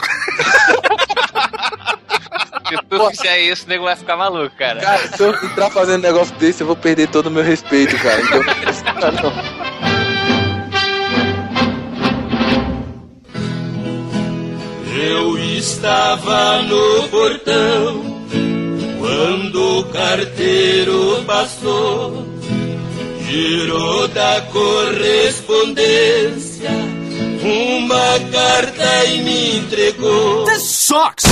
Se 2.67 2.77
tu 2.89 3.09
fizer 3.11 3.39
isso, 3.41 3.65
o 3.65 3.69
nego 3.69 3.83
vai 3.83 3.95
ficar 3.95 4.17
maluco, 4.17 4.55
cara. 4.55 4.79
Cara, 4.79 5.07
se 5.07 5.21
eu 5.21 5.31
entrar 5.31 5.69
fazendo 5.69 6.01
negócio 6.01 6.33
desse, 6.35 6.61
eu 6.61 6.67
vou 6.67 6.75
perder 6.75 7.07
todo 7.09 7.27
o 7.27 7.31
meu 7.31 7.43
respeito, 7.43 7.95
cara. 7.99 8.21
Então, 8.21 8.41
não. 8.41 9.11
não. 9.11 9.33
Eu 14.95 15.37
estava 15.37 16.61
no 16.63 17.09
portão 17.09 18.12
quando 19.13 19.79
o 19.79 19.83
carteiro 19.85 21.23
passou, 21.25 22.27
girou 23.29 24.07
da 24.07 24.41
correspondência 24.51 26.71
uma 27.43 28.19
carta 28.31 29.05
e 29.05 29.21
me 29.21 29.59
entregou. 29.59 30.45
This 30.45 30.63
sucks! 30.63 31.25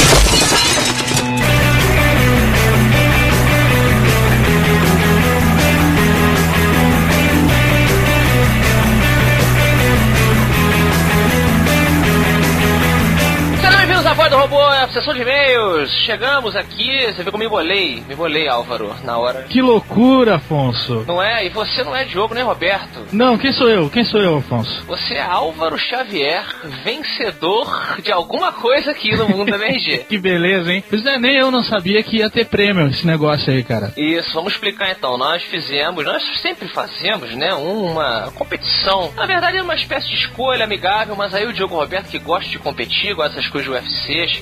Bem-vindos 14.02 14.20
à 14.20 14.24
Voz 14.24 14.32
do 14.32 14.38
Robô, 14.38 14.74
é 14.74 14.82
a 14.82 14.88
sessão 14.88 15.14
de 15.14 15.22
e-mails. 15.22 15.92
Chegamos 15.92 16.56
aqui, 16.56 17.06
você 17.06 17.22
viu 17.22 17.32
como 17.32 17.44
me 17.44 17.50
bolei, 17.50 18.04
me 18.08 18.16
bolei, 18.16 18.48
Álvaro, 18.48 18.96
na 19.04 19.16
hora. 19.16 19.44
Que 19.44 19.62
loucura, 19.62 20.38
Afonso. 20.38 21.06
Não 21.08 21.22
é? 21.22 21.46
E 21.46 21.50
você 21.50 21.84
não 21.84 21.96
é 21.96 22.04
Diogo 22.04 22.34
nem 22.34 22.44
Roberto. 22.44 23.06
Não, 23.12 23.38
quem 23.38 23.54
sou 23.54 23.70
eu? 23.70 23.92
Quem 23.92 24.04
sou 24.04 24.20
eu, 24.20 24.38
Afonso? 24.38 24.84
Você 24.88 25.14
é 25.14 25.22
Álvaro 25.22 25.78
Xavier, 25.78 26.44
vencedor 26.84 28.02
de 28.02 28.12
alguma 28.12 28.52
coisa 28.52 28.90
aqui 28.90 29.16
no 29.16 29.30
mundo 29.30 29.54
MRG. 29.54 30.06
Que 30.10 30.18
beleza, 30.18 30.74
hein? 30.74 30.84
Pois 30.90 31.06
é, 31.06 31.20
nem 31.20 31.38
eu 31.38 31.52
não 31.52 31.64
sabia 31.64 32.02
que 32.02 32.18
ia 32.18 32.30
ter 32.30 32.46
prêmio 32.46 32.88
esse 32.88 33.06
negócio 33.06 33.54
aí, 33.54 33.64
cara. 33.64 33.94
Isso, 33.96 34.34
vamos 34.34 34.54
explicar 34.54 34.90
então. 34.90 35.16
Nós 35.16 35.44
fizemos, 35.44 36.04
nós 36.04 36.24
sempre 36.42 36.68
fazemos, 36.70 37.36
né, 37.36 37.54
uma 37.54 38.32
competição. 38.34 39.12
Na 39.16 39.28
verdade 39.28 39.58
é 39.58 39.62
uma 39.62 39.76
espécie 39.76 40.08
de 40.08 40.16
escolha 40.16 40.64
amigável, 40.64 41.16
mas 41.16 41.36
aí 41.36 41.46
o 41.46 41.54
Diogo 41.54 41.76
Roberto, 41.76 42.10
que 42.10 42.18
gosta 42.18 42.50
de 42.50 42.58
competir, 42.58 43.14
gosta 43.14 43.36
dessas 43.36 43.50
coisas 43.50 43.70
de 43.70 43.78
UFC, 43.78 43.91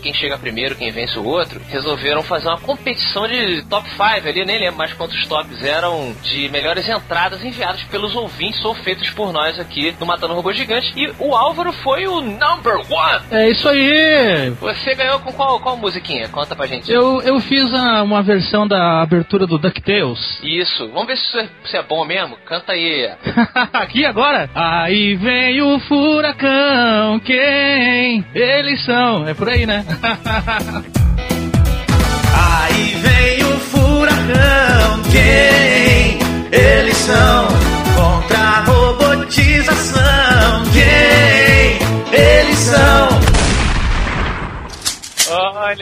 quem 0.01 0.13
chega 0.13 0.37
primeiro, 0.37 0.75
quem 0.75 0.91
vence 0.91 1.17
o 1.17 1.25
outro, 1.25 1.59
resolveram 1.69 2.21
fazer 2.23 2.47
uma 2.47 2.59
competição 2.59 3.27
de 3.27 3.61
top 3.63 3.87
5 3.89 4.03
ali, 4.27 4.45
nem 4.45 4.59
lembro 4.59 4.77
mais 4.77 4.93
quantos 4.93 5.25
tops 5.27 5.63
eram, 5.63 6.15
de 6.23 6.49
melhores 6.49 6.87
entradas 6.87 7.43
enviadas 7.43 7.81
pelos 7.83 8.15
ouvintes 8.15 8.63
ou 8.63 8.73
feitos 8.75 9.09
por 9.11 9.31
nós 9.33 9.59
aqui 9.59 9.93
no 9.99 10.05
Matando 10.05 10.33
Robô 10.33 10.51
Gigante. 10.53 10.91
E 10.95 11.11
o 11.19 11.35
Álvaro 11.35 11.71
foi 11.73 12.07
o 12.07 12.21
number 12.21 12.75
one! 12.89 13.23
É 13.31 13.49
isso 13.49 13.67
aí! 13.67 14.49
Você 14.59 14.95
ganhou 14.95 15.19
com 15.19 15.31
qual, 15.33 15.59
qual 15.59 15.77
musiquinha? 15.77 16.27
Conta 16.29 16.55
pra 16.55 16.65
gente. 16.67 16.91
Eu, 16.91 17.21
eu 17.21 17.39
fiz 17.41 17.71
a- 17.73 18.03
uma 18.03 18.21
versão 18.21 18.67
da 18.67 19.01
abertura 19.01 19.45
do 19.45 19.57
DuckTales. 19.57 20.39
Isso, 20.43 20.87
vamos 20.89 21.07
ver 21.07 21.17
se 21.17 21.23
isso 21.27 21.39
é, 21.39 21.49
se 21.65 21.77
é 21.77 21.83
bom 21.83 22.05
mesmo. 22.05 22.37
Canta 22.45 22.73
aí. 22.73 23.09
Aqui 23.73 24.05
agora? 24.05 24.49
Aí 24.55 25.15
vem 25.15 25.61
o 25.61 25.79
furacão, 25.79 27.19
quem 27.19 28.23
eles 28.33 28.83
são? 28.85 29.27
É 29.27 29.33
por 29.39 29.49
aí, 29.49 29.65
né? 29.65 29.85
Aí 32.35 32.95
vem 33.01 33.43
o 33.45 33.59
furacão, 33.59 35.01
quem 35.11 36.19
eles 36.51 36.97
são? 36.97 37.47
Contra 37.95 38.37
a 38.37 38.63
robotização, 38.65 40.63
quem 40.73 41.79
eles 42.11 42.59
são? 42.59 43.08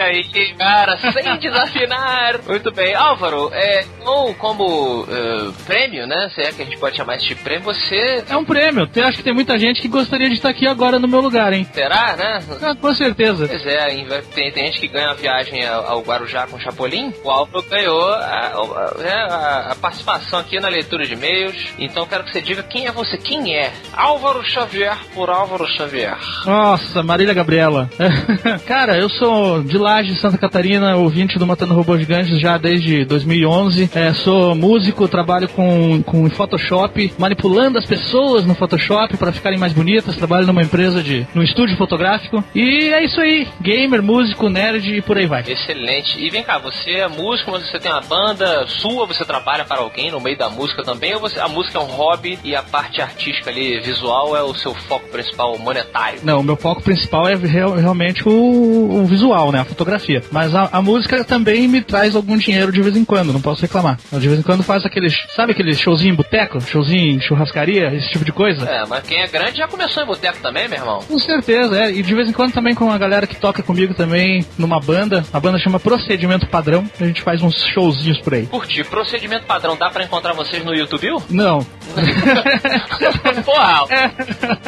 Aí, 0.08 0.24
cara, 0.58 0.98
sem 0.98 1.38
desafinar. 1.40 2.40
Muito 2.48 2.72
bem. 2.72 2.96
Álvaro, 2.96 3.50
é, 3.54 3.84
ou 4.06 4.34
como 4.36 5.06
eh, 5.10 5.52
prêmio, 5.66 6.08
né? 6.08 6.30
Se 6.34 6.42
é 6.42 6.52
que 6.52 6.62
a 6.62 6.66
gente 6.66 6.78
pode 6.78 6.96
chamar 6.96 7.18
isso 7.18 7.28
de 7.28 7.36
prêmio, 7.36 7.64
você. 7.66 8.24
É 8.30 8.36
um 8.38 8.46
prêmio. 8.46 8.90
Eu 8.96 9.06
acho 9.08 9.18
que 9.18 9.24
tem 9.24 9.34
muita 9.34 9.58
gente 9.58 9.82
que 9.82 9.88
gostaria 9.88 10.28
de 10.28 10.36
estar 10.36 10.50
aqui 10.50 10.68
agora 10.68 10.98
no 11.00 11.08
meu 11.08 11.20
lugar, 11.22 11.52
hein? 11.54 11.68
Será, 11.74 12.16
né? 12.16 12.40
Ah, 12.62 12.76
com 12.76 12.94
certeza. 12.94 13.48
Pois 13.48 13.66
é, 13.66 13.94
em- 13.94 14.08
tem, 14.34 14.52
tem 14.52 14.66
gente 14.68 14.80
que 14.80 14.88
ganha 14.88 15.10
a 15.10 15.14
viagem 15.14 15.66
ao, 15.68 16.02
Guarujá 16.02 16.48
com 16.48 16.58
o 16.58 16.62
Chapolin. 16.62 17.14
O 17.24 17.30
Álvaro 17.30 17.64
ganhou 17.70 18.10
a, 18.14 18.18
a- 18.54 18.94
né, 19.02 19.14
a- 19.30 19.68
a 19.72 19.76
participação 19.76 20.40
aqui 20.40 20.60
na 20.60 20.70
leitura 20.70 21.06
de 21.06 21.14
e-mails. 21.14 21.68
Então 21.78 22.06
quero 22.08 22.24
que 22.24 22.32
você 22.32 22.42
diga 22.42 22.64
quem 22.64 22.88
é 22.88 22.92
você. 22.92 23.18
Quem 23.18 23.56
é? 23.56 23.72
Álvaro 23.94 24.44
Xavier 24.46 24.98
por 25.14 25.30
Álvaro 25.30 25.68
Xavier. 25.68 26.18
Nossa, 26.46 27.04
Marília 27.04 27.34
Gabriela. 27.34 27.90
Cara, 28.66 28.98
eu 28.98 29.10
sou 29.10 29.62
de 29.64 29.78
Laje, 29.98 30.14
Santa 30.22 30.38
Catarina, 30.38 30.96
ouvinte 30.96 31.40
do 31.40 31.48
Matando 31.48 31.74
Robôs 31.74 32.00
Gigantes 32.00 32.40
já 32.40 32.56
desde 32.56 33.04
2011. 33.06 33.90
É, 33.96 34.14
sou 34.14 34.54
músico, 34.54 35.08
trabalho 35.08 35.50
com, 35.50 36.04
com 36.04 36.30
Photoshop, 36.30 37.12
manipulando 37.18 37.80
as 37.80 37.86
pessoas 37.88 38.46
no 38.46 38.54
Photoshop 38.54 39.18
para 39.18 39.32
ficarem 39.32 39.58
mais 39.58 39.74
bonitas. 39.74 40.16
Trabalho 40.16 40.46
numa 40.46 40.62
empresa 40.62 41.02
de, 41.02 41.26
num 41.34 41.42
estúdio 41.42 41.76
fotográfico. 41.78 42.44
E 42.54 42.90
é 42.94 43.04
isso 43.04 43.20
aí, 43.20 43.48
gamer, 43.60 44.04
músico, 44.04 44.50
nerd 44.50 44.98
e 44.98 45.02
por 45.02 45.18
aí 45.18 45.26
vai. 45.26 45.42
Excelente. 45.48 46.24
E 46.24 46.30
vem 46.30 46.44
cá, 46.44 46.60
você 46.60 46.92
é 46.92 47.08
músico, 47.08 47.50
mas 47.50 47.68
você 47.68 47.80
tem 47.80 47.92
uma 47.92 48.02
banda 48.02 48.68
sua, 48.68 49.08
você 49.08 49.26
trabalha 49.26 49.66
para 49.66 49.80
alguém 49.82 50.12
no 50.12 50.22
meio 50.22 50.38
da 50.38 50.48
música 50.48 50.84
também, 50.84 51.16
ou 51.16 51.20
você, 51.22 51.40
a 51.40 51.48
música 51.48 51.80
é 51.80 51.82
um 51.82 51.86
hobby 51.86 52.38
e 52.44 52.56
a 52.56 52.62
parte 52.62 53.02
artística 53.02 53.50
ali, 53.50 53.80
visual, 53.80 54.38
é 54.38 54.44
o 54.44 54.54
seu 54.54 54.76
foco 54.76 55.08
principal 55.10 55.58
monetário? 55.58 56.20
Não, 56.24 56.42
o 56.42 56.44
meu 56.44 56.56
foco 56.56 56.84
principal 56.84 57.28
é 57.28 57.34
real- 57.34 57.74
realmente 57.74 58.22
o, 58.30 59.02
o 59.02 59.06
visual, 59.08 59.52
né? 59.52 59.62
A 59.62 59.66
fotografia. 59.66 59.87
Mas 60.32 60.54
a, 60.54 60.70
a 60.72 60.82
música 60.82 61.24
também 61.24 61.68
me 61.68 61.82
traz 61.82 62.16
algum 62.16 62.38
dinheiro 62.38 62.72
de 62.72 62.82
vez 62.82 62.96
em 62.96 63.06
quando, 63.06 63.34
não 63.34 63.42
posso 63.42 63.62
reclamar. 63.62 63.98
Eu, 64.12 64.20
de 64.20 64.28
vez 64.28 64.40
em 64.40 64.44
quando 64.44 64.64
faz 64.64 64.86
aqueles, 64.86 65.14
sabe 65.36 65.52
aqueles 65.52 65.80
showzinho 65.80 66.14
em 66.14 66.16
boteco? 66.16 66.60
Showzinho 66.62 67.16
em 67.16 67.22
churrascaria, 67.22 67.94
esse 67.94 68.10
tipo 68.12 68.26
de 68.26 68.32
coisa? 68.32 68.66
É, 68.66 68.86
mas 68.86 69.06
quem 69.06 69.22
é 69.22 69.28
grande 69.28 69.58
já 69.58 69.68
começou 69.68 70.04
em 70.04 70.06
boteco 70.06 70.40
também, 70.42 70.68
meu 70.68 70.80
irmão. 70.80 71.00
Com 71.08 71.20
certeza, 71.20 71.80
é. 71.80 71.92
E 71.92 72.04
de 72.04 72.16
vez 72.16 72.30
em 72.30 72.34
quando 72.34 72.54
também 72.54 72.76
com 72.76 72.92
a 72.92 72.98
galera 72.98 73.28
que 73.28 73.36
toca 73.36 73.64
comigo 73.64 73.94
também 73.94 74.46
numa 74.58 74.80
banda. 74.80 75.26
A 75.32 75.40
banda 75.40 75.60
chama 75.60 75.80
Procedimento 75.80 76.48
Padrão. 76.48 76.90
A 77.00 77.06
gente 77.06 77.22
faz 77.22 77.42
uns 77.42 77.56
showzinhos 77.74 78.20
por 78.20 78.34
aí. 78.34 78.46
Curti. 78.46 78.84
Procedimento 78.84 79.46
padrão, 79.46 79.78
dá 79.78 79.90
pra 79.90 80.04
encontrar 80.04 80.34
vocês 80.34 80.64
no 80.64 80.74
YouTube? 80.74 81.08
Não. 81.30 81.66
Porra! 83.46 83.86
É, 83.90 84.12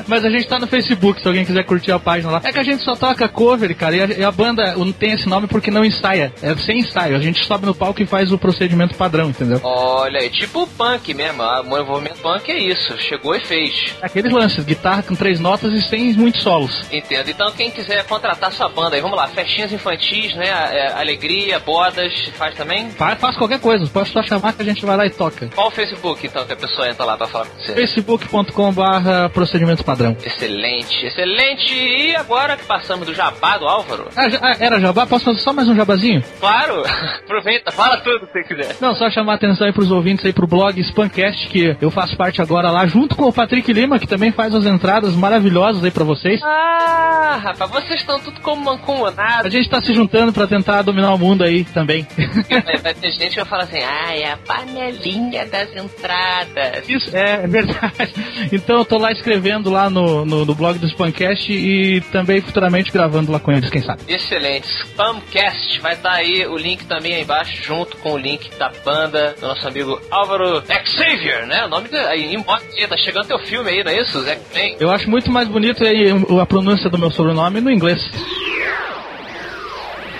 mas 0.07 0.23
a 0.23 0.29
gente 0.29 0.47
tá 0.47 0.59
no 0.59 0.67
Facebook, 0.67 1.21
se 1.21 1.27
alguém 1.27 1.45
quiser 1.45 1.63
curtir 1.63 1.91
a 1.91 1.99
página 1.99 2.31
lá. 2.31 2.41
É 2.43 2.51
que 2.51 2.59
a 2.59 2.63
gente 2.63 2.83
só 2.83 2.95
toca 2.95 3.27
cover, 3.27 3.75
cara, 3.75 3.95
e 3.95 4.01
a, 4.01 4.05
e 4.05 4.23
a 4.23 4.31
banda 4.31 4.75
não 4.75 4.91
tem 5.09 5.15
esse 5.15 5.27
nome 5.27 5.47
porque 5.47 5.71
não 5.71 5.83
ensaia. 5.83 6.31
É 6.41 6.55
sem 6.57 6.79
ensaio. 6.79 7.15
A 7.15 7.19
gente 7.19 7.43
sobe 7.45 7.65
no 7.65 7.73
palco 7.73 8.01
e 8.01 8.05
faz 8.05 8.31
o 8.31 8.37
procedimento 8.37 8.95
padrão, 8.95 9.29
entendeu? 9.29 9.59
Olha, 9.63 10.19
é 10.23 10.29
tipo 10.29 10.67
punk 10.67 11.13
mesmo. 11.13 11.41
ah, 11.41 11.61
O 11.61 11.65
movimento 11.65 12.19
punk 12.21 12.49
é 12.51 12.57
isso. 12.59 12.95
Chegou 12.99 13.35
e 13.35 13.39
fez. 13.39 13.95
Aqueles 14.01 14.31
lances, 14.31 14.63
guitarra 14.63 15.01
com 15.03 15.15
três 15.15 15.39
notas 15.39 15.73
e 15.73 15.81
sem 15.89 16.13
muitos 16.13 16.43
solos. 16.43 16.85
Entendo. 16.91 17.29
Então, 17.29 17.51
quem 17.53 17.71
quiser 17.71 18.05
contratar 18.05 18.51
sua 18.51 18.69
banda 18.69 18.95
aí, 18.95 19.01
vamos 19.01 19.17
lá. 19.17 19.27
Festinhas 19.27 19.71
infantis, 19.73 20.35
né? 20.35 20.47
é, 20.47 20.93
alegria, 20.93 21.59
bodas, 21.59 22.13
faz 22.37 22.53
também? 22.55 22.89
Faz, 22.91 23.19
faz 23.19 23.35
qualquer 23.37 23.59
coisa, 23.59 23.87
pode 23.87 24.09
só 24.09 24.21
chamar 24.21 24.53
que 24.53 24.61
a 24.61 24.65
gente 24.65 24.85
vai 24.85 24.95
lá 24.95 25.05
e 25.05 25.09
toca. 25.09 25.49
Qual 25.55 25.67
o 25.67 25.71
Facebook, 25.71 26.25
então, 26.27 26.45
que 26.45 26.53
a 26.53 26.57
pessoa 26.57 26.87
entra 26.89 27.05
lá 27.05 27.17
pra 27.17 27.27
falar 27.27 27.45
com 27.47 27.59
você? 27.59 27.73
facebook.com 27.73 28.71
barra 28.73 29.29
procedimento 29.29 29.83
padrão. 29.83 30.15
Excelente, 30.23 31.05
excelente. 31.05 31.73
E 31.73 32.15
agora 32.15 32.55
que 32.57 32.65
passamos 32.65 33.07
do 33.07 33.13
jabá 33.15 33.57
do 33.57 33.65
Álvaro? 33.67 34.07
Ah, 34.15 34.29
já- 34.29 34.39
ah, 34.41 34.55
era 34.59 34.79
jabá? 34.79 34.98
Posso 35.05 35.25
fazer 35.25 35.39
só 35.39 35.53
mais 35.53 35.67
um 35.67 35.75
jabazinho? 35.75 36.23
Claro! 36.39 36.83
Aproveita, 37.23 37.71
fala 37.71 37.97
tudo 37.97 38.27
que 38.27 38.33
você 38.33 38.43
quiser. 38.43 38.75
Não, 38.81 38.95
só 38.95 39.09
chamar 39.09 39.33
a 39.33 39.35
atenção 39.35 39.67
aí 39.67 39.73
pros 39.73 39.91
ouvintes 39.91 40.25
aí 40.25 40.33
pro 40.33 40.47
blog 40.47 40.81
Spancast, 40.83 41.47
que 41.47 41.77
eu 41.79 41.91
faço 41.91 42.17
parte 42.17 42.41
agora 42.41 42.71
lá, 42.71 42.85
junto 42.85 43.15
com 43.15 43.25
o 43.25 43.33
Patrick 43.33 43.71
Lima, 43.71 43.99
que 43.99 44.07
também 44.07 44.31
faz 44.31 44.53
as 44.53 44.65
entradas 44.65 45.15
maravilhosas 45.15 45.83
aí 45.83 45.91
pra 45.91 46.03
vocês. 46.03 46.41
Ah, 46.43 47.39
rapaz, 47.41 47.71
vocês 47.71 47.99
estão 47.99 48.19
tudo 48.19 48.41
como 48.41 48.63
mancomunados. 48.63 49.45
A 49.45 49.49
gente 49.49 49.69
tá 49.69 49.81
se 49.81 49.93
juntando 49.93 50.33
pra 50.33 50.47
tentar 50.47 50.81
dominar 50.81 51.13
o 51.13 51.17
mundo 51.17 51.43
aí 51.43 51.63
também. 51.65 52.05
Vai, 52.83 52.93
ter 52.93 53.11
gente 53.11 53.29
que 53.29 53.35
vai 53.35 53.45
falar 53.45 53.63
assim, 53.63 53.79
ah, 53.79 54.15
é 54.15 54.31
a 54.31 54.37
panelinha 54.37 55.45
das 55.45 55.69
entradas. 55.75 56.87
Isso, 56.87 57.15
é, 57.15 57.43
é 57.43 57.47
verdade. 57.47 58.13
Então 58.51 58.79
eu 58.79 58.85
tô 58.85 58.97
lá 58.97 59.11
escrevendo 59.11 59.69
lá 59.69 59.89
no, 59.89 60.25
no, 60.25 60.45
no 60.45 60.55
blog 60.55 60.77
do 60.79 60.87
Spancast 60.87 61.51
e 61.51 62.01
também 62.11 62.41
futuramente 62.41 62.91
gravando 62.91 63.31
lá 63.31 63.39
com 63.39 63.51
eles, 63.51 63.69
quem 63.69 63.81
sabe. 63.81 64.01
Excelente. 64.07 64.67
Spamcast 64.89 65.79
vai 65.81 65.93
estar 65.93 66.11
aí 66.11 66.45
o 66.47 66.57
link 66.57 66.85
também 66.85 67.15
aí 67.15 67.21
embaixo, 67.21 67.63
junto 67.63 67.97
com 67.97 68.13
o 68.13 68.17
link 68.17 68.49
da 68.57 68.71
banda 68.83 69.35
do 69.39 69.47
nosso 69.47 69.67
amigo 69.67 69.99
Álvaro 70.11 70.61
Xavier, 70.85 71.45
né? 71.47 71.65
O 71.65 71.69
nome 71.69 71.87
da. 71.89 72.09
Aí, 72.09 72.33
embora, 72.33 72.61
tá 72.87 72.97
chegando 72.97 73.27
teu 73.27 73.39
filme 73.39 73.69
aí, 73.69 73.83
não 73.83 73.91
é 73.91 74.01
isso? 74.01 74.21
Zé. 74.21 74.39
Eu 74.79 74.89
acho 74.91 75.09
muito 75.09 75.31
mais 75.31 75.47
bonito 75.47 75.85
aí 75.85 76.11
a 76.41 76.45
pronúncia 76.45 76.89
do 76.89 76.97
meu 76.97 77.11
sobrenome 77.11 77.61
no 77.61 77.71
inglês. 77.71 77.99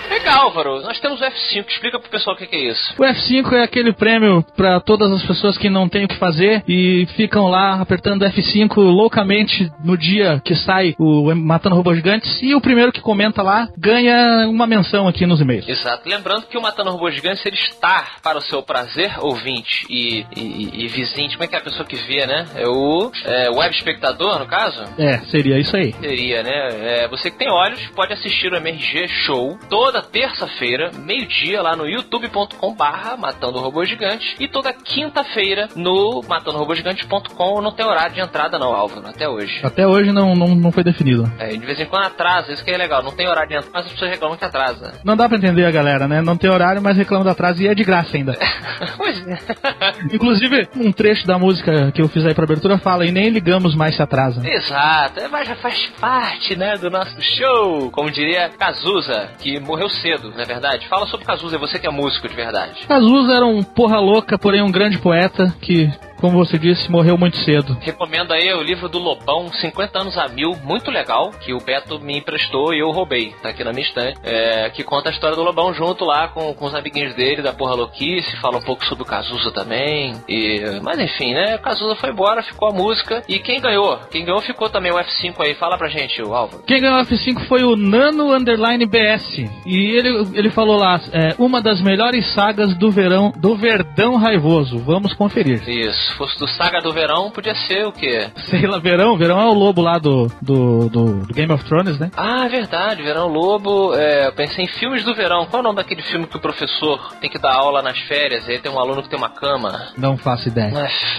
Diga, 0.09 0.33
Álvaro, 0.33 0.81
nós 0.81 0.99
temos 0.99 1.21
o 1.21 1.23
F5, 1.23 1.65
explica 1.69 1.99
pro 1.99 2.09
pessoal 2.09 2.35
o 2.35 2.39
que, 2.39 2.47
que 2.47 2.55
é 2.55 2.71
isso. 2.71 2.95
O 2.97 3.03
F5 3.03 3.53
é 3.53 3.63
aquele 3.63 3.93
prêmio 3.93 4.43
para 4.57 4.79
todas 4.79 5.11
as 5.11 5.23
pessoas 5.23 5.57
que 5.57 5.69
não 5.69 5.87
têm 5.87 6.05
o 6.05 6.07
que 6.07 6.17
fazer 6.17 6.63
e 6.67 7.07
ficam 7.15 7.47
lá 7.47 7.79
apertando 7.79 8.25
F5 8.25 8.77
loucamente 8.77 9.71
no 9.83 9.95
dia 9.95 10.41
que 10.43 10.55
sai 10.55 10.95
o 10.97 11.33
Matando 11.35 11.75
Robôs 11.75 11.95
Gigantes 11.95 12.41
e 12.41 12.55
o 12.55 12.61
primeiro 12.61 12.91
que 12.91 13.01
comenta 13.01 13.43
lá 13.43 13.69
ganha 13.77 14.47
uma 14.47 14.65
menção 14.65 15.07
aqui 15.07 15.25
nos 15.27 15.41
e-mails. 15.41 15.67
Exato. 15.67 16.09
Lembrando 16.09 16.47
que 16.47 16.57
o 16.57 16.61
Matando 16.61 16.91
Robôs 16.91 17.13
Gigantes 17.13 17.45
ele 17.45 17.55
está 17.55 18.15
para 18.23 18.39
o 18.39 18.41
seu 18.41 18.63
prazer, 18.63 19.13
ouvinte 19.19 19.85
e, 19.89 20.25
e, 20.35 20.85
e 20.85 20.87
vizinho. 20.87 21.29
Como 21.31 21.43
é 21.43 21.47
que 21.47 21.55
é 21.55 21.59
a 21.59 21.63
pessoa 21.63 21.85
que 21.85 21.95
vê, 21.95 22.25
né? 22.25 22.47
É 22.55 22.67
o 22.67 23.11
é, 23.25 23.49
web 23.51 23.75
espectador, 23.75 24.39
no 24.39 24.47
caso? 24.47 24.83
É, 24.97 25.19
seria 25.29 25.59
isso 25.59 25.75
aí. 25.75 25.93
Seria, 25.93 26.41
né? 26.41 26.67
É, 26.81 27.07
você 27.07 27.29
que 27.29 27.37
tem 27.37 27.51
olhos 27.51 27.79
pode 27.95 28.11
assistir 28.11 28.51
o 28.51 28.55
MRG 28.55 29.07
Show 29.07 29.57
toda 29.69 29.98
terça-feira, 30.01 30.91
meio-dia, 30.97 31.61
lá 31.61 31.75
no 31.75 31.87
youtube.com 31.87 32.73
barra 32.73 33.17
Matando 33.17 33.59
Robô 33.59 33.83
Gigante 33.85 34.35
e 34.39 34.47
toda 34.47 34.73
quinta-feira 34.73 35.69
no 35.75 36.21
matandorobogigante.com 36.27 37.61
não 37.61 37.71
tem 37.71 37.85
horário 37.85 38.13
de 38.13 38.21
entrada 38.21 38.57
não, 38.57 38.73
Álvaro, 38.73 39.07
até 39.07 39.27
hoje. 39.27 39.59
Até 39.63 39.85
hoje 39.85 40.11
não, 40.11 40.33
não, 40.35 40.55
não 40.55 40.71
foi 40.71 40.83
definido. 40.83 41.31
É, 41.39 41.49
de 41.49 41.65
vez 41.65 41.79
em 41.79 41.85
quando 41.85 42.05
atrasa, 42.05 42.51
isso 42.51 42.63
que 42.63 42.71
é 42.71 42.77
legal, 42.77 43.03
não 43.03 43.11
tem 43.11 43.27
horário 43.27 43.49
de 43.49 43.55
entrada, 43.55 43.71
mas 43.73 43.85
as 43.85 43.91
pessoas 43.91 44.11
reclamam 44.11 44.37
que 44.37 44.45
atrasa. 44.45 44.93
Não 45.03 45.15
dá 45.15 45.27
pra 45.27 45.37
entender 45.37 45.65
a 45.65 45.71
galera, 45.71 46.07
né? 46.07 46.21
Não 46.21 46.37
tem 46.37 46.49
horário, 46.49 46.81
mas 46.81 46.97
reclamam 46.97 47.23
do 47.23 47.31
atraso 47.31 47.61
e 47.61 47.67
é 47.67 47.75
de 47.75 47.83
graça 47.83 48.15
ainda. 48.15 48.37
pois 48.97 49.27
é. 49.27 49.37
Inclusive, 50.13 50.67
um 50.75 50.91
trecho 50.91 51.25
da 51.25 51.37
música 51.37 51.91
que 51.91 52.01
eu 52.01 52.07
fiz 52.07 52.25
aí 52.25 52.33
pra 52.33 52.43
abertura 52.43 52.77
fala 52.77 53.05
e 53.05 53.11
nem 53.11 53.29
ligamos 53.29 53.75
mais 53.75 53.95
se 53.95 54.01
atrasa. 54.01 54.41
Exato, 54.47 55.19
é, 55.19 55.27
mas 55.27 55.47
já 55.47 55.55
faz 55.55 55.87
parte, 55.99 56.55
né, 56.55 56.77
do 56.77 56.89
nosso 56.89 57.15
show, 57.21 57.91
como 57.91 58.11
diria 58.11 58.49
Cazuza, 58.49 59.29
que 59.39 59.59
morreu 59.59 59.88
cedo, 59.89 60.31
não 60.31 60.41
é 60.41 60.45
verdade? 60.45 60.87
Fala 60.87 61.05
sobre 61.07 61.25
Cazuza, 61.25 61.57
você 61.57 61.79
que 61.79 61.87
é 61.87 61.91
músico 61.91 62.27
de 62.27 62.35
verdade. 62.35 62.85
Cazuza 62.87 63.33
era 63.33 63.45
um 63.45 63.63
porra 63.63 63.99
louca, 63.99 64.37
porém 64.37 64.61
um 64.61 64.71
grande 64.71 64.97
poeta 64.97 65.53
que 65.61 65.89
como 66.19 66.37
você 66.37 66.57
disse, 66.57 66.91
morreu 66.91 67.17
muito 67.17 67.37
cedo. 67.37 67.77
Recomendo 67.81 68.31
aí 68.33 68.53
o 68.53 68.61
livro 68.61 68.87
do 68.87 68.99
Lobão, 68.99 69.51
50 69.51 69.99
anos 69.99 70.17
a 70.17 70.27
mil, 70.27 70.55
muito 70.63 70.91
legal, 70.91 71.31
que 71.31 71.53
o 71.53 71.59
Beto 71.59 71.99
me 71.99 72.17
emprestou 72.17 72.73
e 72.73 72.79
eu 72.79 72.91
roubei, 72.91 73.33
tá 73.41 73.49
aqui 73.49 73.63
na 73.63 73.71
minha 73.71 73.85
estante, 73.85 74.19
é, 74.23 74.69
que 74.69 74.83
conta 74.83 75.09
a 75.09 75.11
história 75.11 75.35
do 75.35 75.43
Lobão 75.43 75.73
junto 75.73 76.05
lá 76.05 76.27
com, 76.27 76.53
com 76.53 76.65
os 76.65 76.75
amiguinhos 76.75 77.15
dele, 77.15 77.41
da 77.41 77.53
porra 77.53 77.75
louquice, 77.75 78.35
fala 78.37 78.57
um 78.57 78.61
pouco 78.61 78.85
sobre 78.85 79.03
o 79.03 79.05
Cazuza 79.05 79.51
também, 79.51 80.13
e, 80.27 80.79
mas 80.81 80.99
enfim, 80.99 81.33
né, 81.33 81.55
o 81.55 81.59
Cazuza 81.59 81.95
foi 81.95 82.09
embora, 82.09 82.43
ficou 82.43 82.69
a 82.69 82.73
música, 82.73 83.23
e 83.27 83.39
quem 83.39 83.61
ganhou? 83.61 83.99
Quem 84.11 84.25
ganhou 84.25 84.41
ficou 84.41 84.69
também 84.69 84.91
o 84.91 84.95
F5 84.95 85.35
aí, 85.39 85.55
fala 85.55 85.77
pra 85.77 85.87
gente, 85.87 86.21
o 86.21 86.33
Álvaro. 86.33 86.63
Quem 86.65 86.81
ganhou 86.81 86.99
o 86.99 87.05
F5 87.05 87.47
foi 87.47 87.63
o 87.63 87.75
Nano 87.75 88.33
Underline 88.33 88.85
BS, 88.85 89.49
e 89.65 89.97
ele, 89.97 90.27
ele 90.33 90.49
falou 90.49 90.77
lá, 90.77 90.99
é, 91.11 91.35
uma 91.37 91.61
das 91.61 91.81
melhores 91.81 92.33
sagas 92.33 92.75
do 92.77 92.91
verão, 92.91 93.31
do 93.35 93.55
Verdão 93.55 94.15
Raivoso, 94.17 94.77
vamos 94.79 95.13
conferir. 95.13 95.61
Isso, 95.67 96.08
fosse 96.13 96.37
do 96.37 96.47
Saga 96.47 96.79
do 96.81 96.91
Verão, 96.91 97.31
podia 97.31 97.55
ser 97.55 97.85
o 97.85 97.91
quê? 97.91 98.29
Sei 98.49 98.65
lá, 98.65 98.79
Verão, 98.79 99.17
Verão 99.17 99.39
é 99.39 99.45
o 99.45 99.53
lobo 99.53 99.81
lá 99.81 99.97
do, 99.97 100.27
do, 100.41 100.89
do, 100.89 101.05
do 101.25 101.33
Game 101.33 101.51
of 101.51 101.63
Thrones, 101.65 101.99
né? 101.99 102.11
Ah, 102.15 102.45
é 102.45 102.49
verdade, 102.49 103.01
Verão 103.01 103.27
Lobo. 103.27 103.93
É, 103.93 104.27
eu 104.27 104.33
pensei 104.33 104.65
em 104.65 104.67
filmes 104.67 105.03
do 105.03 105.13
verão. 105.13 105.45
Qual 105.45 105.59
é 105.59 105.61
o 105.61 105.63
nome 105.63 105.77
daquele 105.77 106.01
filme 106.01 106.27
que 106.27 106.37
o 106.37 106.39
professor 106.39 107.13
tem 107.21 107.29
que 107.29 107.37
dar 107.37 107.53
aula 107.53 107.81
nas 107.81 107.97
férias 107.99 108.47
e 108.47 108.51
aí 108.51 108.59
tem 108.59 108.71
um 108.71 108.79
aluno 108.79 109.03
que 109.03 109.09
tem 109.09 109.17
uma 109.17 109.29
cama? 109.29 109.89
Não 109.97 110.17
faço 110.17 110.47
ideia. 110.47 110.73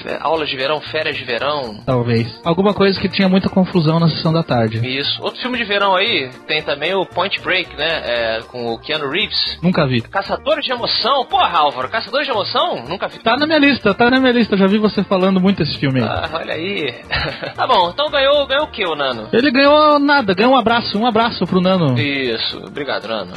É, 0.06 0.18
aula 0.20 0.46
de 0.46 0.56
verão, 0.56 0.80
férias 0.80 1.16
de 1.16 1.24
verão? 1.24 1.82
Talvez. 1.84 2.40
Alguma 2.44 2.74
coisa 2.74 3.00
que 3.00 3.08
tinha 3.08 3.28
muita 3.28 3.48
confusão 3.48 4.00
na 4.00 4.08
sessão 4.08 4.32
da 4.32 4.42
tarde. 4.42 4.86
Isso. 4.86 5.22
Outro 5.22 5.40
filme 5.40 5.58
de 5.58 5.64
verão 5.64 5.94
aí, 5.94 6.30
tem 6.46 6.62
também 6.62 6.94
o 6.94 7.06
Point 7.06 7.40
Break, 7.40 7.76
né? 7.76 8.02
É, 8.04 8.40
com 8.48 8.72
o 8.72 8.78
Keanu 8.78 9.08
Reeves. 9.10 9.58
Nunca 9.62 9.86
vi. 9.86 10.00
Caçadores 10.00 10.64
de 10.64 10.72
Emoção. 10.72 11.24
Porra, 11.26 11.58
Álvaro, 11.58 11.88
Caçadores 11.88 12.26
de 12.26 12.32
Emoção? 12.32 12.84
Nunca 12.88 13.08
vi. 13.08 13.18
Tá 13.18 13.36
na 13.36 13.46
minha 13.46 13.58
lista, 13.58 13.94
tá 13.94 14.10
na 14.10 14.18
minha 14.18 14.32
lista. 14.32 14.56
Já 14.56 14.66
vi 14.66 14.78
você 14.80 15.04
falando 15.04 15.40
muito 15.40 15.62
esse 15.62 15.78
filme 15.78 16.00
aí. 16.00 16.06
Ah, 16.06 16.30
olha 16.32 16.54
aí. 16.54 16.94
tá 17.54 17.66
bom, 17.66 17.90
então 17.90 18.10
ganhou, 18.10 18.46
ganhou 18.46 18.64
o 18.64 18.70
que, 18.70 18.84
o 18.84 18.94
Nano? 18.94 19.28
Ele 19.32 19.50
ganhou 19.50 19.98
nada, 19.98 20.34
ganhou 20.34 20.52
um 20.52 20.56
abraço, 20.56 20.98
um 20.98 21.06
abraço 21.06 21.46
pro 21.46 21.60
Nano. 21.60 21.98
Isso, 21.98 22.58
obrigado, 22.66 23.06
Nano. 23.06 23.32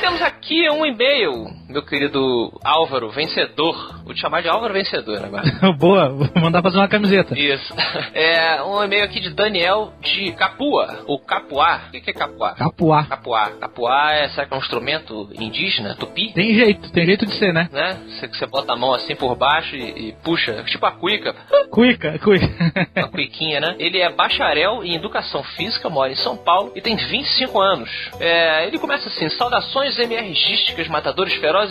Temos 0.00 0.22
aqui 0.22 0.68
um 0.70 0.84
e-mail, 0.84 1.46
meu 1.74 1.82
querido 1.82 2.52
Álvaro 2.64 3.10
Vencedor. 3.10 4.04
Vou 4.04 4.14
te 4.14 4.20
chamar 4.20 4.42
de 4.42 4.48
Álvaro 4.48 4.72
Vencedor 4.72 5.24
agora. 5.24 5.42
Boa, 5.76 6.08
vou 6.08 6.28
mandar 6.40 6.62
fazer 6.62 6.78
uma 6.78 6.88
camiseta. 6.88 7.36
Isso. 7.36 7.74
É 8.14 8.62
um 8.62 8.82
e-mail 8.82 9.04
aqui 9.04 9.18
de 9.18 9.30
Daniel 9.30 9.92
de 10.00 10.32
Capua, 10.32 11.02
ou 11.06 11.18
Capuá. 11.18 11.88
O 11.88 11.90
que 11.90 12.10
é 12.10 12.12
Capuá? 12.12 12.54
Capuá. 12.54 13.04
Capuá. 13.04 13.50
Capuá 13.50 14.12
é, 14.12 14.28
será 14.28 14.46
que 14.46 14.54
é 14.54 14.56
um 14.56 14.60
instrumento 14.60 15.28
indígena, 15.34 15.96
tupi? 15.96 16.32
Tem 16.32 16.54
jeito, 16.54 16.92
tem 16.92 17.04
jeito 17.04 17.26
de 17.26 17.34
ser, 17.34 17.52
né? 17.52 17.68
Né? 17.72 17.98
Você, 18.08 18.28
você 18.28 18.46
bota 18.46 18.72
a 18.72 18.76
mão 18.76 18.94
assim 18.94 19.16
por 19.16 19.34
baixo 19.34 19.74
e, 19.74 20.10
e 20.10 20.12
puxa, 20.22 20.62
tipo 20.64 20.86
a 20.86 20.92
cuica. 20.92 21.34
Cuica, 21.70 22.18
cuica. 22.18 22.46
Uma 22.96 23.08
cuiquinha, 23.08 23.60
né? 23.60 23.74
Ele 23.78 23.98
é 23.98 24.10
bacharel 24.10 24.84
em 24.84 24.94
educação 24.94 25.42
física, 25.42 25.88
mora 25.88 26.12
em 26.12 26.16
São 26.16 26.36
Paulo 26.36 26.72
e 26.76 26.80
tem 26.80 26.94
25 26.94 27.60
anos. 27.60 27.90
É, 28.20 28.66
ele 28.66 28.78
começa 28.78 29.08
assim, 29.08 29.28
saudações 29.30 29.98
MRGísticas, 29.98 30.86
matadores 30.88 31.34
ferozes 31.34 31.63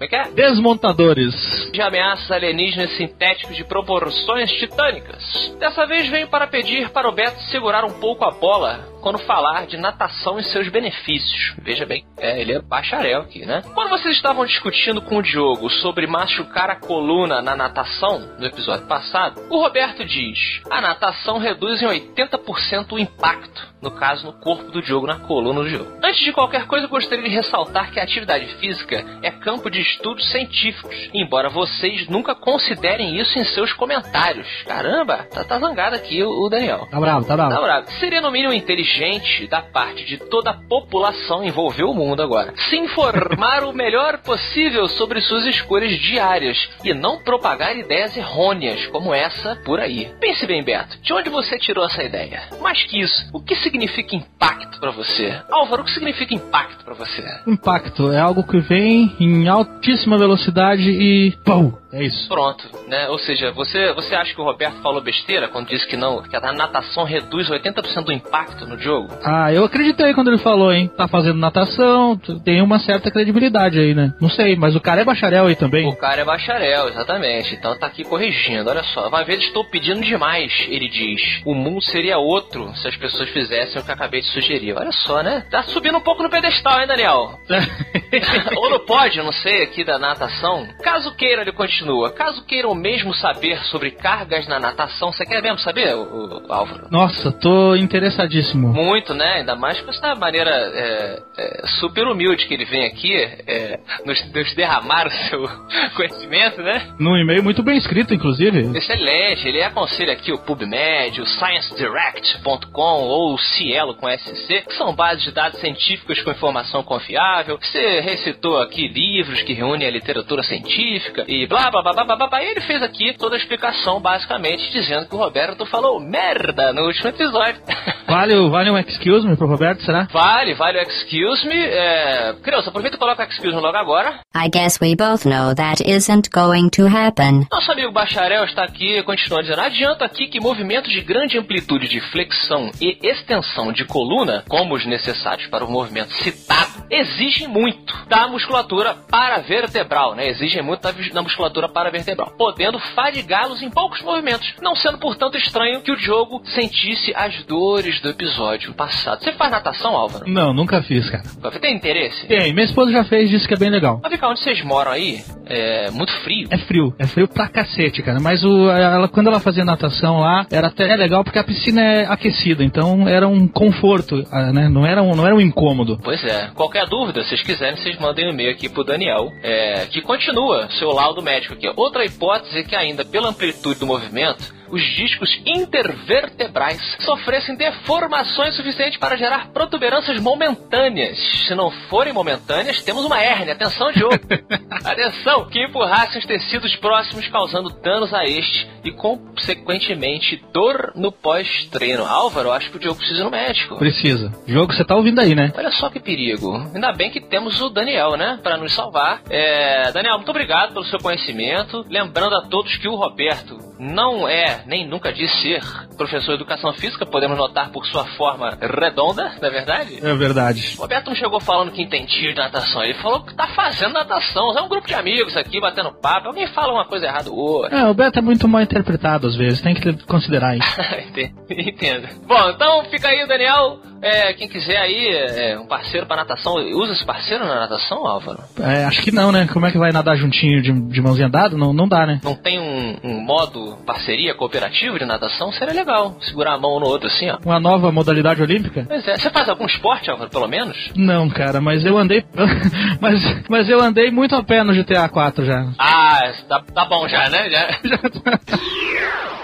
é 0.00 0.06
que 0.06 0.16
é? 0.16 0.30
Desmontadores. 0.30 1.34
De 1.72 1.80
ameaças 1.80 2.30
alienígenas 2.30 2.96
sintéticos 2.96 3.56
de 3.56 3.64
proporções 3.64 4.50
titânicas. 4.52 5.54
Dessa 5.58 5.86
vez 5.86 6.08
venho 6.08 6.28
para 6.28 6.46
pedir 6.46 6.90
para 6.90 7.08
o 7.08 7.12
Beto 7.12 7.40
segurar 7.50 7.84
um 7.84 8.00
pouco 8.00 8.24
a 8.24 8.30
bola 8.30 8.90
quando 9.00 9.18
falar 9.18 9.66
de 9.66 9.76
natação 9.76 10.38
e 10.38 10.44
seus 10.44 10.68
benefícios. 10.68 11.54
Veja 11.62 11.86
bem, 11.86 12.04
é, 12.18 12.40
ele 12.40 12.52
é 12.52 12.60
bacharel 12.60 13.22
aqui, 13.22 13.44
né? 13.44 13.62
Quando 13.74 13.90
vocês 13.90 14.14
estavam 14.14 14.44
discutindo 14.44 15.00
com 15.02 15.18
o 15.18 15.22
Diogo 15.22 15.68
sobre 15.70 16.06
machucar 16.06 16.70
a 16.70 16.76
coluna 16.76 17.40
na 17.42 17.56
natação, 17.56 18.20
no 18.38 18.46
episódio 18.46 18.86
passado, 18.86 19.40
o 19.48 19.58
Roberto 19.58 20.04
diz: 20.04 20.60
a 20.70 20.80
natação 20.80 21.38
reduz 21.38 21.82
em 21.82 21.86
80% 21.86 22.92
o 22.92 22.98
impacto 22.98 23.70
no 23.80 23.90
caso, 23.90 24.26
no 24.26 24.32
corpo 24.34 24.70
do 24.70 24.82
Diogo, 24.82 25.06
na 25.06 25.20
coluna 25.20 25.62
do 25.62 25.68
Diogo. 25.68 25.90
Antes 26.02 26.22
de 26.22 26.32
qualquer 26.32 26.66
coisa, 26.66 26.86
eu 26.86 26.90
gostaria 26.90 27.24
de 27.24 27.34
ressaltar 27.34 27.90
que 27.90 27.98
a 27.98 28.02
atividade 28.02 28.46
física 28.56 29.04
é 29.22 29.30
campo 29.30 29.70
de 29.70 29.80
estudos 29.80 30.30
científicos, 30.30 31.10
embora 31.12 31.48
vocês 31.48 32.08
nunca 32.08 32.34
considerem 32.34 33.18
isso 33.18 33.38
em 33.38 33.44
seus 33.44 33.72
comentários. 33.72 34.46
Caramba, 34.66 35.26
tá, 35.30 35.44
tá 35.44 35.58
zangado 35.58 35.96
aqui 35.96 36.22
o, 36.22 36.30
o 36.30 36.48
Daniel. 36.48 36.86
Tá 36.90 37.00
bravo, 37.00 37.26
tá 37.26 37.36
bravo. 37.36 37.54
Tá 37.54 37.60
bravo. 37.60 37.90
Seria 37.98 38.20
no 38.20 38.30
mínimo 38.30 38.52
inteligente 38.52 39.46
da 39.46 39.62
parte 39.62 40.04
de 40.04 40.18
toda 40.18 40.50
a 40.50 40.54
população 40.54 41.44
envolver 41.44 41.84
o 41.84 41.94
mundo 41.94 42.22
agora. 42.22 42.54
Se 42.68 42.76
informar 42.76 43.64
o 43.64 43.72
melhor 43.72 44.18
possível 44.18 44.88
sobre 44.88 45.20
suas 45.20 45.46
escolhas 45.46 45.98
diárias 45.98 46.68
e 46.84 46.92
não 46.94 47.22
propagar 47.22 47.76
ideias 47.76 48.16
errôneas 48.16 48.86
como 48.88 49.14
essa 49.14 49.56
por 49.64 49.80
aí. 49.80 50.10
Pense 50.20 50.46
bem, 50.46 50.62
Beto, 50.62 51.00
de 51.02 51.12
onde 51.12 51.30
você 51.30 51.58
tirou 51.58 51.84
essa 51.84 52.02
ideia? 52.02 52.42
Mais 52.60 52.82
que 52.84 53.00
isso, 53.00 53.28
o 53.32 53.42
que 53.42 53.54
significa 53.56 54.16
impacto 54.16 54.80
para 54.80 54.90
você? 54.90 55.40
Álvaro, 55.50 55.82
o 55.82 55.84
que 55.84 55.92
significa 55.92 56.34
impacto 56.34 56.84
para 56.84 56.94
você? 56.94 57.22
Impacto 57.46 58.12
é 58.12 58.18
algo 58.18 58.42
que 58.42 58.58
vem 58.60 58.99
em 59.18 59.48
altíssima 59.48 60.18
velocidade 60.18 60.90
e 60.90 61.32
pum, 61.44 61.72
é 61.92 62.04
isso. 62.04 62.28
Pronto, 62.28 62.68
né? 62.86 63.08
Ou 63.08 63.18
seja, 63.18 63.50
você, 63.50 63.92
você 63.92 64.14
acha 64.14 64.32
que 64.32 64.40
o 64.40 64.44
Roberto 64.44 64.80
falou 64.80 65.00
besteira 65.00 65.48
quando 65.48 65.68
disse 65.68 65.86
que 65.86 65.96
não, 65.96 66.22
que 66.22 66.36
a 66.36 66.52
natação 66.52 67.04
reduz 67.04 67.48
80% 67.48 68.04
do 68.04 68.12
impacto 68.12 68.64
no 68.64 68.78
jogo? 68.78 69.08
Ah, 69.24 69.52
eu 69.52 69.64
acreditei 69.64 70.14
quando 70.14 70.28
ele 70.28 70.38
falou, 70.38 70.72
hein? 70.72 70.88
Tá 70.96 71.08
fazendo 71.08 71.38
natação, 71.38 72.16
tem 72.44 72.62
uma 72.62 72.78
certa 72.78 73.10
credibilidade 73.10 73.78
aí, 73.78 73.92
né? 73.92 74.14
Não 74.20 74.30
sei, 74.30 74.54
mas 74.54 74.76
o 74.76 74.80
cara 74.80 75.00
é 75.00 75.04
bacharel 75.04 75.46
aí 75.46 75.56
também. 75.56 75.88
O 75.88 75.96
cara 75.96 76.20
é 76.20 76.24
bacharel, 76.24 76.88
exatamente. 76.88 77.54
Então 77.54 77.76
tá 77.76 77.86
aqui 77.86 78.04
corrigindo. 78.04 78.70
Olha 78.70 78.84
só, 78.84 79.08
vai 79.08 79.24
ver, 79.24 79.38
estou 79.38 79.64
pedindo 79.64 80.00
demais, 80.00 80.52
ele 80.68 80.88
diz. 80.88 81.42
O 81.44 81.54
mundo 81.54 81.82
seria 81.82 82.18
outro 82.18 82.72
se 82.76 82.86
as 82.86 82.96
pessoas 82.96 83.28
fizessem 83.30 83.80
o 83.80 83.84
que 83.84 83.90
acabei 83.90 84.20
de 84.20 84.28
sugerir. 84.28 84.74
Olha 84.76 84.92
só, 84.92 85.22
né? 85.22 85.44
Tá 85.50 85.64
subindo 85.64 85.98
um 85.98 86.02
pouco 86.02 86.22
no 86.22 86.30
pedestal, 86.30 86.80
hein, 86.80 86.86
Daniel? 86.86 87.40
Ou 88.56 88.70
no 88.70 88.80
pódio, 88.90 89.22
não 89.22 89.30
sei, 89.30 89.62
aqui 89.62 89.84
da 89.84 90.00
natação. 90.00 90.66
Caso 90.82 91.14
queira, 91.14 91.42
ele 91.42 91.52
continua. 91.52 92.10
Caso 92.10 92.44
queiram 92.44 92.74
mesmo 92.74 93.14
saber 93.14 93.56
sobre 93.66 93.92
cargas 93.92 94.48
na 94.48 94.58
natação, 94.58 95.12
você 95.12 95.24
quer 95.24 95.40
mesmo 95.40 95.60
saber, 95.60 95.94
o, 95.94 96.48
o 96.48 96.52
Álvaro? 96.52 96.88
Nossa, 96.90 97.30
tô 97.30 97.76
interessadíssimo. 97.76 98.72
Muito, 98.72 99.14
né? 99.14 99.34
Ainda 99.38 99.54
mais 99.54 99.80
com 99.80 99.90
essa 99.90 100.16
maneira 100.16 100.50
é, 100.50 101.22
é, 101.38 101.66
super 101.78 102.04
humilde 102.08 102.48
que 102.48 102.54
ele 102.54 102.64
vem 102.64 102.84
aqui, 102.84 103.14
é, 103.14 103.78
nos, 104.04 104.20
nos 104.32 104.54
derramar 104.56 105.06
o 105.06 105.10
seu 105.10 105.48
conhecimento, 105.94 106.60
né? 106.60 106.88
Num 106.98 107.16
e-mail 107.16 107.44
muito 107.44 107.62
bem 107.62 107.78
escrito, 107.78 108.12
inclusive. 108.12 108.76
Excelente, 108.76 109.46
ele 109.46 109.62
aconselha 109.62 110.14
aqui 110.14 110.32
o 110.32 110.38
PubMed, 110.38 111.20
o 111.20 111.26
ScienceDirect.com 111.26 113.02
ou 113.04 113.34
o 113.34 113.38
Cielo 113.38 113.94
com 113.94 114.10
SC, 114.10 114.62
que 114.66 114.74
são 114.74 114.92
bases 114.96 115.22
de 115.22 115.30
dados 115.30 115.60
científicos 115.60 116.20
com 116.22 116.32
informação 116.32 116.82
confiável. 116.82 117.56
Você 117.56 118.00
recitou 118.00 118.58
aqui 118.58 118.79
de 118.80 118.88
livros 118.88 119.42
que 119.42 119.52
reúnem 119.52 119.86
a 119.86 119.90
literatura 119.90 120.42
científica 120.42 121.24
e 121.28 121.46
blá 121.46 121.70
blá 121.70 121.82
blá 121.82 121.92
blá 121.92 122.16
blá 122.16 122.28
blá. 122.28 122.42
E 122.42 122.50
ele 122.50 122.60
fez 122.62 122.82
aqui 122.82 123.12
toda 123.18 123.36
a 123.36 123.38
explicação, 123.38 124.00
basicamente, 124.00 124.70
dizendo 124.70 125.06
que 125.08 125.14
o 125.14 125.18
Roberto 125.18 125.66
falou 125.66 126.00
merda 126.00 126.72
no 126.72 126.86
último 126.86 127.08
episódio. 127.08 127.60
Vale, 128.10 128.34
vale 128.50 128.70
um 128.72 128.76
excuse 128.76 129.24
me 129.24 129.36
pro 129.36 129.46
Roberto, 129.46 129.84
será? 129.84 130.08
Vale, 130.12 130.54
vale 130.54 130.78
o 130.78 130.82
excuse 130.82 131.46
me. 131.46 131.54
É... 131.54 132.34
Criança, 132.42 132.68
aproveita 132.68 132.96
e 132.96 132.98
coloca 132.98 133.22
o 133.22 133.26
excuse 133.26 133.54
me 133.54 133.62
logo 133.62 133.76
agora. 133.76 134.18
I 134.34 134.48
guess 134.48 134.80
we 134.82 134.96
both 134.96 135.24
know 135.24 135.54
that 135.54 135.80
isn't 135.88 136.28
going 136.30 136.70
to 136.70 136.88
happen. 136.88 137.46
Nosso 137.52 137.70
amigo 137.70 137.92
Bacharel 137.92 138.44
está 138.46 138.64
aqui 138.64 138.98
e 138.98 139.02
continua 139.04 139.42
dizendo: 139.42 139.60
adianto 139.60 140.02
aqui 140.02 140.26
que 140.26 140.40
movimentos 140.40 140.90
de 140.90 141.00
grande 141.02 141.38
amplitude 141.38 141.86
de 141.86 142.00
flexão 142.00 142.72
e 142.80 142.98
extensão 143.00 143.72
de 143.72 143.84
coluna, 143.84 144.42
como 144.48 144.74
os 144.74 144.84
necessários 144.84 145.46
para 145.48 145.64
o 145.64 145.70
movimento 145.70 146.12
citado, 146.14 146.84
exigem 146.90 147.46
muito 147.46 147.94
da 148.08 148.26
musculatura 148.26 148.69
paravertebral, 149.10 150.14
né? 150.14 150.28
Exigem 150.28 150.62
muito 150.62 150.82
da, 150.82 150.92
da 150.92 151.22
musculatura 151.22 151.68
paravertebral, 151.68 152.32
podendo 152.36 152.78
fadigá-los 152.94 153.62
em 153.62 153.70
poucos 153.70 154.02
movimentos, 154.02 154.54
não 154.62 154.74
sendo, 154.74 154.98
portanto, 154.98 155.36
estranho 155.36 155.80
que 155.80 155.92
o 155.92 155.96
jogo 155.96 156.42
sentisse 156.44 157.12
as 157.14 157.42
dores 157.44 158.00
do 158.00 158.08
episódio 158.10 158.72
passado. 158.74 159.22
Você 159.22 159.32
faz 159.32 159.50
natação, 159.50 159.96
Álvaro? 159.96 160.28
Não, 160.28 160.52
nunca 160.52 160.82
fiz, 160.82 161.08
cara. 161.10 161.24
Tem 161.60 161.76
interesse? 161.76 162.26
Tem, 162.26 162.52
minha 162.52 162.64
esposa 162.64 162.92
já 162.92 163.04
fez, 163.04 163.28
disse 163.30 163.46
que 163.46 163.54
é 163.54 163.56
bem 163.56 163.70
legal. 163.70 164.00
Mas 164.02 164.18
cá, 164.18 164.28
onde 164.28 164.40
vocês 164.40 164.62
moram 164.64 164.92
aí? 164.92 165.22
É 165.46 165.90
muito 165.90 166.12
frio. 166.20 166.48
É 166.50 166.58
frio, 166.58 166.94
é 166.98 167.06
frio 167.06 167.26
pra 167.28 167.48
cacete, 167.48 168.02
cara. 168.02 168.20
Mas 168.20 168.44
o, 168.44 168.70
ela, 168.70 169.08
quando 169.08 169.28
ela 169.28 169.40
fazia 169.40 169.64
natação 169.64 170.20
lá, 170.20 170.46
era 170.50 170.68
até 170.68 170.94
legal 170.94 171.24
porque 171.24 171.38
a 171.38 171.44
piscina 171.44 171.82
é 171.82 172.06
aquecida, 172.06 172.62
então 172.62 173.08
era 173.08 173.26
um 173.26 173.48
conforto, 173.48 174.16
né? 174.52 174.68
Não 174.68 174.86
era 174.86 175.02
um, 175.02 175.14
não 175.14 175.26
era 175.26 175.34
um 175.34 175.40
incômodo. 175.40 175.98
Pois 176.02 176.22
é. 176.24 176.50
Qualquer 176.54 176.86
dúvida, 176.86 177.22
se 177.22 177.30
vocês 177.30 177.42
quiserem, 177.42 177.76
vocês 177.76 177.98
mandem 177.98 178.28
um 178.28 178.32
e-mail 178.32 178.52
aqui 178.60 178.68
pro 178.68 178.84
Daniel, 178.84 179.32
é, 179.42 179.86
que 179.86 180.02
continua 180.02 180.68
seu 180.78 180.90
laudo 180.90 181.22
médico 181.22 181.54
aqui. 181.54 181.66
Outra 181.74 182.04
hipótese 182.04 182.58
é 182.58 182.62
que 182.62 182.76
ainda 182.76 183.06
pela 183.06 183.30
amplitude 183.30 183.80
do 183.80 183.86
movimento, 183.86 184.54
os 184.70 184.82
discos 184.94 185.30
intervertebrais 185.44 186.80
sofressem 187.00 187.56
deformações 187.56 188.54
suficientes 188.54 188.98
para 188.98 189.16
gerar 189.16 189.48
protuberâncias 189.48 190.20
momentâneas. 190.20 191.18
Se 191.46 191.54
não 191.54 191.70
forem 191.88 192.12
momentâneas, 192.12 192.82
temos 192.82 193.04
uma 193.04 193.20
hérnia. 193.20 193.54
Atenção, 193.54 193.92
Diogo. 193.92 194.14
Atenção, 194.84 195.48
que 195.48 195.64
empurrassem 195.64 196.18
os 196.18 196.26
tecidos 196.26 196.74
próximos, 196.76 197.26
causando 197.28 197.70
danos 197.70 198.12
a 198.14 198.24
este 198.24 198.68
e, 198.84 198.90
consequentemente, 198.92 200.42
dor 200.52 200.92
no 200.94 201.12
pós-treino. 201.12 202.04
Álvaro, 202.04 202.52
acho 202.52 202.70
que 202.70 202.76
o 202.76 202.80
Diogo 202.80 202.98
precisa 202.98 203.20
ir 203.20 203.24
no 203.24 203.30
médico. 203.30 203.76
Precisa. 203.76 204.32
Diogo, 204.46 204.72
você 204.72 204.84
tá 204.84 204.94
ouvindo 204.96 205.20
aí, 205.20 205.34
né? 205.34 205.52
Olha 205.56 205.70
só 205.72 205.90
que 205.90 206.00
perigo. 206.00 206.56
Ainda 206.74 206.92
bem 206.92 207.10
que 207.10 207.20
temos 207.20 207.60
o 207.60 207.68
Daniel, 207.68 208.16
né? 208.16 208.38
Para 208.42 208.56
nos 208.56 208.72
salvar. 208.74 209.22
É... 209.28 209.90
Daniel, 209.92 210.16
muito 210.16 210.30
obrigado 210.30 210.72
pelo 210.72 210.84
seu 210.84 210.98
conhecimento. 210.98 211.84
Lembrando 211.88 212.36
a 212.36 212.48
todos 212.48 212.76
que 212.76 212.88
o 212.88 212.94
Roberto 212.94 213.58
não 213.78 214.28
é, 214.28 214.59
nem 214.66 214.86
nunca 214.86 215.12
disse 215.12 215.34
ser 215.42 215.62
professor 215.96 216.36
de 216.36 216.42
educação 216.42 216.72
física, 216.74 217.04
podemos 217.04 217.36
notar 217.36 217.70
por 217.70 217.84
sua 217.86 218.04
forma 218.16 218.56
redonda, 218.60 219.32
não 219.40 219.48
é 219.48 219.50
verdade? 219.50 219.98
É 220.02 220.14
verdade. 220.14 220.74
O 220.78 220.82
Roberto 220.82 221.08
não 221.08 221.14
chegou 221.14 221.40
falando 221.40 221.72
que 221.72 221.82
entendia 221.82 222.32
de 222.32 222.38
natação, 222.38 222.82
ele 222.82 222.94
falou 222.94 223.22
que 223.22 223.34
tá 223.34 223.48
fazendo 223.48 223.92
natação. 223.92 224.56
É 224.56 224.62
um 224.62 224.68
grupo 224.68 224.86
de 224.86 224.94
amigos 224.94 225.36
aqui 225.36 225.60
batendo 225.60 225.92
papo, 225.92 226.28
alguém 226.28 226.46
fala 226.48 226.72
uma 226.72 226.86
coisa 226.86 227.06
errada 227.06 227.30
ou 227.30 227.36
outra. 227.36 227.78
É, 227.78 227.86
o 227.86 227.94
Beto 227.94 228.18
é 228.18 228.22
muito 228.22 228.48
mal 228.48 228.62
interpretado 228.62 229.26
às 229.26 229.36
vezes, 229.36 229.60
tem 229.60 229.74
que 229.74 230.04
considerar 230.06 230.56
isso. 230.56 230.80
Entendo. 231.50 232.08
Bom, 232.26 232.50
então 232.50 232.84
fica 232.84 233.08
aí, 233.08 233.26
Daniel. 233.26 233.89
É, 234.02 234.32
quem 234.32 234.48
quiser 234.48 234.78
aí, 234.78 235.08
é, 235.08 235.58
um 235.58 235.66
parceiro 235.66 236.06
para 236.06 236.16
natação, 236.16 236.54
usa 236.54 236.92
esse 236.92 237.04
parceiro 237.04 237.44
na 237.44 237.60
natação, 237.60 238.06
Álvaro? 238.06 238.38
É, 238.58 238.84
acho 238.84 239.02
que 239.02 239.12
não, 239.12 239.30
né? 239.30 239.46
Como 239.52 239.66
é 239.66 239.70
que 239.70 239.78
vai 239.78 239.92
nadar 239.92 240.16
juntinho 240.16 240.62
de, 240.62 240.72
de 240.72 241.00
mãozinha 241.02 241.28
dada? 241.28 241.56
Não, 241.56 241.72
não 241.72 241.86
dá, 241.86 242.06
né? 242.06 242.20
Não 242.24 242.34
tem 242.34 242.58
um, 242.58 242.96
um 243.04 243.20
modo 243.20 243.76
parceria 243.84 244.34
cooperativa 244.34 244.98
de 244.98 245.04
natação? 245.04 245.52
Seria 245.52 245.74
legal. 245.74 246.16
Segurar 246.22 246.54
a 246.54 246.58
mão 246.58 246.80
no 246.80 246.86
outro 246.86 247.08
assim, 247.08 247.28
ó. 247.30 247.38
Uma 247.44 247.60
nova 247.60 247.92
modalidade 247.92 248.42
olímpica? 248.42 248.84
Pois 248.88 249.06
é. 249.06 249.16
Você 249.16 249.30
faz 249.30 249.48
algum 249.48 249.66
esporte, 249.66 250.10
Álvaro, 250.10 250.30
pelo 250.30 250.48
menos? 250.48 250.90
Não, 250.96 251.28
cara, 251.28 251.60
mas 251.60 251.84
eu 251.84 251.98
andei. 251.98 252.24
mas, 253.00 253.48
mas 253.48 253.68
eu 253.68 253.80
andei 253.80 254.10
muito 254.10 254.34
a 254.34 254.42
pé 254.42 254.62
no 254.62 254.72
GTA 254.72 255.08
4 255.08 255.44
já. 255.44 255.66
Ah, 255.78 256.32
tá, 256.48 256.62
tá 256.74 256.84
bom 256.86 257.06
já, 257.08 257.28
né? 257.28 257.50
Já. 257.50 257.68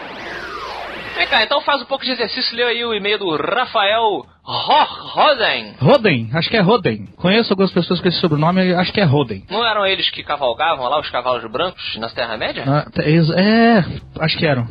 Vem 1.16 1.26
cá, 1.28 1.42
então 1.42 1.62
faz 1.62 1.80
um 1.80 1.86
pouco 1.86 2.04
de 2.04 2.12
exercício, 2.12 2.54
lê 2.54 2.62
aí 2.62 2.84
o 2.84 2.92
e-mail 2.92 3.18
do 3.18 3.36
Rafael 3.36 4.26
Roden. 4.46 5.74
Roden, 5.80 6.30
acho 6.32 6.48
que 6.48 6.56
é 6.56 6.60
Roden. 6.60 7.08
Conheço 7.16 7.52
algumas 7.52 7.72
pessoas 7.72 8.00
com 8.00 8.08
esse 8.08 8.20
sobrenome, 8.20 8.72
acho 8.74 8.92
que 8.92 9.00
é 9.00 9.04
Roden. 9.04 9.42
Não 9.50 9.66
eram 9.66 9.84
eles 9.84 10.08
que 10.10 10.22
cavalgavam 10.22 10.88
lá, 10.88 11.00
os 11.00 11.10
cavalos 11.10 11.50
brancos, 11.50 11.96
na 11.98 12.08
Terra-média? 12.08 12.62
Ah, 12.66 12.86
é, 13.02 13.84
acho 14.20 14.38
que 14.38 14.46
eram. 14.46 14.66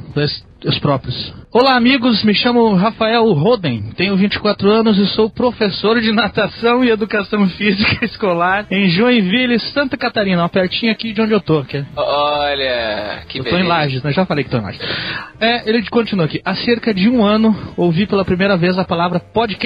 Os 0.65 0.79
próprios. 0.79 1.33
Olá, 1.51 1.75
amigos. 1.75 2.23
Me 2.23 2.33
chamo 2.33 2.73
Rafael 2.73 3.31
Roden. 3.33 3.91
Tenho 3.95 4.15
24 4.15 4.69
anos 4.71 4.97
e 4.97 5.05
sou 5.07 5.29
professor 5.29 6.01
de 6.01 6.11
natação 6.11 6.83
e 6.83 6.89
educação 6.89 7.47
física 7.55 8.03
escolar 8.03 8.65
em 8.71 8.89
Joinville, 8.89 9.59
Santa 9.59 9.95
Catarina, 9.95 10.41
uma 10.41 10.49
pertinho 10.49 10.91
aqui 10.91 11.13
de 11.13 11.21
onde 11.21 11.33
eu 11.33 11.39
tô. 11.39 11.63
Que... 11.63 11.85
Olha, 11.95 13.23
que 13.27 13.39
Eu 13.39 13.43
tô 13.43 13.57
em 13.57 13.63
Lages, 13.63 14.01
né? 14.01 14.11
Já 14.11 14.25
falei 14.25 14.43
que 14.43 14.49
tô 14.49 14.57
em 14.57 14.61
Lages. 14.61 14.81
É, 15.39 15.69
ele 15.69 15.87
continua 15.89 16.25
aqui. 16.25 16.41
Há 16.43 16.55
cerca 16.55 16.93
de 16.93 17.09
um 17.09 17.23
ano, 17.23 17.73
ouvi 17.77 18.07
pela 18.07 18.25
primeira 18.25 18.57
vez 18.57 18.77
a 18.79 18.85
palavra 18.85 19.19
podcast, 19.19 19.64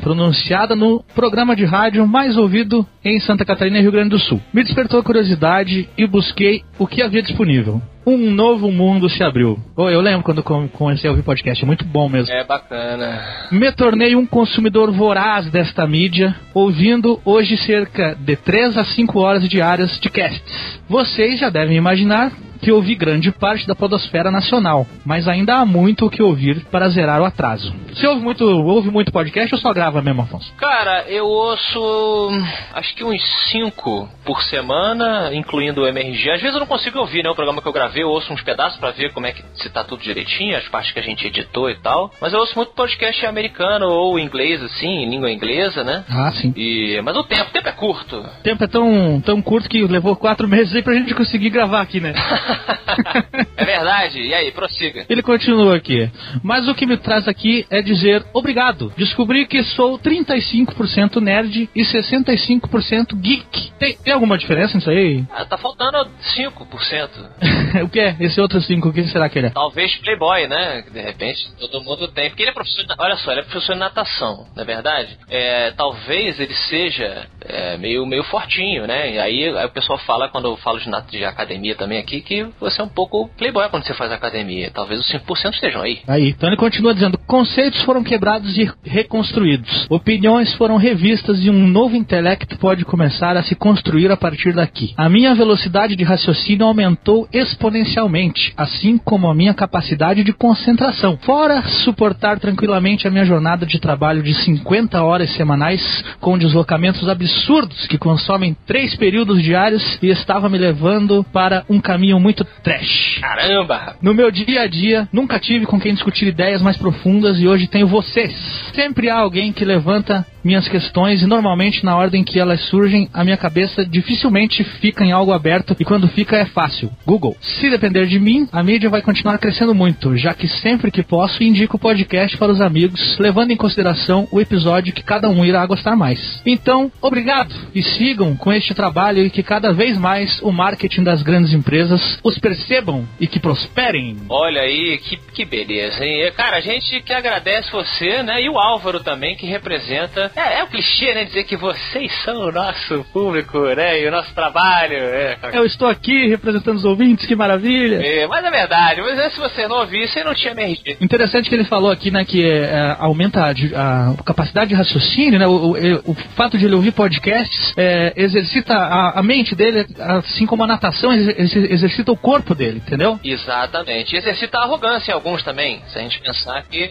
pronunciada 0.00 0.74
no 0.74 1.02
programa 1.14 1.54
de 1.54 1.64
rádio 1.64 2.06
mais 2.06 2.36
ouvido 2.36 2.86
em 3.04 3.20
Santa 3.20 3.44
Catarina 3.44 3.78
e 3.78 3.82
Rio 3.82 3.92
Grande 3.92 4.10
do 4.10 4.18
Sul. 4.18 4.40
Me 4.52 4.62
despertou 4.62 5.00
a 5.00 5.02
curiosidade 5.02 5.88
e 5.96 6.06
busquei 6.06 6.62
o 6.78 6.86
que 6.86 7.02
havia 7.02 7.22
disponível 7.22 7.80
um 8.06 8.30
novo 8.30 8.70
mundo 8.70 9.08
se 9.08 9.22
abriu. 9.22 9.58
Oh, 9.76 9.88
eu 9.88 10.00
lembro 10.00 10.22
quando 10.22 10.42
comecei 10.42 11.08
a 11.08 11.10
ouvir 11.10 11.22
podcast, 11.22 11.62
é 11.62 11.66
muito 11.66 11.84
bom 11.84 12.08
mesmo. 12.08 12.32
É 12.32 12.44
bacana. 12.44 13.48
Me 13.50 13.72
tornei 13.72 14.14
um 14.14 14.26
consumidor 14.26 14.90
voraz 14.92 15.50
desta 15.50 15.86
mídia, 15.86 16.34
ouvindo 16.52 17.20
hoje 17.24 17.56
cerca 17.56 18.14
de 18.14 18.36
3 18.36 18.76
a 18.76 18.84
5 18.84 19.18
horas 19.18 19.48
diárias 19.48 19.98
de 20.00 20.10
casts. 20.10 20.80
Vocês 20.88 21.40
já 21.40 21.48
devem 21.48 21.76
imaginar 21.76 22.30
que 22.64 22.72
ouvi 22.72 22.94
grande 22.94 23.30
parte 23.30 23.66
da 23.66 23.74
podosfera 23.74 24.30
nacional, 24.30 24.86
mas 25.04 25.28
ainda 25.28 25.56
há 25.56 25.66
muito 25.66 26.06
o 26.06 26.10
que 26.10 26.22
ouvir 26.22 26.64
para 26.70 26.88
zerar 26.88 27.20
o 27.20 27.24
atraso. 27.26 27.74
Você 27.92 28.06
ouve 28.06 28.22
muito, 28.22 28.42
ouve 28.42 28.90
muito 28.90 29.12
podcast 29.12 29.54
ou 29.54 29.60
só 29.60 29.70
grava 29.74 30.00
mesmo, 30.00 30.22
Afonso? 30.22 30.50
Cara, 30.54 31.04
eu 31.06 31.26
ouço 31.26 32.30
acho 32.72 32.94
que 32.94 33.04
uns 33.04 33.22
5 33.50 34.08
por 34.24 34.42
semana, 34.44 35.30
incluindo 35.34 35.82
o 35.82 35.86
MRG. 35.86 36.30
Às 36.30 36.40
vezes 36.40 36.54
eu 36.54 36.60
não 36.60 36.66
consigo 36.66 36.98
ouvir, 36.98 37.22
né? 37.22 37.28
O 37.28 37.34
programa 37.34 37.60
que 37.60 37.68
eu 37.68 37.72
gravei, 37.72 38.02
eu 38.02 38.08
ouço 38.08 38.32
uns 38.32 38.40
pedaços 38.40 38.80
para 38.80 38.92
ver 38.92 39.12
como 39.12 39.26
é 39.26 39.32
que 39.32 39.44
se 39.56 39.68
tá 39.68 39.84
tudo 39.84 40.02
direitinho, 40.02 40.56
as 40.56 40.66
partes 40.68 40.92
que 40.92 40.98
a 40.98 41.02
gente 41.02 41.26
editou 41.26 41.68
e 41.68 41.76
tal. 41.76 42.10
Mas 42.18 42.32
eu 42.32 42.40
ouço 42.40 42.56
muito 42.56 42.72
podcast 42.72 43.26
americano 43.26 43.88
ou 43.90 44.18
inglês, 44.18 44.62
assim, 44.62 44.88
em 44.88 45.10
língua 45.10 45.30
inglesa, 45.30 45.84
né? 45.84 46.02
Ah, 46.08 46.32
sim. 46.32 46.54
E... 46.56 46.98
Mas 47.04 47.14
o 47.14 47.24
tempo, 47.24 47.50
o 47.50 47.52
tempo 47.52 47.68
é 47.68 47.72
curto. 47.72 48.16
O 48.16 48.42
tempo 48.42 48.64
é 48.64 48.66
tão, 48.66 49.20
tão 49.20 49.42
curto 49.42 49.68
que 49.68 49.86
levou 49.86 50.16
quatro 50.16 50.48
meses 50.48 50.74
aí 50.74 50.82
pra 50.82 50.94
gente 50.94 51.14
conseguir 51.14 51.50
gravar 51.50 51.82
aqui, 51.82 52.00
né? 52.00 52.14
é 53.56 53.64
verdade. 53.64 54.20
E 54.20 54.34
aí, 54.34 54.50
prossiga. 54.52 55.04
Ele 55.08 55.22
continua 55.22 55.76
aqui. 55.76 56.10
Mas 56.42 56.68
o 56.68 56.74
que 56.74 56.86
me 56.86 56.96
traz 56.96 57.26
aqui 57.28 57.66
é 57.70 57.82
dizer 57.82 58.24
obrigado. 58.32 58.92
Descobri 58.96 59.46
que 59.46 59.62
sou 59.62 59.98
35% 59.98 61.20
nerd 61.20 61.68
e 61.74 61.82
65% 61.82 63.14
geek. 63.20 63.72
Tem, 63.78 63.96
tem 63.96 64.12
alguma 64.12 64.38
diferença 64.38 64.76
nisso 64.76 64.90
aí? 64.90 65.24
Ah, 65.30 65.44
tá 65.44 65.58
faltando 65.58 66.08
5%. 66.36 67.84
o 67.84 67.88
que 67.88 68.00
é? 68.00 68.16
Esse 68.20 68.40
outro 68.40 68.60
5, 68.60 68.88
o 68.88 68.92
que 68.92 69.02
será 69.04 69.28
que 69.28 69.38
ele 69.38 69.48
é? 69.48 69.50
Talvez 69.50 69.94
Playboy, 69.96 70.46
né? 70.46 70.84
De 70.90 71.00
repente 71.00 71.48
todo 71.58 71.82
mundo 71.82 72.08
tem. 72.08 72.28
Porque 72.28 72.42
ele 72.42 72.50
é 72.50 72.54
professor. 72.54 72.84
De, 72.84 72.94
olha 72.98 73.16
só, 73.16 73.32
ele 73.32 73.40
é 73.40 73.44
professor 73.44 73.74
de 73.74 73.78
natação, 73.78 74.46
não 74.54 74.62
é 74.62 74.66
verdade? 74.66 75.18
É, 75.28 75.70
talvez 75.72 76.38
ele 76.40 76.54
seja 76.54 77.26
é, 77.40 77.76
meio, 77.76 78.06
meio 78.06 78.22
fortinho, 78.24 78.86
né? 78.86 79.12
E 79.12 79.18
aí, 79.18 79.48
aí, 79.56 79.66
o 79.66 79.70
pessoal 79.70 79.98
fala, 79.98 80.28
quando 80.28 80.48
eu 80.48 80.56
falo 80.56 80.78
de, 80.78 80.90
de 81.10 81.24
academia 81.24 81.74
também 81.74 81.98
aqui, 81.98 82.20
que 82.20 82.43
você 82.60 82.80
é 82.80 82.84
um 82.84 82.88
pouco 82.88 83.28
playboy 83.36 83.68
quando 83.68 83.84
você 83.84 83.94
faz 83.94 84.10
academia. 84.12 84.70
Talvez 84.72 85.00
os 85.00 85.10
5% 85.12 85.54
estejam 85.54 85.82
aí. 85.82 86.00
Aí, 86.06 86.28
então 86.30 86.48
ele 86.48 86.56
continua 86.56 86.94
dizendo: 86.94 87.18
conceitos 87.26 87.82
foram 87.82 88.02
quebrados 88.02 88.56
e 88.56 88.70
reconstruídos, 88.84 89.86
opiniões 89.88 90.52
foram 90.54 90.76
revistas 90.76 91.44
e 91.44 91.50
um 91.50 91.66
novo 91.66 91.96
intelecto 91.96 92.58
pode 92.58 92.84
começar 92.84 93.36
a 93.36 93.42
se 93.42 93.54
construir 93.54 94.10
a 94.10 94.16
partir 94.16 94.52
daqui. 94.52 94.94
A 94.96 95.08
minha 95.08 95.34
velocidade 95.34 95.96
de 95.96 96.04
raciocínio 96.04 96.66
aumentou 96.66 97.28
exponencialmente, 97.32 98.52
assim 98.56 98.98
como 98.98 99.28
a 99.28 99.34
minha 99.34 99.54
capacidade 99.54 100.24
de 100.24 100.32
concentração. 100.32 101.18
Fora 101.18 101.62
suportar 101.84 102.38
tranquilamente 102.40 103.06
a 103.06 103.10
minha 103.10 103.24
jornada 103.24 103.66
de 103.66 103.78
trabalho 103.78 104.22
de 104.22 104.34
50 104.34 105.02
horas 105.02 105.30
semanais 105.36 106.04
com 106.20 106.38
deslocamentos 106.38 107.08
absurdos 107.08 107.86
que 107.86 107.98
consomem 107.98 108.56
três 108.66 108.96
períodos 108.96 109.42
diários 109.42 109.98
e 110.02 110.08
estava 110.08 110.48
me 110.48 110.58
levando 110.58 111.24
para 111.32 111.64
um 111.68 111.80
caminho 111.80 112.18
muito 112.18 112.33
trash. 112.42 113.20
Caramba! 113.20 113.96
No 114.00 114.14
meu 114.14 114.30
dia 114.30 114.62
a 114.62 114.66
dia, 114.66 115.06
nunca 115.12 115.38
tive 115.38 115.66
com 115.66 115.78
quem 115.78 115.92
discutir 115.92 116.26
ideias 116.26 116.62
mais 116.62 116.78
profundas 116.78 117.38
e 117.38 117.46
hoje 117.46 117.66
tenho 117.66 117.86
vocês. 117.86 118.34
Sempre 118.74 119.10
há 119.10 119.18
alguém 119.18 119.52
que 119.52 119.62
levanta 119.62 120.26
minhas 120.44 120.68
questões 120.68 121.22
e 121.22 121.26
normalmente 121.26 121.84
na 121.84 121.96
ordem 121.96 122.22
que 122.22 122.38
elas 122.38 122.60
surgem, 122.68 123.08
a 123.12 123.24
minha 123.24 123.36
cabeça 123.36 123.84
dificilmente 123.84 124.62
fica 124.62 125.04
em 125.04 125.12
algo 125.12 125.32
aberto 125.32 125.76
e 125.78 125.84
quando 125.84 126.08
fica 126.08 126.36
é 126.36 126.44
fácil. 126.44 126.90
Google. 127.06 127.36
Se 127.40 127.70
depender 127.70 128.06
de 128.06 128.18
mim, 128.18 128.48
a 128.52 128.62
mídia 128.62 128.90
vai 128.90 129.02
continuar 129.02 129.38
crescendo 129.38 129.74
muito, 129.74 130.16
já 130.16 130.34
que 130.34 130.46
sempre 130.46 130.90
que 130.90 131.02
posso 131.02 131.42
indico 131.42 131.76
o 131.76 131.80
podcast 131.80 132.36
para 132.36 132.52
os 132.52 132.60
amigos, 132.60 133.18
levando 133.18 133.50
em 133.50 133.56
consideração 133.56 134.28
o 134.30 134.40
episódio 134.40 134.92
que 134.92 135.02
cada 135.02 135.28
um 135.28 135.44
irá 135.44 135.64
gostar 135.66 135.96
mais. 135.96 136.42
Então, 136.44 136.90
obrigado 137.00 137.54
e 137.74 137.82
sigam 137.82 138.36
com 138.36 138.52
este 138.52 138.74
trabalho 138.74 139.24
e 139.24 139.30
que 139.30 139.42
cada 139.42 139.72
vez 139.72 139.98
mais 139.98 140.40
o 140.42 140.52
marketing 140.52 141.02
das 141.02 141.22
grandes 141.22 141.52
empresas 141.52 142.18
os 142.22 142.38
percebam 142.38 143.06
e 143.18 143.26
que 143.26 143.40
prosperem. 143.40 144.16
Olha 144.28 144.62
aí, 144.62 144.98
que, 144.98 145.16
que 145.16 145.44
beleza, 145.44 146.04
hein? 146.04 146.32
Cara, 146.36 146.56
a 146.56 146.60
gente 146.60 147.00
que 147.02 147.12
agradece 147.12 147.70
você, 147.70 148.22
né? 148.22 148.42
E 148.42 148.48
o 148.48 148.58
Álvaro 148.58 149.00
também, 149.00 149.36
que 149.36 149.46
representa. 149.46 150.30
É, 150.36 150.60
é 150.60 150.64
o 150.64 150.66
clichê, 150.66 151.14
né? 151.14 151.24
Dizer 151.24 151.44
que 151.44 151.56
vocês 151.56 152.12
são 152.24 152.48
o 152.48 152.52
nosso 152.52 153.04
público, 153.12 153.58
né? 153.74 154.00
E 154.00 154.08
o 154.08 154.10
nosso 154.10 154.34
trabalho. 154.34 154.96
É. 154.96 155.36
Eu 155.52 155.64
estou 155.64 155.88
aqui 155.88 156.28
representando 156.28 156.76
os 156.76 156.84
ouvintes, 156.84 157.26
que 157.26 157.36
maravilha. 157.36 158.04
É, 158.04 158.26
mas 158.26 158.44
é 158.44 158.50
verdade, 158.50 159.00
mas 159.00 159.18
é, 159.18 159.30
se 159.30 159.38
você 159.38 159.68
não 159.68 159.80
ouvir, 159.80 160.08
você 160.08 160.24
não 160.24 160.34
tinha 160.34 160.52
MRG. 160.52 160.98
Interessante 161.00 161.48
que 161.48 161.54
ele 161.54 161.64
falou 161.64 161.90
aqui, 161.90 162.10
né, 162.10 162.24
que 162.24 162.44
é, 162.44 162.96
aumenta 162.98 163.40
a, 163.40 163.50
a, 163.50 164.22
capacidade 164.24 164.68
de 164.68 164.74
raciocínio, 164.74 165.38
né? 165.38 165.46
O, 165.46 165.72
o, 165.72 166.12
o, 166.12 166.14
fato 166.36 166.58
de 166.58 166.64
ele 166.64 166.74
ouvir 166.74 166.92
podcasts 166.92 167.72
é, 167.76 168.12
exercita 168.16 168.74
a, 168.74 169.18
a, 169.18 169.22
mente 169.22 169.54
dele, 169.54 169.86
assim 169.98 170.46
como 170.46 170.64
a 170.64 170.66
natação 170.66 171.12
exercita 171.12 172.10
o 172.12 172.16
corpo 172.16 172.54
dele, 172.54 172.82
entendeu? 172.84 173.18
Exatamente. 173.22 174.16
Exercita 174.16 174.58
a 174.58 174.62
arrogância 174.62 175.12
em 175.12 175.14
alguns 175.14 175.42
também, 175.42 175.82
se 175.88 175.98
a 175.98 176.02
gente 176.02 176.20
pensar 176.20 176.62
que. 176.64 176.90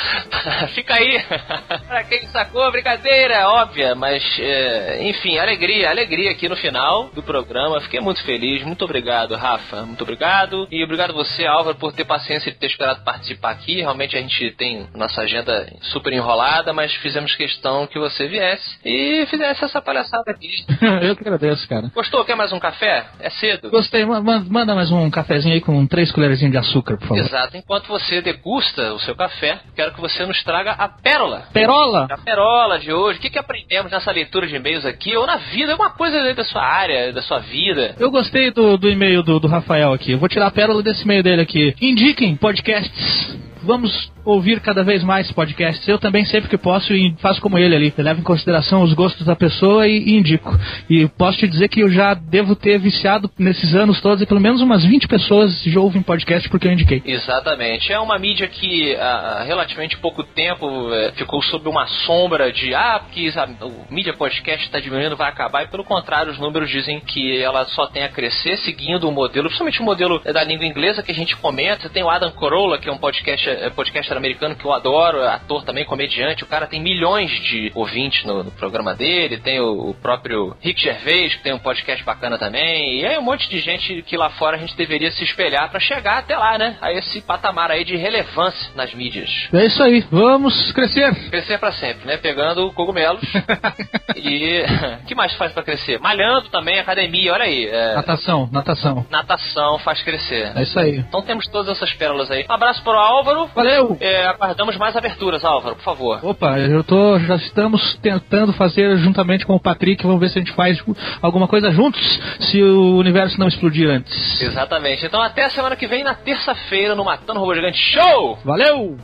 Fica 0.74 0.94
aí! 0.94 1.22
pra 1.86 2.04
quem 2.04 2.26
sacou, 2.28 2.69
brincadeira, 2.70 3.48
óbvia, 3.48 3.94
mas 3.94 4.22
é, 4.38 5.08
enfim, 5.08 5.38
alegria, 5.38 5.90
alegria 5.90 6.30
aqui 6.30 6.48
no 6.48 6.56
final 6.56 7.10
do 7.14 7.22
programa. 7.22 7.80
Fiquei 7.80 8.00
muito 8.00 8.22
feliz. 8.24 8.62
Muito 8.64 8.84
obrigado, 8.84 9.34
Rafa. 9.34 9.82
Muito 9.82 10.02
obrigado. 10.02 10.66
E 10.70 10.82
obrigado 10.82 11.12
você, 11.12 11.46
Álvaro, 11.46 11.76
por 11.76 11.92
ter 11.92 12.04
paciência 12.04 12.50
de 12.52 12.58
ter 12.58 12.66
esperado 12.66 13.02
participar 13.04 13.50
aqui. 13.50 13.76
Realmente 13.80 14.16
a 14.16 14.20
gente 14.20 14.50
tem 14.52 14.86
nossa 14.94 15.22
agenda 15.22 15.72
super 15.82 16.12
enrolada, 16.12 16.72
mas 16.72 16.94
fizemos 16.96 17.34
questão 17.34 17.86
que 17.86 17.98
você 17.98 18.28
viesse 18.28 18.78
e 18.84 19.26
fizesse 19.26 19.64
essa 19.64 19.80
palhaçada 19.80 20.30
aqui. 20.30 20.50
Eu 21.02 21.16
que 21.16 21.22
agradeço, 21.22 21.68
cara. 21.68 21.90
Gostou? 21.94 22.24
Quer 22.24 22.36
mais 22.36 22.52
um 22.52 22.58
café? 22.58 23.06
É 23.20 23.30
cedo? 23.30 23.70
Gostei. 23.70 24.04
Manda 24.04 24.74
mais 24.74 24.90
um 24.90 25.10
cafezinho 25.10 25.54
aí 25.54 25.60
com 25.60 25.86
três 25.86 26.12
colherzinhas 26.12 26.52
de 26.52 26.58
açúcar, 26.58 26.96
por 26.96 27.08
favor. 27.08 27.18
Exato. 27.18 27.56
Enquanto 27.56 27.88
você 27.88 28.20
degusta 28.20 28.92
o 28.94 29.00
seu 29.00 29.14
café, 29.14 29.60
quero 29.74 29.92
que 29.92 30.00
você 30.00 30.24
nos 30.26 30.42
traga 30.42 30.72
a 30.72 30.88
pérola. 30.88 31.48
Perola? 31.52 32.06
A 32.10 32.18
pérola 32.60 32.78
de 32.78 32.92
hoje. 32.92 33.18
O 33.18 33.22
que, 33.22 33.30
que 33.30 33.38
aprendemos 33.38 33.90
nessa 33.90 34.10
leitura 34.10 34.46
de 34.46 34.54
e-mails 34.54 34.84
aqui? 34.84 35.16
Ou 35.16 35.26
na 35.26 35.36
vida? 35.36 35.72
Alguma 35.72 35.90
coisa 35.90 36.34
da 36.34 36.44
sua 36.44 36.62
área, 36.62 37.12
da 37.12 37.22
sua 37.22 37.38
vida. 37.38 37.94
Eu 37.98 38.10
gostei 38.10 38.50
do, 38.50 38.76
do 38.76 38.90
e-mail 38.90 39.22
do, 39.22 39.40
do 39.40 39.48
Rafael 39.48 39.92
aqui. 39.92 40.12
Eu 40.12 40.18
vou 40.18 40.28
tirar 40.28 40.46
a 40.46 40.50
pérola 40.50 40.82
desse 40.82 41.02
e-mail 41.04 41.22
dele 41.22 41.40
aqui. 41.40 41.74
Indiquem 41.80 42.36
podcasts. 42.36 43.49
Vamos 43.62 44.10
ouvir 44.24 44.60
cada 44.60 44.82
vez 44.82 45.02
mais 45.02 45.30
podcasts. 45.32 45.86
Eu 45.88 45.98
também, 45.98 46.24
sempre 46.24 46.48
que 46.48 46.58
posso, 46.58 46.92
faço 47.18 47.40
como 47.40 47.58
ele 47.58 47.74
ali. 47.74 47.92
Levo 47.96 48.20
em 48.20 48.24
consideração 48.24 48.82
os 48.82 48.92
gostos 48.92 49.26
da 49.26 49.36
pessoa 49.36 49.86
e, 49.86 49.98
e, 49.98 50.16
indico. 50.16 50.56
E 50.88 51.06
posso 51.08 51.38
te 51.38 51.48
dizer 51.48 51.68
que 51.68 51.80
eu 51.80 51.90
já 51.90 52.14
devo 52.14 52.54
ter 52.54 52.78
viciado 52.78 53.30
nesses 53.38 53.74
anos 53.74 54.00
todos 54.00 54.22
e 54.22 54.26
pelo 54.26 54.40
menos 54.40 54.60
umas 54.60 54.84
20 54.84 55.08
pessoas 55.08 55.62
já 55.64 55.80
ouvem 55.80 56.02
podcast 56.02 56.48
porque 56.48 56.66
eu 56.66 56.72
indiquei. 56.72 57.02
Exatamente. 57.04 57.92
É 57.92 57.98
uma 57.98 58.18
mídia 58.18 58.48
que 58.48 58.94
há 58.96 59.44
relativamente 59.44 59.96
pouco 59.98 60.22
tempo 60.22 60.92
é, 60.92 61.12
ficou 61.12 61.42
sob 61.42 61.68
uma 61.68 61.86
sombra 61.86 62.52
de 62.52 62.74
ah, 62.74 63.00
porque 63.00 63.30
a, 63.36 63.48
mídia 63.90 64.14
podcast 64.14 64.64
está 64.64 64.80
diminuindo, 64.80 65.16
vai 65.16 65.28
acabar. 65.28 65.64
E 65.64 65.68
pelo 65.68 65.84
contrário, 65.84 66.32
os 66.32 66.38
números 66.38 66.70
dizem 66.70 67.00
que 67.00 67.38
ela 67.38 67.64
só 67.66 67.86
tem 67.86 68.04
a 68.04 68.08
crescer 68.08 68.56
seguindo 68.58 69.08
o 69.08 69.12
modelo, 69.12 69.48
principalmente 69.48 69.80
o 69.80 69.84
modelo 69.84 70.18
da 70.20 70.44
língua 70.44 70.66
inglesa 70.66 71.02
que 71.02 71.12
a 71.12 71.14
gente 71.14 71.36
comenta. 71.36 71.88
Tem 71.88 72.02
o 72.02 72.10
Adam 72.10 72.30
Corolla, 72.32 72.78
que 72.78 72.88
é 72.88 72.92
um 72.92 72.98
podcast, 72.98 73.49
podcaster 73.74 74.16
americano 74.16 74.54
que 74.54 74.64
eu 74.64 74.72
adoro, 74.72 75.22
ator 75.22 75.64
também, 75.64 75.84
comediante. 75.84 76.44
O 76.44 76.46
cara 76.46 76.66
tem 76.66 76.80
milhões 76.80 77.30
de 77.30 77.70
ouvintes 77.74 78.24
no, 78.24 78.44
no 78.44 78.50
programa 78.50 78.94
dele. 78.94 79.38
Tem 79.38 79.60
o, 79.60 79.90
o, 79.90 79.94
próprio 79.94 80.56
Rick 80.60 80.80
Gervais, 80.80 81.34
que 81.34 81.42
tem 81.42 81.52
um 81.52 81.58
podcast 81.58 82.04
bacana 82.04 82.38
também. 82.38 83.00
E 83.00 83.06
aí 83.06 83.18
um 83.18 83.22
monte 83.22 83.48
de 83.48 83.60
gente 83.60 84.02
que 84.02 84.16
lá 84.16 84.30
fora 84.30 84.56
a 84.56 84.60
gente 84.60 84.76
deveria 84.76 85.10
se 85.10 85.22
espelhar 85.24 85.70
para 85.70 85.80
chegar 85.80 86.18
até 86.18 86.36
lá, 86.36 86.58
né? 86.58 86.76
A 86.80 86.92
esse 86.92 87.20
patamar 87.20 87.70
aí 87.70 87.84
de 87.84 87.96
relevância 87.96 88.70
nas 88.74 88.92
mídias. 88.94 89.48
É 89.52 89.64
isso 89.64 89.82
aí, 89.82 90.04
vamos 90.10 90.72
crescer. 90.72 91.14
Crescer 91.30 91.58
para 91.58 91.72
sempre, 91.72 92.06
né? 92.06 92.16
Pegando 92.16 92.72
cogumelos. 92.72 93.22
e 94.16 94.64
o 95.02 95.06
que 95.06 95.14
mais 95.14 95.32
faz 95.34 95.52
para 95.52 95.62
crescer? 95.62 95.98
Malhando 96.00 96.48
também, 96.48 96.78
academia, 96.78 97.32
olha 97.32 97.44
aí. 97.44 97.66
É... 97.66 97.94
Natação, 97.94 98.48
natação. 98.52 99.06
Natação 99.10 99.78
faz 99.78 100.02
crescer. 100.02 100.52
É 100.56 100.62
isso 100.62 100.78
aí. 100.78 100.98
Então 100.98 101.22
temos 101.22 101.46
todas 101.48 101.76
essas 101.76 101.92
pérolas 101.94 102.30
aí. 102.30 102.46
Um 102.48 102.52
abraço 102.52 102.82
pro 102.82 102.92
Álvaro. 103.40 103.50
Valeu! 103.54 103.96
É, 104.00 104.26
aguardamos 104.26 104.76
mais 104.76 104.96
aberturas, 104.96 105.44
Álvaro, 105.44 105.76
por 105.76 105.84
favor. 105.84 106.20
Opa, 106.22 106.58
eu 106.58 106.84
tô. 106.84 107.18
Já 107.20 107.36
estamos 107.36 107.96
tentando 108.02 108.52
fazer 108.52 108.96
juntamente 108.98 109.46
com 109.46 109.54
o 109.54 109.60
Patrick. 109.60 110.04
Vamos 110.04 110.20
ver 110.20 110.30
se 110.30 110.38
a 110.38 110.42
gente 110.42 110.52
faz 110.52 110.82
alguma 111.22 111.48
coisa 111.48 111.70
juntos, 111.70 112.00
se 112.40 112.62
o 112.62 112.96
universo 112.96 113.38
não 113.38 113.48
explodir 113.48 113.88
antes. 113.88 114.40
Exatamente. 114.42 115.04
Então 115.04 115.20
até 115.20 115.44
a 115.44 115.50
semana 115.50 115.76
que 115.76 115.86
vem, 115.86 116.02
na 116.02 116.14
terça-feira, 116.14 116.94
no 116.94 117.04
Matando 117.04 117.40
Robô 117.40 117.54
Gigante 117.54 117.78
Show! 117.78 118.38
Valeu! 118.44 118.96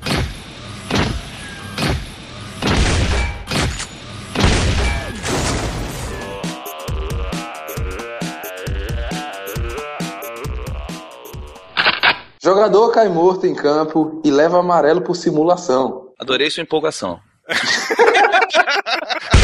Jogador 12.47 12.93
cai 12.93 13.09
morto 13.09 13.45
em 13.45 13.53
campo 13.57 14.23
e 14.25 14.31
leva 14.31 14.61
amarelo 14.61 15.03
por 15.03 15.17
simulação. 15.17 16.13
Adorei 16.17 16.49
sua 16.49 16.63
empolgação. 16.63 17.19